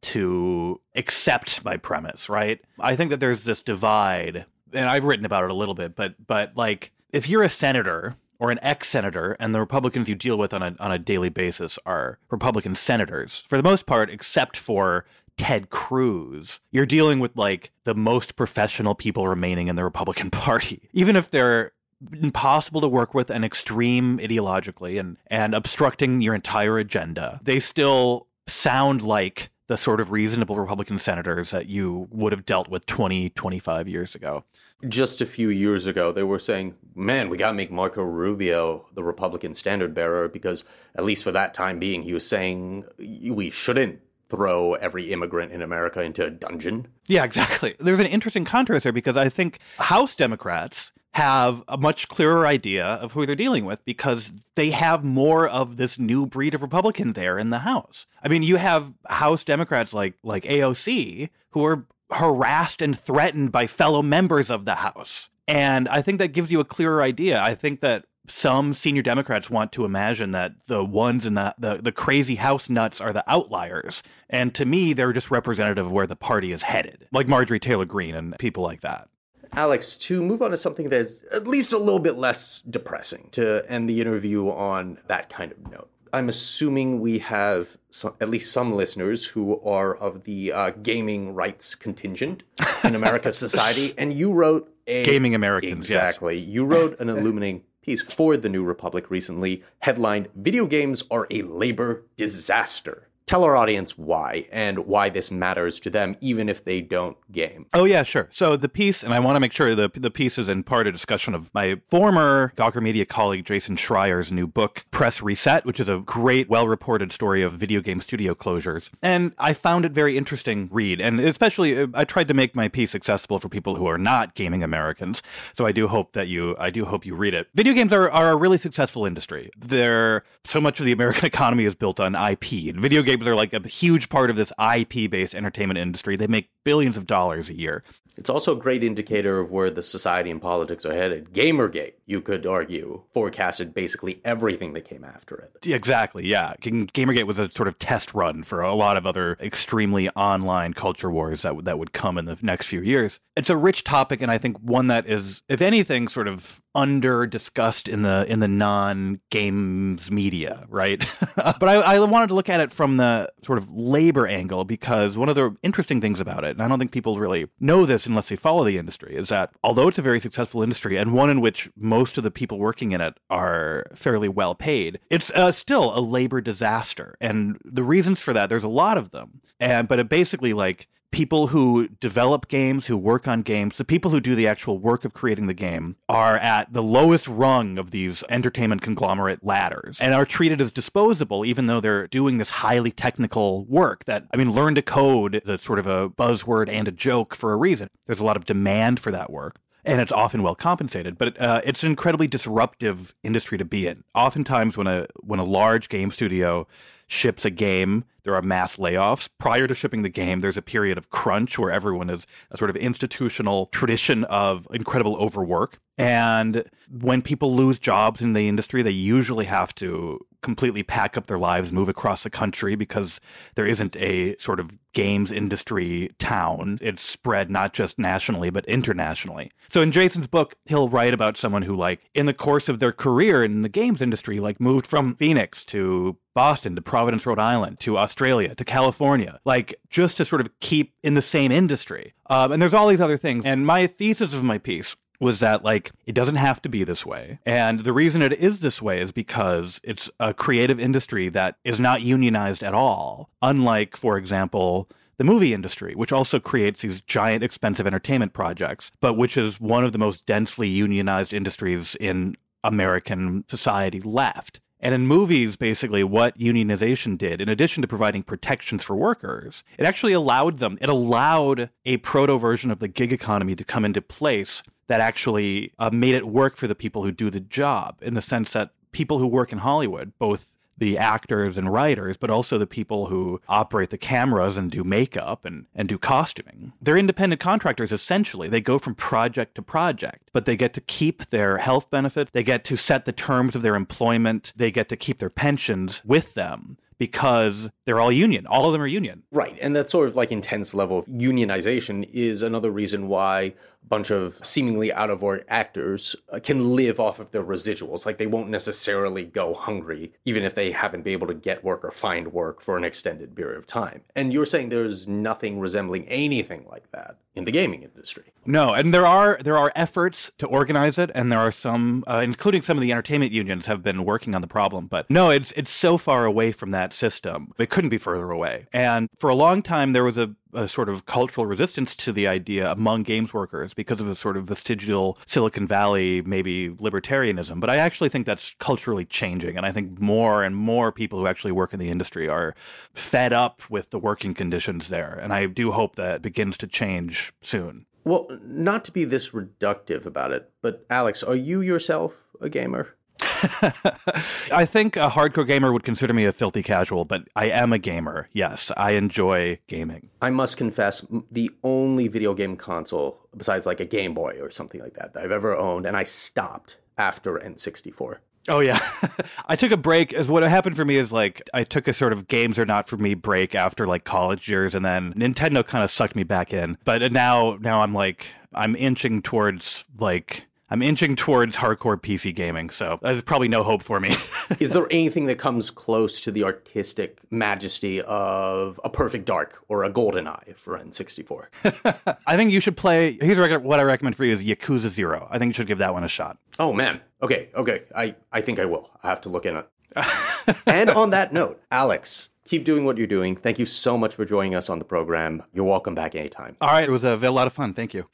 to 0.00 0.80
accept 0.94 1.64
my 1.64 1.76
premise, 1.76 2.28
right? 2.28 2.60
I 2.80 2.96
think 2.96 3.10
that 3.10 3.20
there's 3.20 3.44
this 3.44 3.62
divide 3.62 4.46
and 4.72 4.88
I've 4.88 5.04
written 5.04 5.24
about 5.24 5.44
it 5.44 5.50
a 5.50 5.54
little 5.54 5.74
bit, 5.74 5.94
but 5.94 6.14
but 6.26 6.56
like 6.56 6.92
if 7.10 7.28
you're 7.28 7.42
a 7.42 7.48
senator 7.48 8.16
or 8.38 8.50
an 8.50 8.58
ex-senator 8.62 9.36
and 9.40 9.54
the 9.54 9.60
Republicans 9.60 10.08
you 10.08 10.14
deal 10.14 10.38
with 10.38 10.52
on 10.52 10.62
a 10.62 10.74
on 10.78 10.92
a 10.92 10.98
daily 10.98 11.28
basis 11.28 11.78
are 11.86 12.18
Republican 12.30 12.74
senators 12.74 13.44
for 13.48 13.56
the 13.56 13.62
most 13.62 13.86
part 13.86 14.10
except 14.10 14.56
for 14.56 15.04
Ted 15.38 15.70
Cruz. 15.70 16.60
You're 16.70 16.84
dealing 16.84 17.20
with 17.20 17.34
like 17.36 17.70
the 17.84 17.94
most 17.94 18.36
professional 18.36 18.94
people 18.94 19.26
remaining 19.26 19.68
in 19.68 19.76
the 19.76 19.84
Republican 19.84 20.30
Party. 20.32 20.90
Even 20.92 21.16
if 21.16 21.30
they're 21.30 21.72
impossible 22.12 22.80
to 22.80 22.88
work 22.88 23.14
with 23.14 23.30
and 23.30 23.44
extreme 23.44 24.18
ideologically 24.18 25.00
and 25.00 25.16
and 25.28 25.54
obstructing 25.54 26.20
your 26.20 26.34
entire 26.34 26.76
agenda, 26.78 27.40
they 27.42 27.58
still 27.58 28.26
sound 28.46 29.02
like 29.02 29.50
the 29.68 29.76
sort 29.76 30.00
of 30.00 30.10
reasonable 30.10 30.56
Republican 30.56 30.98
senators 30.98 31.50
that 31.50 31.66
you 31.66 32.08
would 32.10 32.32
have 32.32 32.46
dealt 32.46 32.68
with 32.68 32.86
20, 32.86 33.30
25 33.30 33.86
years 33.86 34.14
ago. 34.14 34.44
Just 34.88 35.20
a 35.20 35.26
few 35.26 35.50
years 35.50 35.86
ago, 35.86 36.10
they 36.10 36.22
were 36.22 36.38
saying, 36.38 36.74
man, 36.94 37.28
we 37.28 37.36
got 37.36 37.50
to 37.50 37.54
make 37.54 37.70
Marco 37.70 38.02
Rubio 38.02 38.86
the 38.94 39.02
Republican 39.02 39.54
standard 39.54 39.92
bearer 39.92 40.28
because, 40.28 40.64
at 40.94 41.04
least 41.04 41.22
for 41.22 41.32
that 41.32 41.52
time 41.52 41.78
being, 41.78 42.02
he 42.02 42.14
was 42.14 42.26
saying 42.26 42.84
we 42.98 43.50
shouldn't 43.50 44.00
throw 44.28 44.74
every 44.74 45.10
immigrant 45.12 45.52
in 45.52 45.62
America 45.62 46.00
into 46.00 46.24
a 46.24 46.30
dungeon. 46.30 46.88
Yeah, 47.06 47.24
exactly. 47.24 47.74
There's 47.78 48.00
an 48.00 48.06
interesting 48.06 48.44
contrast 48.44 48.84
there 48.84 48.92
because 48.92 49.16
I 49.16 49.28
think 49.28 49.58
House 49.78 50.14
Democrats 50.14 50.92
have 51.12 51.64
a 51.66 51.76
much 51.76 52.08
clearer 52.08 52.46
idea 52.46 52.84
of 52.84 53.12
who 53.12 53.26
they're 53.26 53.34
dealing 53.34 53.64
with 53.64 53.84
because 53.84 54.30
they 54.54 54.70
have 54.70 55.02
more 55.02 55.48
of 55.48 55.76
this 55.76 55.98
new 55.98 56.26
breed 56.26 56.54
of 56.54 56.62
Republican 56.62 57.14
there 57.14 57.38
in 57.38 57.50
the 57.50 57.60
House. 57.60 58.06
I 58.22 58.28
mean, 58.28 58.42
you 58.42 58.56
have 58.56 58.92
House 59.08 59.42
Democrats 59.42 59.94
like 59.94 60.14
like 60.22 60.44
AOC 60.44 61.30
who 61.50 61.64
are 61.64 61.86
harassed 62.10 62.82
and 62.82 62.98
threatened 62.98 63.52
by 63.52 63.66
fellow 63.66 64.02
members 64.02 64.50
of 64.50 64.64
the 64.64 64.76
House. 64.76 65.28
And 65.46 65.88
I 65.88 66.02
think 66.02 66.18
that 66.18 66.28
gives 66.28 66.52
you 66.52 66.60
a 66.60 66.64
clearer 66.64 67.02
idea. 67.02 67.42
I 67.42 67.54
think 67.54 67.80
that 67.80 68.04
some 68.28 68.74
senior 68.74 69.02
Democrats 69.02 69.50
want 69.50 69.72
to 69.72 69.84
imagine 69.84 70.32
that 70.32 70.64
the 70.66 70.84
ones 70.84 71.26
in 71.26 71.34
the, 71.34 71.54
the, 71.58 71.76
the 71.76 71.92
crazy 71.92 72.36
house 72.36 72.68
nuts 72.68 73.00
are 73.00 73.12
the 73.12 73.24
outliers. 73.30 74.02
And 74.28 74.54
to 74.54 74.64
me, 74.64 74.92
they're 74.92 75.12
just 75.12 75.30
representative 75.30 75.86
of 75.86 75.92
where 75.92 76.06
the 76.06 76.16
party 76.16 76.52
is 76.52 76.62
headed, 76.62 77.06
like 77.12 77.28
Marjorie 77.28 77.60
Taylor 77.60 77.84
Greene 77.84 78.14
and 78.14 78.38
people 78.38 78.62
like 78.62 78.80
that. 78.80 79.08
Alex, 79.52 79.96
to 79.96 80.22
move 80.22 80.42
on 80.42 80.50
to 80.50 80.56
something 80.56 80.88
that's 80.88 81.24
at 81.32 81.46
least 81.46 81.72
a 81.72 81.78
little 81.78 81.98
bit 81.98 82.16
less 82.16 82.60
depressing, 82.62 83.28
to 83.32 83.64
end 83.68 83.88
the 83.88 84.00
interview 84.00 84.48
on 84.48 84.98
that 85.06 85.30
kind 85.30 85.52
of 85.52 85.70
note. 85.70 85.90
I'm 86.12 86.28
assuming 86.28 87.00
we 87.00 87.18
have 87.18 87.76
some, 87.90 88.14
at 88.20 88.28
least 88.28 88.52
some 88.52 88.72
listeners 88.72 89.26
who 89.26 89.60
are 89.60 89.94
of 89.94 90.24
the 90.24 90.52
uh, 90.52 90.70
gaming 90.70 91.34
rights 91.34 91.74
contingent 91.74 92.42
in 92.84 92.94
America's 92.94 93.38
society, 93.46 93.94
and 93.98 94.12
you 94.12 94.32
wrote 94.32 94.72
a 94.86 95.04
gaming 95.04 95.34
Americans. 95.34 95.86
Exactly, 95.86 96.38
yes. 96.38 96.48
you 96.48 96.64
wrote 96.64 96.98
an 97.00 97.08
illuminating 97.10 97.62
piece 97.88 98.02
for 98.02 98.36
the 98.36 98.50
New 98.50 98.62
Republic 98.62 99.10
recently, 99.10 99.62
headlined 99.78 100.28
"Video 100.34 100.66
Games 100.66 101.04
Are 101.10 101.26
a 101.30 101.40
Labor 101.40 102.04
Disaster." 102.18 103.07
Tell 103.28 103.44
our 103.44 103.56
audience 103.56 103.96
why 103.96 104.46
and 104.50 104.80
why 104.80 105.08
this 105.08 105.30
matters 105.30 105.78
to 105.80 105.90
them, 105.90 106.16
even 106.20 106.48
if 106.48 106.64
they 106.64 106.80
don't 106.80 107.16
game. 107.30 107.66
Oh, 107.74 107.84
yeah, 107.84 108.02
sure. 108.02 108.28
So 108.30 108.56
the 108.56 108.68
piece, 108.68 109.02
and 109.02 109.12
I 109.12 109.20
want 109.20 109.36
to 109.36 109.40
make 109.40 109.52
sure 109.52 109.74
the, 109.74 109.90
the 109.94 110.10
piece 110.10 110.38
is 110.38 110.48
in 110.48 110.62
part 110.62 110.86
a 110.86 110.92
discussion 110.92 111.34
of 111.34 111.52
my 111.54 111.80
former 111.90 112.52
Gawker 112.56 112.82
Media 112.82 113.04
colleague, 113.04 113.44
Jason 113.44 113.76
Schreier's 113.76 114.32
new 114.32 114.46
book, 114.46 114.86
Press 114.90 115.22
Reset, 115.22 115.64
which 115.64 115.78
is 115.78 115.88
a 115.88 115.98
great, 115.98 116.48
well 116.48 116.66
reported 116.66 117.12
story 117.12 117.42
of 117.42 117.52
video 117.52 117.80
game 117.80 118.00
studio 118.00 118.34
closures. 118.34 118.90
And 119.02 119.34
I 119.38 119.52
found 119.52 119.84
it 119.84 119.92
very 119.92 120.16
interesting 120.16 120.68
read. 120.72 121.00
And 121.00 121.20
especially, 121.20 121.78
uh, 121.78 121.86
I 121.94 122.04
tried 122.04 122.28
to 122.28 122.34
make 122.34 122.56
my 122.56 122.68
piece 122.68 122.94
accessible 122.94 123.38
for 123.38 123.48
people 123.48 123.76
who 123.76 123.86
are 123.86 123.98
not 123.98 124.34
gaming 124.34 124.62
Americans. 124.62 125.22
So 125.52 125.66
I 125.66 125.72
do 125.72 125.88
hope 125.88 126.12
that 126.12 126.28
you, 126.28 126.56
I 126.58 126.70
do 126.70 126.86
hope 126.86 127.04
you 127.04 127.14
read 127.14 127.34
it. 127.34 127.48
Video 127.54 127.74
games 127.74 127.92
are, 127.92 128.10
are 128.10 128.30
a 128.30 128.36
really 128.36 128.58
successful 128.58 129.04
industry. 129.04 129.50
They're, 129.56 130.24
so 130.44 130.60
much 130.60 130.80
of 130.80 130.86
the 130.86 130.92
American 130.92 131.26
economy 131.38 131.64
is 131.64 131.74
built 131.74 132.00
on 132.00 132.14
IP. 132.14 132.52
And 132.68 132.80
video 132.80 133.02
games 133.02 133.17
games 133.18 133.28
are 133.28 133.34
like 133.34 133.52
a 133.52 133.66
huge 133.66 134.08
part 134.08 134.30
of 134.30 134.36
this 134.36 134.52
IP 134.58 135.10
based 135.10 135.34
entertainment 135.34 135.78
industry. 135.78 136.16
They 136.16 136.26
make 136.26 136.50
billions 136.64 136.96
of 136.96 137.06
dollars 137.06 137.50
a 137.50 137.54
year. 137.54 137.82
It's 138.18 138.28
also 138.28 138.56
a 138.56 138.60
great 138.60 138.82
indicator 138.82 139.38
of 139.38 139.52
where 139.52 139.70
the 139.70 139.82
society 139.82 140.28
and 140.28 140.42
politics 140.42 140.84
are 140.84 140.92
headed. 140.92 141.32
Gamergate, 141.32 141.94
you 142.04 142.20
could 142.20 142.46
argue, 142.46 143.04
forecasted 143.14 143.72
basically 143.72 144.20
everything 144.24 144.72
that 144.72 144.84
came 144.84 145.04
after 145.04 145.36
it. 145.36 145.66
Exactly, 145.68 146.26
yeah. 146.26 146.54
Gamergate 146.60 147.28
was 147.28 147.38
a 147.38 147.48
sort 147.48 147.68
of 147.68 147.78
test 147.78 148.14
run 148.14 148.42
for 148.42 148.60
a 148.60 148.74
lot 148.74 148.96
of 148.96 149.06
other 149.06 149.38
extremely 149.40 150.08
online 150.10 150.74
culture 150.74 151.10
wars 151.10 151.42
that, 151.42 151.64
that 151.64 151.78
would 151.78 151.92
come 151.92 152.18
in 152.18 152.24
the 152.24 152.36
next 152.42 152.66
few 152.66 152.80
years. 152.80 153.20
It's 153.36 153.50
a 153.50 153.56
rich 153.56 153.84
topic, 153.84 154.20
and 154.20 154.32
I 154.32 154.38
think 154.38 154.58
one 154.58 154.88
that 154.88 155.06
is, 155.06 155.42
if 155.48 155.62
anything, 155.62 156.08
sort 156.08 156.26
of 156.26 156.60
under 156.74 157.26
discussed 157.26 157.88
in 157.88 158.02
the 158.02 158.24
in 158.28 158.40
the 158.40 158.48
non 158.48 159.20
games 159.30 160.10
media, 160.10 160.64
right? 160.68 161.08
but 161.36 161.64
I, 161.64 161.74
I 161.74 161.98
wanted 162.00 162.28
to 162.28 162.34
look 162.34 162.48
at 162.48 162.60
it 162.60 162.72
from 162.72 162.96
the 162.96 163.30
sort 163.44 163.58
of 163.58 163.70
labor 163.70 164.26
angle 164.26 164.64
because 164.64 165.16
one 165.16 165.28
of 165.28 165.34
the 165.34 165.56
interesting 165.62 166.00
things 166.00 166.20
about 166.20 166.44
it, 166.44 166.50
and 166.50 166.62
I 166.62 166.68
don't 166.68 166.78
think 166.78 166.92
people 166.92 167.18
really 167.18 167.48
know 167.60 167.86
this 167.86 168.07
unless 168.08 168.28
they 168.28 168.36
follow 168.36 168.64
the 168.64 168.78
industry 168.78 169.14
is 169.14 169.28
that 169.28 169.50
although 169.62 169.88
it's 169.88 169.98
a 169.98 170.02
very 170.02 170.20
successful 170.20 170.62
industry 170.62 170.96
and 170.96 171.12
one 171.12 171.30
in 171.30 171.40
which 171.40 171.70
most 171.76 172.18
of 172.18 172.24
the 172.24 172.30
people 172.30 172.58
working 172.58 172.92
in 172.92 173.00
it 173.00 173.18
are 173.30 173.84
fairly 173.94 174.28
well 174.28 174.54
paid, 174.54 174.98
it's 175.10 175.30
uh, 175.32 175.52
still 175.52 175.96
a 175.96 176.00
labor 176.00 176.40
disaster. 176.40 177.16
And 177.20 177.58
the 177.64 177.84
reasons 177.84 178.20
for 178.20 178.32
that, 178.32 178.48
there's 178.48 178.64
a 178.64 178.68
lot 178.68 178.98
of 178.98 179.10
them. 179.10 179.40
And 179.60 179.88
but 179.88 179.98
it 179.98 180.08
basically 180.08 180.52
like 180.52 180.88
people 181.10 181.48
who 181.48 181.88
develop 182.00 182.48
games, 182.48 182.86
who 182.86 182.96
work 182.96 183.26
on 183.26 183.42
games, 183.42 183.78
the 183.78 183.84
people 183.84 184.10
who 184.10 184.20
do 184.20 184.34
the 184.34 184.46
actual 184.46 184.78
work 184.78 185.04
of 185.04 185.14
creating 185.14 185.46
the 185.46 185.54
game 185.54 185.96
are 186.08 186.36
at 186.36 186.72
the 186.72 186.82
lowest 186.82 187.26
rung 187.26 187.78
of 187.78 187.90
these 187.90 188.22
entertainment 188.28 188.82
conglomerate 188.82 189.44
ladders 189.44 189.98
and 190.00 190.14
are 190.14 190.26
treated 190.26 190.60
as 190.60 190.70
disposable, 190.70 191.44
even 191.44 191.66
though 191.66 191.80
they're 191.80 192.06
doing 192.08 192.38
this 192.38 192.50
highly 192.50 192.90
technical 192.90 193.64
work 193.64 194.04
that, 194.04 194.26
I 194.32 194.36
mean, 194.36 194.52
learn 194.52 194.74
to 194.74 194.82
code 194.82 195.42
is 195.44 195.62
sort 195.62 195.78
of 195.78 195.86
a 195.86 196.10
buzzword 196.10 196.68
and 196.68 196.86
a 196.86 196.92
joke 196.92 197.34
for 197.34 197.52
a 197.52 197.56
reason. 197.56 197.88
There's 198.06 198.20
a 198.20 198.24
lot 198.24 198.36
of 198.36 198.44
demand 198.44 199.00
for 199.00 199.10
that 199.10 199.30
work 199.30 199.60
and 199.84 200.02
it's 200.02 200.12
often 200.12 200.42
well 200.42 200.54
compensated. 200.54 201.16
But 201.16 201.40
uh, 201.40 201.62
it's 201.64 201.82
an 201.82 201.90
incredibly 201.90 202.26
disruptive 202.26 203.14
industry 203.22 203.56
to 203.58 203.64
be 203.64 203.86
in. 203.86 204.04
Oftentimes, 204.14 204.76
when 204.76 204.86
a 204.86 205.06
when 205.20 205.40
a 205.40 205.44
large 205.44 205.88
game 205.88 206.10
studio 206.10 206.66
ships 207.06 207.44
a 207.44 207.50
game, 207.50 208.04
there 208.28 208.36
are 208.36 208.42
mass 208.42 208.76
layoffs. 208.76 209.30
Prior 209.38 209.66
to 209.66 209.74
shipping 209.74 210.02
the 210.02 210.10
game, 210.10 210.40
there's 210.40 210.58
a 210.58 210.62
period 210.62 210.98
of 210.98 211.08
crunch 211.08 211.58
where 211.58 211.70
everyone 211.70 212.10
is 212.10 212.26
a 212.50 212.58
sort 212.58 212.68
of 212.68 212.76
institutional 212.76 213.66
tradition 213.72 214.24
of 214.24 214.68
incredible 214.70 215.16
overwork. 215.16 215.78
And 215.96 216.64
when 216.90 217.22
people 217.22 217.54
lose 217.54 217.78
jobs 217.78 218.20
in 218.20 218.34
the 218.34 218.46
industry, 218.46 218.82
they 218.82 218.90
usually 218.90 219.46
have 219.46 219.74
to 219.76 220.26
completely 220.42 220.82
pack 220.82 221.16
up 221.16 221.26
their 221.26 221.38
lives, 221.38 221.72
move 221.72 221.88
across 221.88 222.22
the 222.22 222.30
country 222.30 222.74
because 222.74 223.20
there 223.54 223.66
isn't 223.66 223.96
a 223.96 224.36
sort 224.36 224.60
of 224.60 224.78
games 224.92 225.30
industry 225.30 226.10
town. 226.18 226.78
It's 226.80 227.02
spread 227.02 227.50
not 227.50 227.72
just 227.72 227.98
nationally, 227.98 228.50
but 228.50 228.64
internationally. 228.66 229.50
So 229.68 229.82
in 229.82 229.92
Jason's 229.92 230.26
book, 230.26 230.54
he'll 230.64 230.88
write 230.88 231.14
about 231.14 231.36
someone 231.36 231.62
who, 231.62 231.76
like, 231.76 232.00
in 232.14 232.26
the 232.26 232.34
course 232.34 232.68
of 232.68 232.80
their 232.80 232.92
career 232.92 233.44
in 233.44 233.62
the 233.62 233.68
games 233.68 234.02
industry, 234.02 234.40
like, 234.40 234.60
moved 234.60 234.86
from 234.86 235.14
Phoenix 235.14 235.64
to 235.66 236.16
Boston 236.34 236.76
to 236.76 236.82
Providence, 236.82 237.26
Rhode 237.26 237.38
Island 237.38 237.80
to 237.80 237.98
Australia 237.98 238.54
to 238.54 238.64
California, 238.64 239.40
like, 239.44 239.74
just 239.90 240.16
to 240.16 240.24
sort 240.24 240.40
of 240.40 240.48
keep 240.60 240.94
in 241.02 241.14
the 241.14 241.22
same 241.22 241.52
industry. 241.52 242.14
Um, 242.30 242.52
and 242.52 242.62
there's 242.62 242.74
all 242.74 242.88
these 242.88 243.00
other 243.00 243.16
things. 243.16 243.44
And 243.44 243.66
my 243.66 243.86
thesis 243.86 244.34
of 244.34 244.44
my 244.44 244.58
piece 244.58 244.96
was 245.20 245.40
that 245.40 245.64
like 245.64 245.90
it 246.06 246.14
doesn't 246.14 246.36
have 246.36 246.62
to 246.62 246.68
be 246.68 246.84
this 246.84 247.04
way. 247.04 247.38
And 247.44 247.80
the 247.80 247.92
reason 247.92 248.22
it 248.22 248.32
is 248.32 248.60
this 248.60 248.80
way 248.80 249.00
is 249.00 249.12
because 249.12 249.80
it's 249.82 250.10
a 250.20 250.32
creative 250.32 250.78
industry 250.78 251.28
that 251.30 251.56
is 251.64 251.80
not 251.80 252.02
unionized 252.02 252.62
at 252.62 252.74
all. 252.74 253.30
Unlike, 253.42 253.96
for 253.96 254.16
example, 254.16 254.88
the 255.16 255.24
movie 255.24 255.52
industry, 255.52 255.94
which 255.94 256.12
also 256.12 256.38
creates 256.38 256.82
these 256.82 257.00
giant 257.00 257.42
expensive 257.42 257.86
entertainment 257.86 258.32
projects, 258.32 258.92
but 259.00 259.14
which 259.14 259.36
is 259.36 259.60
one 259.60 259.84
of 259.84 259.92
the 259.92 259.98
most 259.98 260.26
densely 260.26 260.68
unionized 260.68 261.34
industries 261.34 261.96
in 261.96 262.36
American 262.62 263.44
society 263.48 264.00
left. 264.00 264.60
And 264.80 264.94
in 264.94 265.08
movies, 265.08 265.56
basically, 265.56 266.04
what 266.04 266.38
unionization 266.38 267.18
did, 267.18 267.40
in 267.40 267.48
addition 267.48 267.82
to 267.82 267.88
providing 267.88 268.22
protections 268.22 268.84
for 268.84 268.94
workers, 268.94 269.64
it 269.76 269.84
actually 269.84 270.12
allowed 270.12 270.58
them, 270.58 270.78
it 270.80 270.88
allowed 270.88 271.70
a 271.84 271.96
proto 271.96 272.38
version 272.38 272.70
of 272.70 272.78
the 272.78 272.86
gig 272.86 273.12
economy 273.12 273.56
to 273.56 273.64
come 273.64 273.84
into 273.84 274.00
place 274.00 274.62
that 274.88 275.00
actually 275.00 275.72
uh, 275.78 275.90
made 275.92 276.14
it 276.14 276.26
work 276.26 276.56
for 276.56 276.66
the 276.66 276.74
people 276.74 277.04
who 277.04 277.12
do 277.12 277.30
the 277.30 277.40
job 277.40 277.98
in 278.02 278.14
the 278.14 278.22
sense 278.22 278.52
that 278.52 278.70
people 278.92 279.18
who 279.18 279.26
work 279.26 279.52
in 279.52 279.58
Hollywood, 279.58 280.12
both 280.18 280.54
the 280.78 280.96
actors 280.96 281.58
and 281.58 281.72
writers, 281.72 282.16
but 282.16 282.30
also 282.30 282.56
the 282.56 282.66
people 282.66 283.06
who 283.06 283.40
operate 283.48 283.90
the 283.90 283.98
cameras 283.98 284.56
and 284.56 284.70
do 284.70 284.84
makeup 284.84 285.44
and, 285.44 285.66
and 285.74 285.88
do 285.88 285.98
costuming. 285.98 286.72
They're 286.80 286.96
independent 286.96 287.40
contractors 287.40 287.92
essentially. 287.92 288.48
They 288.48 288.60
go 288.60 288.78
from 288.78 288.94
project 288.94 289.56
to 289.56 289.62
project, 289.62 290.30
but 290.32 290.44
they 290.44 290.56
get 290.56 290.74
to 290.74 290.80
keep 290.80 291.26
their 291.26 291.58
health 291.58 291.90
benefits. 291.90 292.30
They 292.32 292.44
get 292.44 292.64
to 292.64 292.76
set 292.76 293.04
the 293.04 293.12
terms 293.12 293.56
of 293.56 293.62
their 293.62 293.74
employment. 293.74 294.52
They 294.56 294.70
get 294.70 294.88
to 294.90 294.96
keep 294.96 295.18
their 295.18 295.30
pensions 295.30 296.00
with 296.04 296.34
them 296.34 296.78
because 296.98 297.70
they're 297.84 298.00
all 298.00 298.12
union. 298.12 298.46
All 298.46 298.66
of 298.66 298.72
them 298.72 298.82
are 298.82 298.86
union. 298.86 299.22
Right. 299.30 299.56
And 299.60 299.74
that 299.76 299.88
sort 299.88 300.08
of 300.08 300.16
like 300.16 300.32
intense 300.32 300.74
level 300.74 300.98
of 300.98 301.06
unionization 301.06 302.08
is 302.12 302.42
another 302.42 302.70
reason 302.70 303.08
why 303.08 303.54
bunch 303.88 304.10
of 304.10 304.38
seemingly 304.44 304.92
out 304.92 305.10
of 305.10 305.22
work 305.22 305.44
actors 305.48 306.14
uh, 306.32 306.38
can 306.40 306.74
live 306.74 307.00
off 307.00 307.18
of 307.18 307.30
their 307.30 307.42
residuals. 307.42 308.04
Like 308.04 308.18
they 308.18 308.26
won't 308.26 308.50
necessarily 308.50 309.24
go 309.24 309.54
hungry, 309.54 310.12
even 310.24 310.44
if 310.44 310.54
they 310.54 310.72
haven't 310.72 311.02
been 311.02 311.12
able 311.12 311.26
to 311.28 311.34
get 311.34 311.64
work 311.64 311.84
or 311.84 311.90
find 311.90 312.32
work 312.32 312.62
for 312.62 312.76
an 312.76 312.84
extended 312.84 313.34
period 313.34 313.58
of 313.58 313.66
time. 313.66 314.02
And 314.14 314.32
you're 314.32 314.46
saying 314.46 314.68
there's 314.68 315.08
nothing 315.08 315.58
resembling 315.58 316.06
anything 316.08 316.66
like 316.70 316.90
that 316.92 317.16
in 317.38 317.44
the 317.44 317.52
gaming 317.52 317.82
industry. 317.82 318.24
No, 318.44 318.74
and 318.74 318.92
there 318.92 319.06
are 319.06 319.38
there 319.42 319.56
are 319.56 319.72
efforts 319.76 320.30
to 320.38 320.46
organize 320.46 320.98
it, 320.98 321.10
and 321.14 321.30
there 321.30 321.38
are 321.38 321.52
some, 321.52 322.02
uh, 322.06 322.20
including 322.24 322.62
some 322.62 322.76
of 322.76 322.82
the 322.82 322.90
entertainment 322.90 323.32
unions, 323.32 323.66
have 323.66 323.82
been 323.82 324.04
working 324.04 324.34
on 324.34 324.42
the 324.42 324.48
problem. 324.48 324.86
But 324.86 325.08
no, 325.08 325.30
it's 325.30 325.52
it's 325.52 325.70
so 325.70 325.96
far 325.96 326.24
away 326.24 326.52
from 326.52 326.72
that 326.72 326.92
system; 326.92 327.52
it 327.58 327.70
couldn't 327.70 327.90
be 327.90 327.98
further 327.98 328.30
away. 328.30 328.66
And 328.72 329.08
for 329.18 329.30
a 329.30 329.34
long 329.34 329.62
time, 329.62 329.92
there 329.92 330.04
was 330.04 330.18
a, 330.18 330.34
a 330.52 330.68
sort 330.68 330.88
of 330.88 331.06
cultural 331.06 331.46
resistance 331.46 331.94
to 331.96 332.12
the 332.12 332.26
idea 332.26 332.70
among 332.70 333.02
games 333.02 333.32
workers 333.32 333.74
because 333.74 334.00
of 334.00 334.08
a 334.08 334.16
sort 334.16 334.36
of 334.36 334.44
vestigial 334.44 335.18
Silicon 335.26 335.66
Valley, 335.66 336.22
maybe 336.22 336.70
libertarianism. 336.70 337.60
But 337.60 337.70
I 337.70 337.76
actually 337.76 338.08
think 338.08 338.26
that's 338.26 338.54
culturally 338.58 339.04
changing, 339.04 339.56
and 339.56 339.66
I 339.66 339.72
think 339.72 340.00
more 340.00 340.42
and 340.42 340.56
more 340.56 340.92
people 340.92 341.18
who 341.18 341.26
actually 341.26 341.52
work 341.52 341.72
in 341.72 341.80
the 341.80 341.90
industry 341.90 342.28
are 342.28 342.54
fed 342.92 343.32
up 343.32 343.62
with 343.70 343.90
the 343.90 343.98
working 343.98 344.34
conditions 344.34 344.88
there, 344.88 345.18
and 345.22 345.32
I 345.32 345.46
do 345.46 345.72
hope 345.72 345.96
that 345.96 346.22
begins 346.22 346.56
to 346.58 346.66
change 346.66 347.32
soon. 347.40 347.86
Well, 348.04 348.26
not 348.42 348.84
to 348.86 348.92
be 348.92 349.04
this 349.04 349.30
reductive 349.30 350.06
about 350.06 350.32
it, 350.32 350.50
but 350.62 350.86
Alex, 350.88 351.22
are 351.22 351.36
you 351.36 351.60
yourself 351.60 352.14
a 352.40 352.48
gamer? 352.48 352.94
I 354.52 354.64
think 354.64 354.96
a 354.96 355.08
hardcore 355.08 355.46
gamer 355.46 355.72
would 355.72 355.84
consider 355.84 356.12
me 356.12 356.24
a 356.24 356.32
filthy 356.32 356.62
casual, 356.62 357.04
but 357.04 357.28
I 357.36 357.46
am 357.46 357.72
a 357.72 357.78
gamer. 357.78 358.28
Yes, 358.32 358.72
I 358.76 358.92
enjoy 358.92 359.58
gaming. 359.66 360.10
I 360.20 360.30
must 360.30 360.56
confess, 360.56 361.06
the 361.30 361.50
only 361.62 362.08
video 362.08 362.34
game 362.34 362.56
console 362.56 363.18
besides 363.36 363.66
like 363.66 363.80
a 363.80 363.84
Game 363.84 364.14
Boy 364.14 364.38
or 364.40 364.50
something 364.50 364.80
like 364.80 364.94
that 364.94 365.14
that 365.14 365.24
I've 365.24 365.30
ever 365.30 365.56
owned, 365.56 365.86
and 365.86 365.96
I 365.96 366.04
stopped 366.04 366.76
after 366.96 367.34
N64. 367.34 368.16
Oh 368.48 368.60
yeah, 368.60 368.80
I 369.46 369.56
took 369.56 369.72
a 369.72 369.76
break. 369.76 370.12
As 370.12 370.28
what 370.28 370.42
happened 370.42 370.76
for 370.76 370.84
me 370.84 370.96
is 370.96 371.12
like 371.12 371.42
I 371.52 371.64
took 371.64 371.86
a 371.86 371.92
sort 371.92 372.12
of 372.12 372.28
games 372.28 372.58
are 372.58 372.66
not 372.66 372.88
for 372.88 372.96
me 372.96 373.14
break 373.14 373.54
after 373.54 373.86
like 373.86 374.04
college 374.04 374.48
years, 374.48 374.74
and 374.74 374.84
then 374.84 375.12
Nintendo 375.14 375.66
kind 375.66 375.84
of 375.84 375.90
sucked 375.90 376.16
me 376.16 376.24
back 376.24 376.52
in. 376.52 376.78
But 376.84 377.12
now, 377.12 377.58
now 377.60 377.82
I'm 377.82 377.94
like 377.94 378.28
I'm 378.54 378.74
inching 378.76 379.22
towards 379.22 379.84
like 379.98 380.46
I'm 380.70 380.82
inching 380.82 381.16
towards 381.16 381.56
hardcore 381.56 381.98
PC 381.98 382.34
gaming, 382.34 382.68
so 382.68 382.98
there's 383.02 383.22
probably 383.22 383.48
no 383.48 383.62
hope 383.62 383.82
for 383.82 384.00
me. 384.00 384.08
Is 384.60 384.70
there 384.70 384.86
anything 384.90 385.24
that 385.26 385.38
comes 385.38 385.70
close 385.70 386.20
to 386.22 386.30
the 386.30 386.44
artistic 386.44 387.20
majesty 387.30 388.02
of 388.02 388.78
a 388.84 388.90
Perfect 388.90 389.24
Dark 389.24 389.62
or 389.68 389.84
a 389.84 389.90
Golden 389.90 390.28
Eye 390.28 390.54
for 390.56 390.78
N64? 390.78 392.16
I 392.26 392.36
think 392.36 392.52
you 392.52 392.60
should 392.60 392.76
play. 392.76 393.12
Here's 393.12 393.38
what 393.62 393.80
I 393.80 393.82
recommend 393.82 394.16
for 394.16 394.26
you: 394.26 394.34
is 394.34 394.42
Yakuza 394.42 394.88
Zero. 394.88 395.26
I 395.30 395.38
think 395.38 395.50
you 395.50 395.54
should 395.54 395.66
give 395.66 395.78
that 395.78 395.94
one 395.94 396.04
a 396.04 396.08
shot. 396.08 396.36
Oh 396.58 396.74
man, 396.74 397.00
okay, 397.22 397.48
okay. 397.54 397.84
I 397.96 398.14
I 398.30 398.42
think 398.42 398.58
I 398.58 398.66
will. 398.66 398.90
I 399.02 399.08
have 399.08 399.22
to 399.22 399.30
look 399.30 399.46
in 399.46 399.56
it. 399.56 399.68
and 400.66 400.90
on 400.90 401.10
that 401.10 401.32
note, 401.32 401.62
Alex, 401.70 402.28
keep 402.46 402.64
doing 402.64 402.84
what 402.84 402.98
you're 402.98 403.06
doing. 403.06 403.36
Thank 403.36 403.58
you 403.58 403.64
so 403.64 403.96
much 403.96 404.14
for 404.14 404.26
joining 404.26 404.54
us 404.54 404.68
on 404.68 404.78
the 404.78 404.84
program. 404.84 405.42
You're 405.54 405.64
welcome 405.64 405.94
back 405.94 406.14
anytime. 406.14 406.56
All 406.60 406.68
right, 406.68 406.86
it 406.86 406.92
was 406.92 407.04
a, 407.04 407.14
a 407.14 407.30
lot 407.30 407.46
of 407.46 407.54
fun. 407.54 407.72
Thank 407.72 407.94
you. 407.94 408.06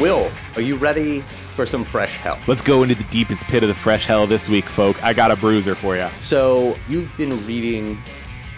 Will, 0.00 0.28
are 0.56 0.60
you 0.60 0.74
ready 0.74 1.20
for 1.54 1.66
some 1.66 1.84
fresh 1.84 2.16
hell? 2.16 2.36
Let's 2.48 2.62
go 2.62 2.82
into 2.82 2.96
the 2.96 3.04
deepest 3.04 3.44
pit 3.44 3.62
of 3.62 3.68
the 3.68 3.74
fresh 3.76 4.06
hell 4.06 4.26
this 4.26 4.48
week, 4.48 4.64
folks. 4.64 5.00
I 5.02 5.12
got 5.12 5.30
a 5.30 5.36
bruiser 5.36 5.76
for 5.76 5.94
you. 5.94 6.08
So, 6.20 6.76
you've 6.88 7.16
been 7.16 7.46
reading 7.46 7.96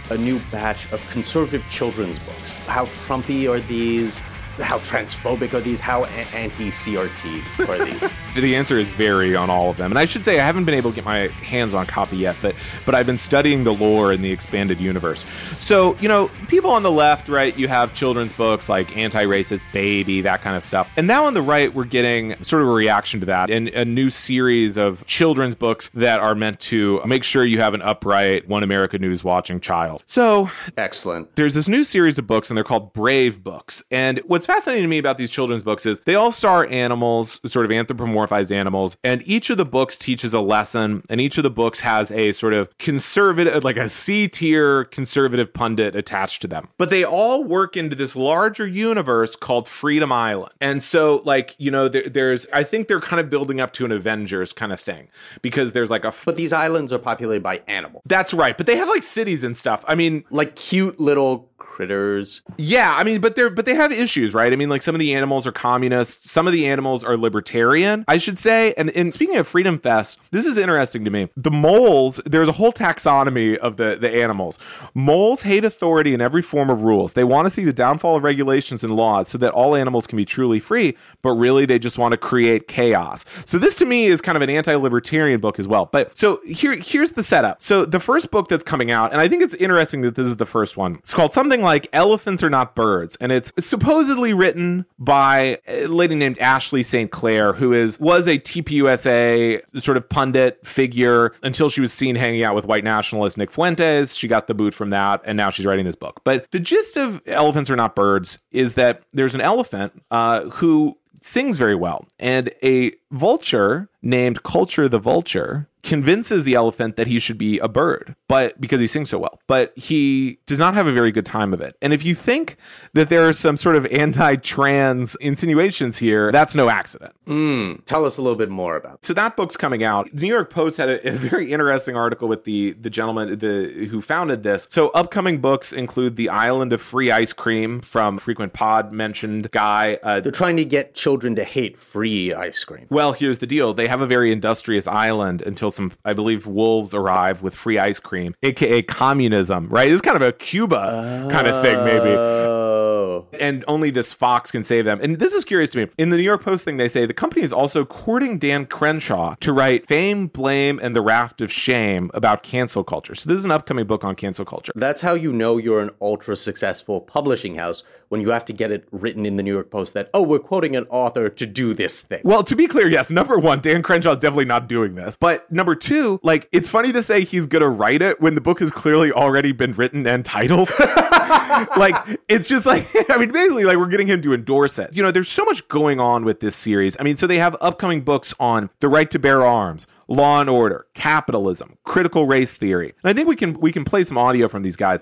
a 0.09 0.16
new 0.16 0.41
batch 0.51 0.91
of 0.93 1.11
conservative 1.11 1.62
children's 1.68 2.18
books. 2.18 2.51
How 2.66 2.87
Trumpy 3.07 3.51
are 3.51 3.61
these? 3.61 4.22
How 4.59 4.79
transphobic 4.79 5.53
are 5.55 5.61
these? 5.61 5.81
How 5.81 6.05
anti 6.05 6.69
CRT 6.69 7.69
are 7.69 7.85
these? 7.85 8.11
the 8.43 8.57
answer 8.57 8.79
is 8.79 8.89
very 8.91 9.35
on 9.37 9.51
all 9.51 9.71
of 9.71 9.77
them. 9.77 9.93
And 9.93 9.99
I 9.99 10.05
should 10.05 10.25
say 10.25 10.41
I 10.41 10.45
haven't 10.45 10.65
been 10.65 10.75
able 10.75 10.91
to 10.91 10.97
get 10.97 11.05
my 11.05 11.29
hands 11.29 11.75
on 11.75 11.85
a 11.85 11.87
copy 11.87 12.17
yet, 12.17 12.37
but 12.41 12.55
but 12.85 12.95
I've 12.95 13.07
been 13.07 13.19
studying 13.19 13.65
the 13.65 13.73
lore 13.73 14.13
in 14.13 14.23
the 14.23 14.31
expanded 14.31 14.81
universe. 14.81 15.25
So, 15.59 15.97
you 15.97 16.09
know, 16.09 16.31
people 16.49 16.71
on 16.71 16.83
the 16.83 16.91
left, 16.91 17.29
right, 17.29 17.57
you 17.57 17.69
have 17.69 17.95
children's 17.95 18.33
books 18.33 18.69
like 18.69 18.97
Anti-Racist 18.97 19.65
Baby, 19.73 20.21
that 20.23 20.43
kind 20.43 20.57
of 20.57 20.63
stuff. 20.63 20.91
And 20.97 21.07
now 21.07 21.27
on 21.27 21.35
the 21.35 21.43
right, 21.43 21.75
we're 21.75 21.85
getting 21.85 22.43
sort 22.43 22.63
of 22.63 22.69
a 22.69 22.73
reaction 22.73 23.21
to 23.21 23.27
that 23.27 23.51
in 23.51 23.69
a 23.69 23.85
new 23.85 24.11
series 24.11 24.77
of 24.77 25.05
children's 25.07 25.55
books 25.55 25.91
that 25.95 26.21
are 26.21 26.35
meant 26.35 26.61
to 26.61 27.01
make 27.05 27.25
sure 27.25 27.45
you 27.45 27.61
have 27.61 27.75
an 27.75 27.83
upright 27.83 28.49
One 28.49 28.63
America 28.63 28.99
News 28.99 29.25
watching 29.25 29.61
child. 29.61 30.05
So, 30.07 30.51
excellent. 30.77 31.37
There's 31.37 31.55
this 31.55 31.69
new 31.69 31.85
series 31.85 32.19
of 32.19 32.27
books 32.27 32.51
and 32.51 32.57
they're 32.57 32.65
called 32.65 32.93
Brave 32.93 33.43
books. 33.43 33.83
And 33.91 34.21
what's 34.27 34.45
what's 34.47 34.59
fascinating 34.64 34.84
to 34.84 34.88
me 34.88 34.99
about 34.99 35.18
these 35.18 35.30
children's 35.30 35.62
books 35.62 35.86
is 35.86 36.01
they 36.01 36.14
all 36.14 36.30
star 36.30 36.66
animals, 36.66 37.40
sort 37.51 37.64
of 37.64 37.70
anthropomorphized 37.70 38.53
animals, 38.53 38.97
and 39.03 39.22
each 39.26 39.51
of 39.51 39.59
the 39.59 39.64
books 39.64 39.99
teaches 39.99 40.32
a 40.34 40.40
lesson, 40.40 41.03
and 41.09 41.20
each 41.20 41.36
of 41.36 41.42
the 41.42 41.51
books 41.51 41.80
has 41.80 42.12
a 42.12 42.32
sort 42.32 42.53
of 42.53 42.76
conservative, 42.78 43.64
like 43.64 43.76
a 43.76 43.88
C 43.88 44.28
tier 44.28 44.84
conservative 44.84 45.53
pundit 45.53 45.97
attached 45.97 46.42
to 46.42 46.49
them. 46.49 46.68
But 46.78 46.90
they 46.90 47.05
all 47.05 47.42
work 47.42 47.76
into 47.76 47.97
this 47.97 48.14
larger 48.14 48.66
universe 48.66 49.34
called 49.34 49.68
Freedom 49.68 50.12
Island. 50.12 50.53
And 50.61 50.82
so, 50.82 51.22
like, 51.24 51.55
you 51.59 51.70
know, 51.70 51.88
there, 51.88 52.09
there's, 52.09 52.47
I 52.53 52.62
think 52.62 52.88
they're 52.88 53.01
kind 53.01 53.20
of 53.20 53.28
building 53.28 53.61
up 53.61 53.72
to 53.74 53.84
an 53.84 53.92
Avengers 53.92 54.53
kind 54.53 54.72
of 54.72 54.80
thing 54.80 55.09
because 55.42 55.72
there's 55.72 55.90
like 55.90 56.05
a. 56.05 56.09
F- 56.09 56.24
But 56.24 56.36
these 56.36 56.53
islands 56.53 56.92
are 56.92 56.99
populated 56.99 57.42
by 57.42 57.62
animals, 57.66 58.03
that's 58.07 58.32
right. 58.32 58.57
But 58.57 58.66
they 58.66 58.76
have 58.76 58.88
like 58.88 59.03
cities 59.03 59.42
and 59.42 59.57
stuff. 59.57 59.84
I 59.88 59.94
mean, 59.94 60.24
like 60.30 60.55
cute 60.55 61.01
little 61.01 61.49
critters. 61.77 62.41
Yeah, 62.57 62.97
I 62.97 63.05
mean, 63.05 63.20
but 63.20 63.37
they're 63.37 63.51
but 63.51 63.66
they 63.66 63.74
have 63.74 63.93
issues, 63.93 64.33
right? 64.33 64.51
I 64.51 64.57
mean, 64.57 64.70
like 64.70 64.81
some 64.81 64.95
of 64.95 64.99
the 64.99 65.14
animals 65.14 65.47
are 65.47 65.53
communists, 65.53 66.31
some 66.31 66.47
of 66.47 66.55
the 66.55 66.66
animals 66.66 67.05
are 67.05 67.18
libertarian, 67.18 68.03
I 68.09 68.16
should 68.16 68.39
say. 68.39 68.72
And, 68.79 68.89
and 68.97 69.12
speaking 69.12 69.37
of 69.37 69.47
Freedom 69.47 69.79
Fest, 69.79 70.18
this 70.31 70.47
is 70.47 70.57
interesting 70.57 71.05
to 71.05 71.11
me. 71.11 71.29
The 71.37 71.51
moles, 71.51 72.18
there's 72.24 72.49
a 72.49 72.53
whole 72.53 72.72
taxonomy 72.72 73.59
of 73.59 73.77
the 73.77 73.99
the 74.01 74.11
animals. 74.11 74.59
Moles 74.95 75.43
hate 75.43 75.66
authority 75.66 76.14
in 76.14 76.22
every 76.22 76.41
form 76.41 76.70
of 76.70 76.83
rules. 76.83 77.12
They 77.12 77.24
want 77.24 77.47
to 77.47 77.51
see 77.51 77.64
the 77.64 77.74
downfall 77.74 78.16
of 78.16 78.24
regulations 78.24 78.83
and 78.83 78.97
laws 78.97 79.29
so 79.29 79.37
that 79.37 79.53
all 79.53 79.77
animals 79.77 80.07
can 80.07 80.16
be 80.16 80.24
truly 80.24 80.61
free, 80.61 80.97
but 81.20 81.33
really 81.33 81.66
they 81.66 81.79
just 81.79 81.99
want 81.99 82.12
to 82.12 82.16
create 82.16 82.68
chaos. 82.68 83.27
So 83.45 83.59
this 83.59 83.74
to 83.77 83.85
me 83.85 84.07
is 84.07 84.22
kind 84.22 84.37
of 84.37 84.41
an 84.41 84.49
anti-libertarian 84.49 85.41
book 85.41 85.59
as 85.59 85.68
well. 85.68 85.91
But 85.93 86.16
so 86.16 86.41
here 86.47 86.74
here's 86.74 87.11
the 87.12 87.22
setup. 87.22 87.61
So 87.61 87.85
the 87.85 88.01
first 88.01 88.31
book 88.31 88.49
that's 88.49 88.64
coming 88.64 88.91
out, 88.91 89.12
and 89.12 89.20
I 89.20 89.29
think 89.29 89.43
it's 89.43 89.55
interesting 89.57 90.01
that 90.01 90.14
this 90.14 90.27
is 90.27 90.37
the 90.37 90.47
first 90.47 90.79
one. 90.79 90.95
It's 90.97 91.12
called 91.12 91.35
something 91.35 91.66
like 91.67 91.89
Elephants 91.93 92.43
Are 92.43 92.49
Not 92.49 92.75
Birds, 92.75 93.17
and 93.21 93.31
it's 93.33 93.53
supposedly 93.59 94.33
written 94.33 94.87
by 94.99 95.59
a 95.67 95.87
lady 95.87 96.14
named 96.14 96.39
Ashley 96.39 96.83
St. 96.83 97.11
Clair, 97.11 97.53
who 97.53 97.73
is 97.73 98.01
was 98.01 98.27
a 98.27 98.39
TPUSA 98.39 99.83
sort 99.83 99.97
of 99.97 100.09
pundit 100.09 100.67
figure 100.67 101.35
until 101.43 101.69
she 101.69 101.81
was 101.81 101.93
seen 101.93 102.17
hanging 102.17 102.43
out 102.43 102.55
with 102.55 102.64
white 102.64 102.85
nationalist 102.85 103.37
Nick 103.37 103.51
Fuentes. 103.51 104.14
She 104.14 104.29
got 104.29 104.47
the 104.47 104.55
boot 104.55 104.73
from 104.73 104.91
that, 104.91 105.21
and 105.25 105.37
now 105.37 105.51
she's 105.51 105.67
writing 105.67 105.85
this 105.85 105.97
book. 105.97 106.21
But 106.25 106.51
the 106.53 106.61
gist 106.61 106.97
of 106.97 107.21
Elephants 107.27 107.69
Are 107.69 107.77
Not 107.77 107.95
Birds 107.95 108.39
is 108.53 108.75
that 108.75 109.03
there's 109.12 109.35
an 109.35 109.41
elephant 109.41 110.03
uh, 110.11 110.43
who 110.49 110.97
sings 111.21 111.59
very 111.59 111.75
well, 111.75 112.07
and 112.19 112.51
a 112.62 112.93
vulture 113.11 113.89
named 114.01 114.43
Culture 114.45 114.89
the 114.89 114.99
Vulture 114.99 115.69
convinces 115.87 116.45
the 116.45 116.55
elephant 116.55 116.97
that 116.97 117.07
he 117.07 117.18
should 117.18 117.39
be 117.39 117.59
a 117.61 117.68
bird, 117.68 118.14
but 118.28 118.61
because 118.61 118.80
he 118.80 118.87
sings 118.87 119.09
so 119.09 119.18
well. 119.18 119.41
But 119.47 119.72
he 119.78 120.39
does 120.47 120.59
not 120.59 120.74
have 120.74 120.87
a 120.87 120.93
very 120.93 121.12
good 121.12 121.24
time 121.24 121.55
of 121.55 121.61
it. 121.61 121.76
And 121.80 121.93
if 121.95 122.05
you 122.05 122.14
think 122.14 122.57
that 122.93 123.09
there 123.09 123.26
are 123.28 123.32
some 123.32 123.57
sort 123.57 123.76
of 123.76 123.87
anti-trans 123.87 125.14
insinuations 125.16 125.99
here, 125.99 126.32
that's 126.32 126.55
no 126.55 126.68
accident. 126.68 127.14
Mm, 127.26 127.84
tell 127.87 128.05
us 128.05 128.18
a 128.18 128.22
little 128.22 128.37
bit 128.37 128.49
more 128.51 128.76
about. 128.76 129.05
So 129.05 129.14
that 129.14 129.37
book's 129.37 129.57
coming 129.57 129.82
out. 129.84 130.09
The 130.12 130.22
New 130.22 130.32
York 130.32 130.51
Post 130.51 130.76
had 130.78 130.89
a, 130.89 131.09
a 131.09 131.12
very 131.12 131.53
interesting 131.53 131.97
article 131.97 132.28
with 132.28 132.45
the 132.45 132.72
the 132.72 132.91
gentleman 132.91 133.39
the 133.39 133.87
who 133.91 134.03
founded 134.03 134.43
this. 134.43 134.66
So 134.70 134.89
upcoming 134.91 135.39
books 135.39 135.72
include 135.72 136.16
The 136.16 136.28
Island 136.28 136.72
of 136.72 136.82
Free 136.82 137.11
Ice 137.11 137.32
Cream 137.32 137.80
from 137.80 138.18
frequent 138.18 138.53
pod 138.53 138.93
mentioned 138.93 139.51
guy. 139.53 139.99
Uh, 140.03 140.20
They're 140.20 140.32
trying 140.32 140.57
to 140.57 140.64
get 140.64 140.95
children 140.95 141.34
to 141.37 141.45
hate 141.45 141.78
free 141.78 142.34
ice 142.34 142.64
cream. 142.64 142.87
well, 142.91 143.12
here's 143.12 143.39
the 143.39 143.47
deal. 143.47 143.72
They 143.72 143.87
have 143.89 144.01
a 144.01 144.07
very 144.07 144.32
industrious 144.32 144.87
island 144.87 145.43
until 145.43 145.70
some, 145.77 145.93
I 146.05 146.12
believe, 146.12 146.47
wolves 146.47 146.95
arrive 146.95 147.43
with 147.43 147.55
free 147.55 147.79
ice 147.79 148.01
cream, 148.01 148.35
aka 148.43 148.83
communism, 148.83 149.68
right? 149.68 149.91
It's 149.91 150.03
kind 150.03 150.16
of 150.16 150.22
a 150.22 150.33
Cuba 150.33 151.29
kind 151.31 151.47
of 151.47 151.62
thing, 151.62 151.85
maybe. 151.85 152.11
Oh. 152.11 153.27
And 153.39 153.64
only 153.68 153.91
this 153.91 154.12
fox 154.12 154.51
can 154.51 154.62
save 154.62 154.85
them. 154.85 154.99
And 155.01 155.16
this 155.16 155.33
is 155.33 155.45
curious 155.45 155.70
to 155.70 155.79
me. 155.79 155.93
In 155.99 156.11
the 156.11 156.16
New 156.16 156.22
York 156.22 156.43
Post 156.43 156.64
thing, 156.64 156.77
they 156.77 156.89
say 156.89 157.07
the 157.07 157.14
company 157.14 157.43
is 157.43 157.53
also 157.53 157.85
courting 157.85 158.39
Dan 158.39 158.66
Crenshaw 158.66 159.37
to 159.41 159.53
write 159.53 159.87
Fame, 159.87 160.27
Blame, 160.27 160.79
and 160.83 160.97
the 160.97 161.01
Raft 161.01 161.41
of 161.41 161.53
Shame 161.53 162.11
about 162.14 162.43
cancel 162.43 162.85
culture. 162.85 163.14
So 163.14 163.29
this 163.29 163.39
is 163.39 163.45
an 163.45 163.51
upcoming 163.51 163.87
book 163.87 164.05
on 164.05 164.14
cancel 164.16 164.45
culture. 164.45 164.72
That's 164.74 165.01
how 165.01 165.14
you 165.14 165.33
know 165.33 165.57
you're 165.57 165.81
an 165.81 165.91
ultra 166.01 166.37
successful 166.37 167.01
publishing 167.01 167.55
house 167.55 167.83
when 168.09 168.21
you 168.21 168.31
have 168.31 168.45
to 168.47 168.53
get 168.53 168.71
it 168.71 168.87
written 168.91 169.27
in 169.27 169.37
the 169.37 169.43
New 169.43 169.53
York 169.53 169.71
Post 169.71 169.95
that, 169.95 170.11
oh, 170.15 170.23
we're 170.23 170.39
quoting 170.39 170.77
an 170.77 170.87
author 170.91 171.29
to 171.29 171.47
do 171.47 171.75
this 171.75 172.01
thing. 172.01 172.21
Well, 172.25 172.43
to 172.45 172.55
be 172.55 172.67
clear, 172.67 172.89
yes, 172.89 173.11
number 173.11 173.39
one, 173.39 173.61
Dan 173.61 173.83
Crenshaw's 173.83 174.21
definitely 174.21 174.45
not 174.45 174.69
doing 174.69 174.95
this. 174.95 175.17
But 175.19 175.51
number 175.51 175.75
two, 175.75 176.21
like, 176.23 176.49
it's 176.53 176.69
funny 176.69 176.93
to 176.93 177.03
say 177.03 177.25
he's 177.25 177.47
going 177.47 177.63
to 177.63 177.69
write 177.69 178.03
it 178.03 178.21
when 178.21 178.35
the 178.35 178.41
book 178.41 178.61
has 178.61 178.71
clearly 178.71 179.13
already 179.13 179.53
been 179.53 179.73
written 179.73 180.07
and 180.07 180.25
titled. 180.25 180.71
like, 181.77 181.97
it's 182.29 182.49
just 182.49 182.67
like, 182.67 182.87
I 183.11 183.19
mean, 183.19 183.33
basically, 183.33 183.65
like, 183.65 183.77
we're 183.77 183.89
getting 183.89 184.09
him 184.09 184.23
to 184.23 184.35
endorse 184.35 184.79
it. 184.79 184.97
You 184.97 185.03
know, 185.03 185.11
there's 185.11 185.31
so 185.31 185.45
much 185.45 185.67
going 185.69 186.01
on 186.01 186.25
with 186.25 186.41
this 186.41 186.57
series. 186.57 186.97
I 187.01 187.03
mean, 187.03 187.17
so 187.17 187.27
they 187.27 187.39
have 187.39 187.57
upcoming 187.61 188.03
books 188.03 188.35
on 188.39 188.71
the 188.81 188.89
right 188.89 189.11
to 189.11 189.19
bear 189.19 189.45
arms, 189.45 189.87
law 190.09 190.41
and 190.41 190.49
order, 190.49 190.87
capitalism, 190.95 191.79
critical 191.85 192.27
race 192.27 192.55
theory. 192.55 192.95
And 193.03 193.11
I 193.11 193.13
think 193.13 193.29
we 193.29 193.37
can 193.37 193.59
we 193.61 193.73
can 193.73 193.85
play 193.85 194.03
some 194.05 194.19
audio 194.19 194.49
from 194.49 194.63
these 194.63 194.77
guys. 194.77 195.01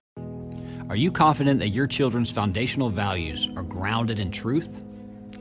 Are 0.91 0.97
you 0.97 1.11
confident 1.11 1.61
that 1.61 1.71
your 1.71 1.87
children's 1.87 2.31
foundational 2.31 2.91
values 2.91 3.49
are 3.57 3.63
grounded 3.63 4.19
in 4.19 4.31
truth? 4.31 4.83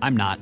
I'm 0.01 0.15
not. 0.15 0.39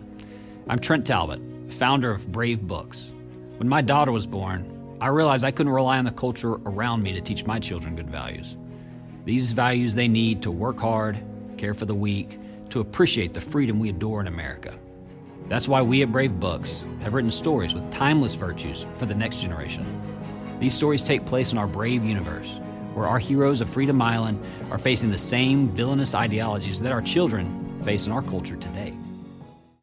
I'm 0.68 0.78
Trent 0.78 1.08
Talbot, 1.08 1.41
founder 1.74 2.12
of 2.12 2.32
Brave 2.32 2.62
Books. 2.62 3.12
When 3.58 3.68
my 3.68 3.82
daughter 3.82 4.12
was 4.12 4.28
born, 4.28 4.97
I 5.02 5.08
realized 5.08 5.43
I 5.43 5.49
couldn't 5.49 5.72
rely 5.72 5.97
on 5.97 6.06
the 6.06 6.12
culture 6.12 6.54
around 6.54 7.02
me 7.02 7.14
to 7.14 7.22
teach 7.22 7.45
my 7.45 7.58
children 7.58 7.95
good 7.95 8.12
values. 8.12 8.56
These 9.26 9.54
values 9.54 9.95
they 9.95 10.08
need 10.08 10.43
to 10.43 10.52
work 10.52 10.80
hard, 10.80 11.20
care 11.58 11.74
for 11.74 11.86
the 11.86 11.95
weak, 11.95 12.38
to 12.70 12.80
appreciate 12.80 13.34
the 13.34 13.41
freedom 13.41 13.80
we 13.80 13.89
adore 13.89 14.22
in 14.22 14.28
America. 14.28 14.78
That's 15.47 15.68
why 15.68 15.82
we 15.82 16.04
at 16.04 16.12
Brave 16.12 16.39
Books 16.39 16.86
have 17.02 17.16
written 17.16 17.32
stories 17.32 17.74
with 17.74 17.89
timeless 17.89 18.36
virtues 18.36 18.86
for 18.97 19.08
the 19.08 19.16
next 19.16 19.41
generation. 19.41 19.84
These 20.60 20.76
stories 20.76 21.04
take 21.04 21.26
place 21.26 21.54
in 21.54 21.58
our 21.58 21.66
brave 21.66 22.06
universe, 22.06 22.60
where 22.94 23.08
our 23.08 23.20
heroes 23.20 23.62
of 23.62 23.70
Freedom 23.70 24.02
Island 24.02 24.44
are 24.70 24.78
facing 24.78 25.12
the 25.12 25.18
same 25.18 25.70
villainous 25.70 26.14
ideologies 26.16 26.82
that 26.82 26.92
our 26.92 27.02
children 27.02 27.82
face 27.84 28.06
in 28.06 28.12
our 28.12 28.22
culture 28.22 28.58
today. 28.58 28.96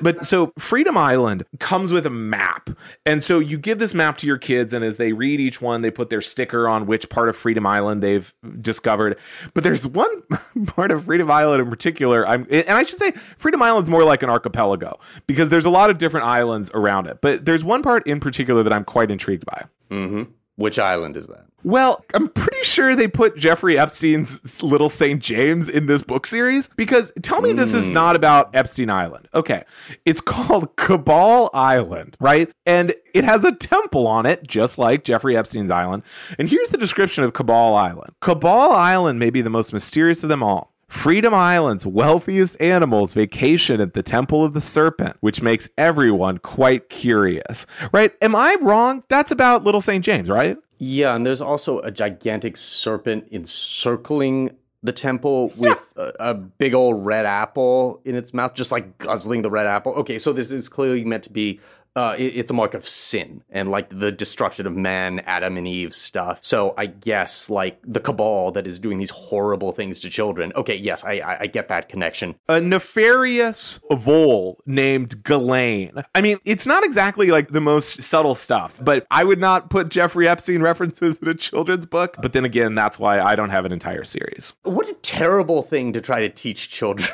But 0.01 0.25
so 0.25 0.53
Freedom 0.59 0.97
Island 0.97 1.45
comes 1.59 1.93
with 1.93 2.07
a 2.07 2.11
map. 2.11 2.71
And 3.05 3.23
so 3.23 3.41
you 3.41 3.59
give 3.59 3.81
this 3.81 3.95
map 3.95 4.17
to 4.19 4.27
your 4.27 4.39
kids, 4.39 4.73
and 4.73 4.85
as 4.85 4.97
they 4.97 5.13
read 5.13 5.41
each 5.41 5.61
one, 5.61 5.83
they 5.83 5.91
put 5.91 6.09
their 6.09 6.21
sticker 6.21 6.69
on 6.69 6.87
which 6.87 7.09
part 7.09 7.29
of 7.29 7.37
Freedom 7.37 7.67
Island 7.67 8.01
they've 8.01 8.33
discovered. 8.61 9.19
But 9.55 9.65
there's 9.65 9.89
one 9.89 10.23
part 10.67 10.93
of 10.93 11.07
Freedom 11.07 11.31
Island 11.31 11.63
in 11.63 11.69
particular. 11.69 12.27
I'm 12.27 12.47
and 12.51 12.71
I 12.71 12.85
should 12.85 12.99
say 12.99 13.11
Freedom 13.39 13.61
Island's 13.61 13.91
more 13.91 14.05
like 14.05 14.23
an 14.23 14.31
archipelago 14.31 15.01
because 15.27 15.49
there's 15.49 15.67
a 15.67 15.71
lot 15.71 15.91
of 15.91 15.99
different 15.99 16.27
islands 16.27 16.71
around 16.75 17.09
it. 17.09 17.19
But 17.21 17.45
there's 17.45 17.65
one 17.65 17.83
part 17.83 18.07
in 18.07 18.21
particular 18.21 18.63
that 18.63 18.73
I'm 18.73 18.85
quite 18.85 19.11
intrigued 19.11 19.47
by. 19.47 19.65
Mm-hmm. 19.91 20.31
Which 20.55 20.79
island 20.79 21.17
is 21.17 21.27
that? 21.27 21.47
Well, 21.65 22.05
I'm 22.15 22.29
pretty 22.29 22.63
sure 22.63 22.95
they 22.95 23.09
put 23.09 23.37
Jeffrey 23.37 23.79
Epstein's 23.79 24.63
Little 24.63 24.89
St. 24.89 25.21
James 25.21 25.69
in 25.69 25.87
this 25.87 26.03
book 26.03 26.27
series 26.27 26.69
because 26.77 27.13
tell 27.23 27.41
me 27.41 27.53
this 27.53 27.75
is 27.75 27.89
hmm. 27.89 27.95
not 27.95 28.17
about 28.17 28.55
Epstein 28.55 28.91
Island. 28.91 29.29
Okay. 29.35 29.65
It's 30.05 30.21
called 30.21 30.77
Cabal 30.77 31.51
Island, 31.53 32.17
right? 32.21 32.51
And 32.65 32.95
it 33.13 33.25
has 33.25 33.45
a 33.45 33.53
temple 33.53 34.07
on 34.07 34.25
it, 34.25 34.47
just 34.47 34.79
like 34.79 35.05
Jeffrey 35.05 35.37
Epstein's 35.37 35.71
Island. 35.71 36.05
And 36.39 36.49
here's 36.49 36.69
the 36.69 36.79
description 36.79 37.25
of 37.25 37.33
Cabal 37.33 37.75
Island 37.75 38.15
Cabal 38.21 38.73
Island 38.73 39.19
may 39.19 39.31
be 39.31 39.43
the 39.43 39.51
most 39.51 39.73
mysterious 39.73 40.23
of 40.23 40.29
them 40.29 40.43
all. 40.43 40.73
Freedom 40.89 41.35
Island's 41.35 41.85
wealthiest 41.85 42.59
animals 42.63 43.13
vacation 43.13 43.79
at 43.79 43.93
the 43.93 44.03
Temple 44.03 44.43
of 44.43 44.55
the 44.55 44.61
Serpent, 44.61 45.17
which 45.21 45.43
makes 45.43 45.69
everyone 45.77 46.39
quite 46.39 46.89
curious. 46.89 47.67
Right? 47.93 48.13
Am 48.23 48.35
I 48.35 48.57
wrong? 48.63 49.05
That's 49.09 49.31
about 49.31 49.65
Little 49.65 49.83
St. 49.83 50.03
James, 50.03 50.31
right? 50.31 50.57
Yeah, 50.79 51.15
and 51.15 51.27
there's 51.27 51.41
also 51.41 51.81
a 51.81 51.91
gigantic 51.91 52.57
serpent 52.57 53.29
encircling 53.33 54.57
the 54.83 54.93
temple 54.93 55.53
with 55.57 55.93
a, 55.97 56.13
a 56.21 56.35
big 56.35 56.75
old 56.75 57.05
red 57.05 57.27
apple 57.27 58.01
in 58.05 58.15
its 58.15 58.33
mouth, 58.33 58.55
just 58.55 58.71
like 58.73 58.99
guzzling 58.99 59.43
the 59.43 59.51
red 59.51 59.67
apple. 59.67 59.93
Okay, 59.95 60.19
so 60.19 60.33
this 60.33 60.53
is 60.53 60.69
clearly 60.69 61.05
meant 61.05 61.25
to 61.25 61.33
be. 61.33 61.61
Uh, 61.97 62.15
it- 62.19 62.37
it's 62.37 62.51
a 62.51 62.55
mark 62.55 62.75
of 62.75 62.87
sin 62.87 63.43
and 63.51 63.71
like 63.71 63.89
the 63.99 64.13
destruction 64.13 64.67
of 64.67 64.77
man, 64.77 65.21
Adam 65.27 65.57
and 65.57 65.67
Eve 65.67 65.95
stuff. 65.95 66.39
So 66.43 66.75
I 66.77 66.87
guess 66.87 67.51
like 67.51 67.79
the 67.85 68.01
cabal 68.01 68.53
that 68.53 68.67
is 68.67 68.79
doing 68.79 68.99
these 68.99 69.11
horrible 69.11 69.73
things 69.73 69.99
to 70.01 70.11
children. 70.11 70.53
Okay, 70.55 70.77
yes, 70.77 71.03
I 71.05 71.15
I, 71.21 71.37
I 71.41 71.47
get 71.47 71.69
that 71.69 71.89
connection. 71.89 72.35
a 72.49 72.61
nefarious 72.61 73.81
vole 73.91 74.61
named 74.67 75.23
Ghislaine. 75.25 75.93
I 76.15 76.21
mean, 76.21 76.39
it's 76.45 76.67
not 76.67 76.85
exactly 76.85 77.31
like 77.31 77.49
the 77.49 77.61
most 77.61 78.03
subtle 78.03 78.35
stuff, 78.35 78.81
but 78.83 79.07
I 79.11 79.25
would 79.25 79.41
not 79.41 79.71
put 79.71 79.89
Jeffrey 79.89 80.29
Epstein 80.29 80.63
references 80.63 81.19
in 81.19 81.29
a 81.29 81.35
children's 81.35 81.87
book. 81.87 82.17
But 82.21 82.33
then 82.33 82.45
again, 82.45 82.75
that's 82.75 82.99
why 82.99 83.21
I 83.21 83.35
don't 83.37 83.51
have 83.51 83.65
an 83.65 83.73
entire 83.73 84.05
series. 84.05 84.55
What 84.63 84.89
a 84.89 84.95
terrible 84.95 85.63
thing 85.63 85.93
to 85.95 86.01
try 86.01 86.21
to 86.21 86.29
teach 86.29 86.69
children. 86.71 87.09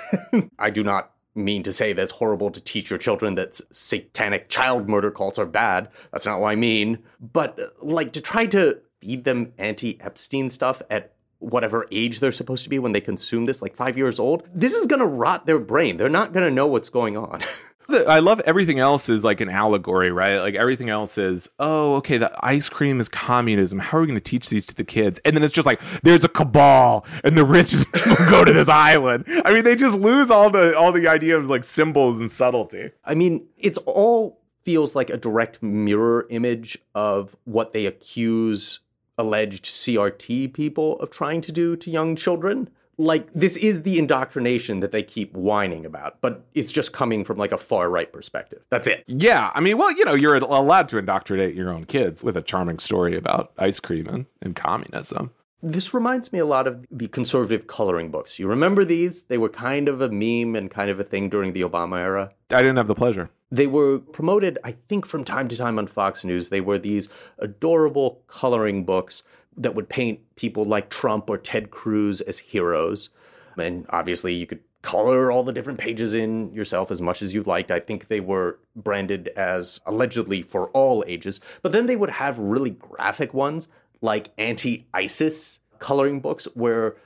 I 0.59 0.71
do 0.71 0.83
not 0.83 1.11
mean 1.35 1.63
to 1.65 1.73
say 1.73 1.93
that's 1.93 2.13
horrible 2.13 2.51
to 2.51 2.61
teach 2.61 2.91
your 2.91 2.99
children 2.99 3.35
that 3.35 3.61
satanic 3.73 4.49
child 4.49 4.89
murder 4.89 5.11
cults 5.11 5.39
are 5.39 5.47
bad. 5.47 5.89
That's 6.13 6.27
not 6.27 6.41
what 6.41 6.51
I 6.51 6.55
mean. 6.55 6.99
But 7.21 7.59
like 7.83 8.13
to 8.13 8.21
try 8.21 8.47
to 8.47 8.81
feed 9.01 9.25
them 9.25 9.53
anti 9.59 10.01
Epstein 10.01 10.49
stuff 10.49 10.81
at 10.91 11.13
whatever 11.39 11.87
age 11.93 12.21
they're 12.21 12.33
supposed 12.33 12.65
to 12.65 12.71
be 12.71 12.79
when 12.79 12.93
they 12.93 13.01
consume 13.01 13.47
this, 13.47 13.61
like 13.61 13.77
five 13.77 13.99
years 13.99 14.19
old, 14.19 14.49
this 14.55 14.75
is 14.75 14.87
going 14.87 15.01
to 15.01 15.07
rot 15.07 15.47
their 15.47 15.59
brain. 15.59 15.97
They're 15.97 16.09
not 16.09 16.33
going 16.33 16.47
to 16.47 16.55
know 16.55 16.67
what's 16.67 16.89
going 16.89 17.17
on. 17.17 17.41
I 17.89 18.21
love 18.21 18.41
everything 18.41 18.79
else 18.79 19.09
is 19.09 19.25
like 19.25 19.41
an 19.41 19.49
allegory, 19.49 20.11
right? 20.11 20.39
Like 20.39 20.55
everything 20.55 20.91
else 20.91 21.19
is, 21.19 21.49
oh, 21.59 21.97
okay, 21.97 22.19
the 22.19 22.33
ice 22.45 22.69
cream 22.69 23.01
is 23.01 23.09
communism. 23.09 23.79
How 23.79 23.99
are 23.99 24.01
we 24.01 24.07
going 24.07 24.19
to 24.19 24.25
teach 24.25 24.49
these 24.49 24.67
to 24.67 24.75
the 24.75 24.85
kids? 24.85 25.21
And 25.25 25.37
then 25.37 25.43
it's 25.43 25.53
just 25.53 25.67
like 25.67 25.81
there's 26.03 26.25
a 26.25 26.29
cabal, 26.29 27.05
and 27.23 27.37
the 27.37 27.45
rich 27.45 27.75
go 28.31 28.45
to 28.45 28.53
this 28.53 28.69
island. 28.69 29.25
I 29.45 29.53
mean, 29.53 29.65
they 29.65 29.77
just 29.77 29.99
lose 29.99 30.31
all 30.31 30.51
the 30.51 30.77
all 30.77 30.93
the 30.93 31.09
idea 31.09 31.37
of 31.37 31.49
like 31.49 31.65
symbols 31.65 32.21
and 32.21 32.31
subtlety. 32.31 32.91
I 33.05 33.15
mean, 33.15 33.47
it's 33.59 33.79
all 33.79 34.41
feels 34.65 34.95
like 34.95 35.11
a 35.11 35.17
direct 35.17 35.63
mirror 35.63 36.27
image 36.31 36.79
of 36.95 37.37
what 37.45 37.73
they 37.73 37.87
accuse 37.87 38.81
alleged 39.17 39.65
CRT 39.65 40.53
people 40.53 40.99
of 41.01 41.11
trying 41.11 41.41
to 41.43 41.53
do 41.53 41.77
to 41.77 41.91
young 41.91 42.17
children 42.17 42.71
like 42.99 43.29
this 43.35 43.57
is 43.57 43.83
the 43.83 43.99
indoctrination 43.99 44.81
that 44.81 44.93
they 44.93 45.03
keep 45.03 45.33
whining 45.35 45.85
about, 45.87 46.21
but 46.21 46.45
it's 46.55 46.73
just 46.73 46.93
coming 46.93 47.25
from 47.25 47.37
like 47.37 47.53
a 47.53 47.59
far 47.59 47.91
right 47.91 48.13
perspective. 48.13 48.63
That's 48.71 48.89
it. 48.89 49.05
Yeah, 49.07 49.51
I 49.55 49.61
mean, 49.61 49.79
well, 49.79 49.93
you 49.93 50.05
know, 50.05 50.15
you're 50.15 50.37
allowed 50.37 50.89
to 50.91 50.99
indoctrinate 50.99 51.55
your 51.55 51.73
own 51.73 51.85
kids 51.85 52.25
with 52.25 52.37
a 52.37 52.43
charming 52.43 52.79
story 52.79 53.17
about 53.17 53.53
ice 53.59 53.81
cream 53.81 54.07
and, 54.07 54.27
and 54.43 54.57
communism. 54.57 55.31
This 55.63 55.95
reminds 55.95 56.31
me 56.31 56.41
a 56.41 56.45
lot 56.45 56.67
of 56.67 56.85
the 56.91 57.09
conservative 57.09 57.67
coloring 57.67 58.11
books. 58.11 58.39
You 58.39 58.47
remember 58.49 58.85
these? 58.85 59.25
They 59.25 59.39
were 59.39 59.49
kind 59.49 59.89
of 59.89 60.03
a 60.03 60.11
meme 60.11 60.55
and 60.57 60.71
kind 60.71 60.91
of 60.91 61.01
a 61.01 61.05
thing 61.05 61.31
during 61.31 61.55
the 61.55 61.63
Obama 61.63 62.01
era. 62.01 62.33
I 62.51 62.61
didn't 62.61 62.77
have 62.77 62.87
the 62.87 62.95
pleasure. 62.95 63.31
They 63.51 63.67
were 63.67 63.99
promoted, 63.99 64.59
I 64.63 64.73
think, 64.73 65.07
from 65.07 65.25
time 65.25 65.49
to 65.49 65.57
time 65.57 65.79
on 65.79 65.87
Fox 65.87 66.23
News. 66.23 66.51
They 66.51 66.61
were 66.61 66.79
these 66.79 67.09
adorable 67.39 68.21
coloring 68.27 68.85
books 68.85 69.23
that 69.57 69.75
would 69.75 69.89
paint 69.89 70.21
people 70.37 70.65
like 70.65 70.91
Trump 70.91 71.31
or 71.31 71.39
Ted 71.39 71.71
Cruz 71.71 72.21
as 72.21 72.39
heroes. 72.39 73.11
And 73.57 73.87
obviously, 73.91 74.35
you 74.35 74.47
could 74.47 74.61
color 74.83 75.33
all 75.33 75.43
the 75.43 75.53
different 75.53 75.79
pages 75.79 76.13
in 76.13 76.53
yourself 76.53 76.91
as 76.91 77.01
much 77.01 77.23
as 77.23 77.33
you 77.33 77.43
liked. 77.43 77.71
I 77.71 77.81
think 77.81 78.09
they 78.09 78.21
were 78.21 78.59
branded 78.77 79.29
as 79.29 79.81
allegedly 79.87 80.43
for 80.43 80.69
all 80.71 81.03
ages. 81.07 81.41
But 81.63 81.73
then 81.73 81.87
they 81.87 81.97
would 81.97 82.11
have 82.11 82.39
really 82.39 82.71
graphic 82.71 83.33
ones 83.33 83.69
like 84.03 84.31
anti 84.37 84.87
ISIS 84.93 85.61
coloring 85.79 86.21
books 86.21 86.47
where 86.55 86.97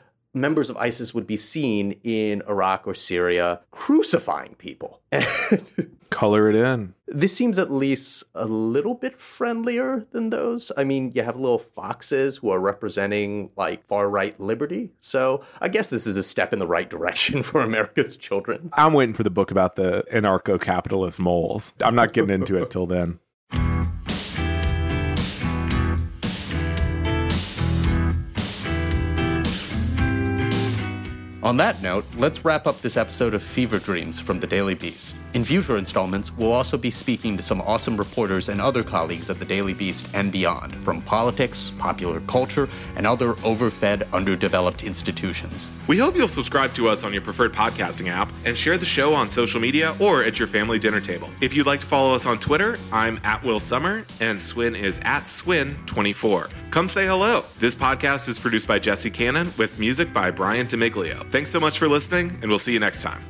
members 0.40 0.70
of 0.70 0.76
ISIS 0.76 1.14
would 1.14 1.26
be 1.26 1.36
seen 1.36 1.92
in 2.04 2.42
Iraq 2.48 2.86
or 2.86 2.94
Syria 2.94 3.60
crucifying 3.70 4.54
people. 4.56 5.00
Color 6.10 6.50
it 6.50 6.56
in. 6.56 6.94
This 7.06 7.36
seems 7.36 7.58
at 7.58 7.70
least 7.70 8.24
a 8.34 8.46
little 8.46 8.94
bit 8.94 9.20
friendlier 9.20 10.06
than 10.12 10.30
those. 10.30 10.72
I 10.76 10.84
mean, 10.84 11.12
you 11.14 11.22
have 11.22 11.36
little 11.36 11.58
foxes 11.58 12.38
who 12.38 12.50
are 12.50 12.58
representing 12.58 13.50
like 13.56 13.86
far 13.86 14.08
right 14.08 14.38
liberty. 14.40 14.90
So 14.98 15.44
I 15.60 15.68
guess 15.68 15.90
this 15.90 16.06
is 16.06 16.16
a 16.16 16.22
step 16.22 16.52
in 16.52 16.58
the 16.58 16.66
right 16.66 16.88
direction 16.88 17.42
for 17.44 17.60
America's 17.60 18.16
children. 18.16 18.70
I'm 18.72 18.94
waiting 18.94 19.14
for 19.14 19.22
the 19.22 19.30
book 19.30 19.50
about 19.50 19.76
the 19.76 20.04
anarcho 20.12 20.60
capitalist 20.60 21.20
moles. 21.20 21.74
I'm 21.82 21.94
not 21.94 22.12
getting 22.12 22.30
into 22.30 22.56
it 22.56 22.70
till 22.70 22.86
then. 22.86 23.20
On 31.48 31.56
that 31.56 31.80
note, 31.80 32.04
let's 32.18 32.44
wrap 32.44 32.66
up 32.66 32.82
this 32.82 32.98
episode 32.98 33.32
of 33.32 33.42
Fever 33.42 33.78
Dreams 33.78 34.20
from 34.20 34.38
the 34.38 34.46
Daily 34.46 34.74
Beast. 34.74 35.16
In 35.32 35.44
future 35.44 35.78
installments, 35.78 36.30
we'll 36.30 36.52
also 36.52 36.76
be 36.76 36.90
speaking 36.90 37.38
to 37.38 37.42
some 37.42 37.62
awesome 37.62 37.96
reporters 37.96 38.50
and 38.50 38.60
other 38.60 38.82
colleagues 38.82 39.30
at 39.30 39.38
the 39.38 39.46
Daily 39.46 39.72
Beast 39.72 40.06
and 40.12 40.30
beyond, 40.30 40.74
from 40.84 41.00
politics, 41.00 41.72
popular 41.78 42.20
culture, 42.20 42.68
and 42.96 43.06
other 43.06 43.32
overfed, 43.36 44.10
underdeveloped 44.12 44.84
institutions. 44.84 45.66
We 45.86 45.96
hope 45.96 46.16
you'll 46.16 46.28
subscribe 46.28 46.74
to 46.74 46.88
us 46.88 47.02
on 47.02 47.14
your 47.14 47.22
preferred 47.22 47.54
podcasting 47.54 48.10
app 48.10 48.30
and 48.44 48.56
share 48.56 48.76
the 48.76 48.84
show 48.84 49.14
on 49.14 49.30
social 49.30 49.58
media 49.58 49.96
or 50.00 50.22
at 50.22 50.38
your 50.38 50.48
family 50.48 50.78
dinner 50.78 51.00
table. 51.00 51.30
If 51.40 51.54
you'd 51.54 51.66
like 51.66 51.80
to 51.80 51.86
follow 51.86 52.14
us 52.14 52.26
on 52.26 52.38
Twitter, 52.38 52.78
I'm 52.92 53.18
at 53.24 53.42
Will 53.42 53.60
Sommer 53.60 54.04
and 54.20 54.38
Swin 54.38 54.74
is 54.74 54.98
at 55.02 55.24
Swin24. 55.24 56.50
Come 56.70 56.88
say 56.90 57.06
hello. 57.06 57.44
This 57.58 57.74
podcast 57.74 58.28
is 58.28 58.38
produced 58.38 58.68
by 58.68 58.78
Jesse 58.78 59.10
Cannon 59.10 59.52
with 59.56 59.78
music 59.78 60.12
by 60.12 60.30
Brian 60.30 60.66
Demiglio. 60.66 61.28
Thanks 61.38 61.50
so 61.50 61.60
much 61.60 61.78
for 61.78 61.86
listening, 61.86 62.36
and 62.42 62.50
we'll 62.50 62.58
see 62.58 62.72
you 62.72 62.80
next 62.80 63.00
time. 63.00 63.22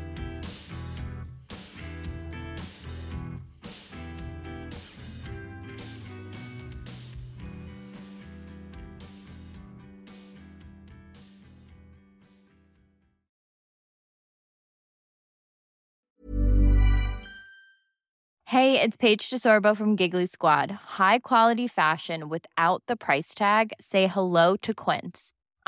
Hey, 18.47 18.81
it's 18.81 18.97
Paige 18.97 19.29
DeSorbo 19.29 19.77
from 19.77 19.97
Giggly 19.97 20.25
Squad. 20.25 20.71
High 20.71 21.19
quality 21.19 21.69
fashion 21.69 22.31
without 22.31 22.83
the 22.87 22.97
price 22.97 23.35
tag. 23.35 23.75
Say 23.79 24.07
hello 24.07 24.57
to 24.63 24.73
Quince. 24.73 25.35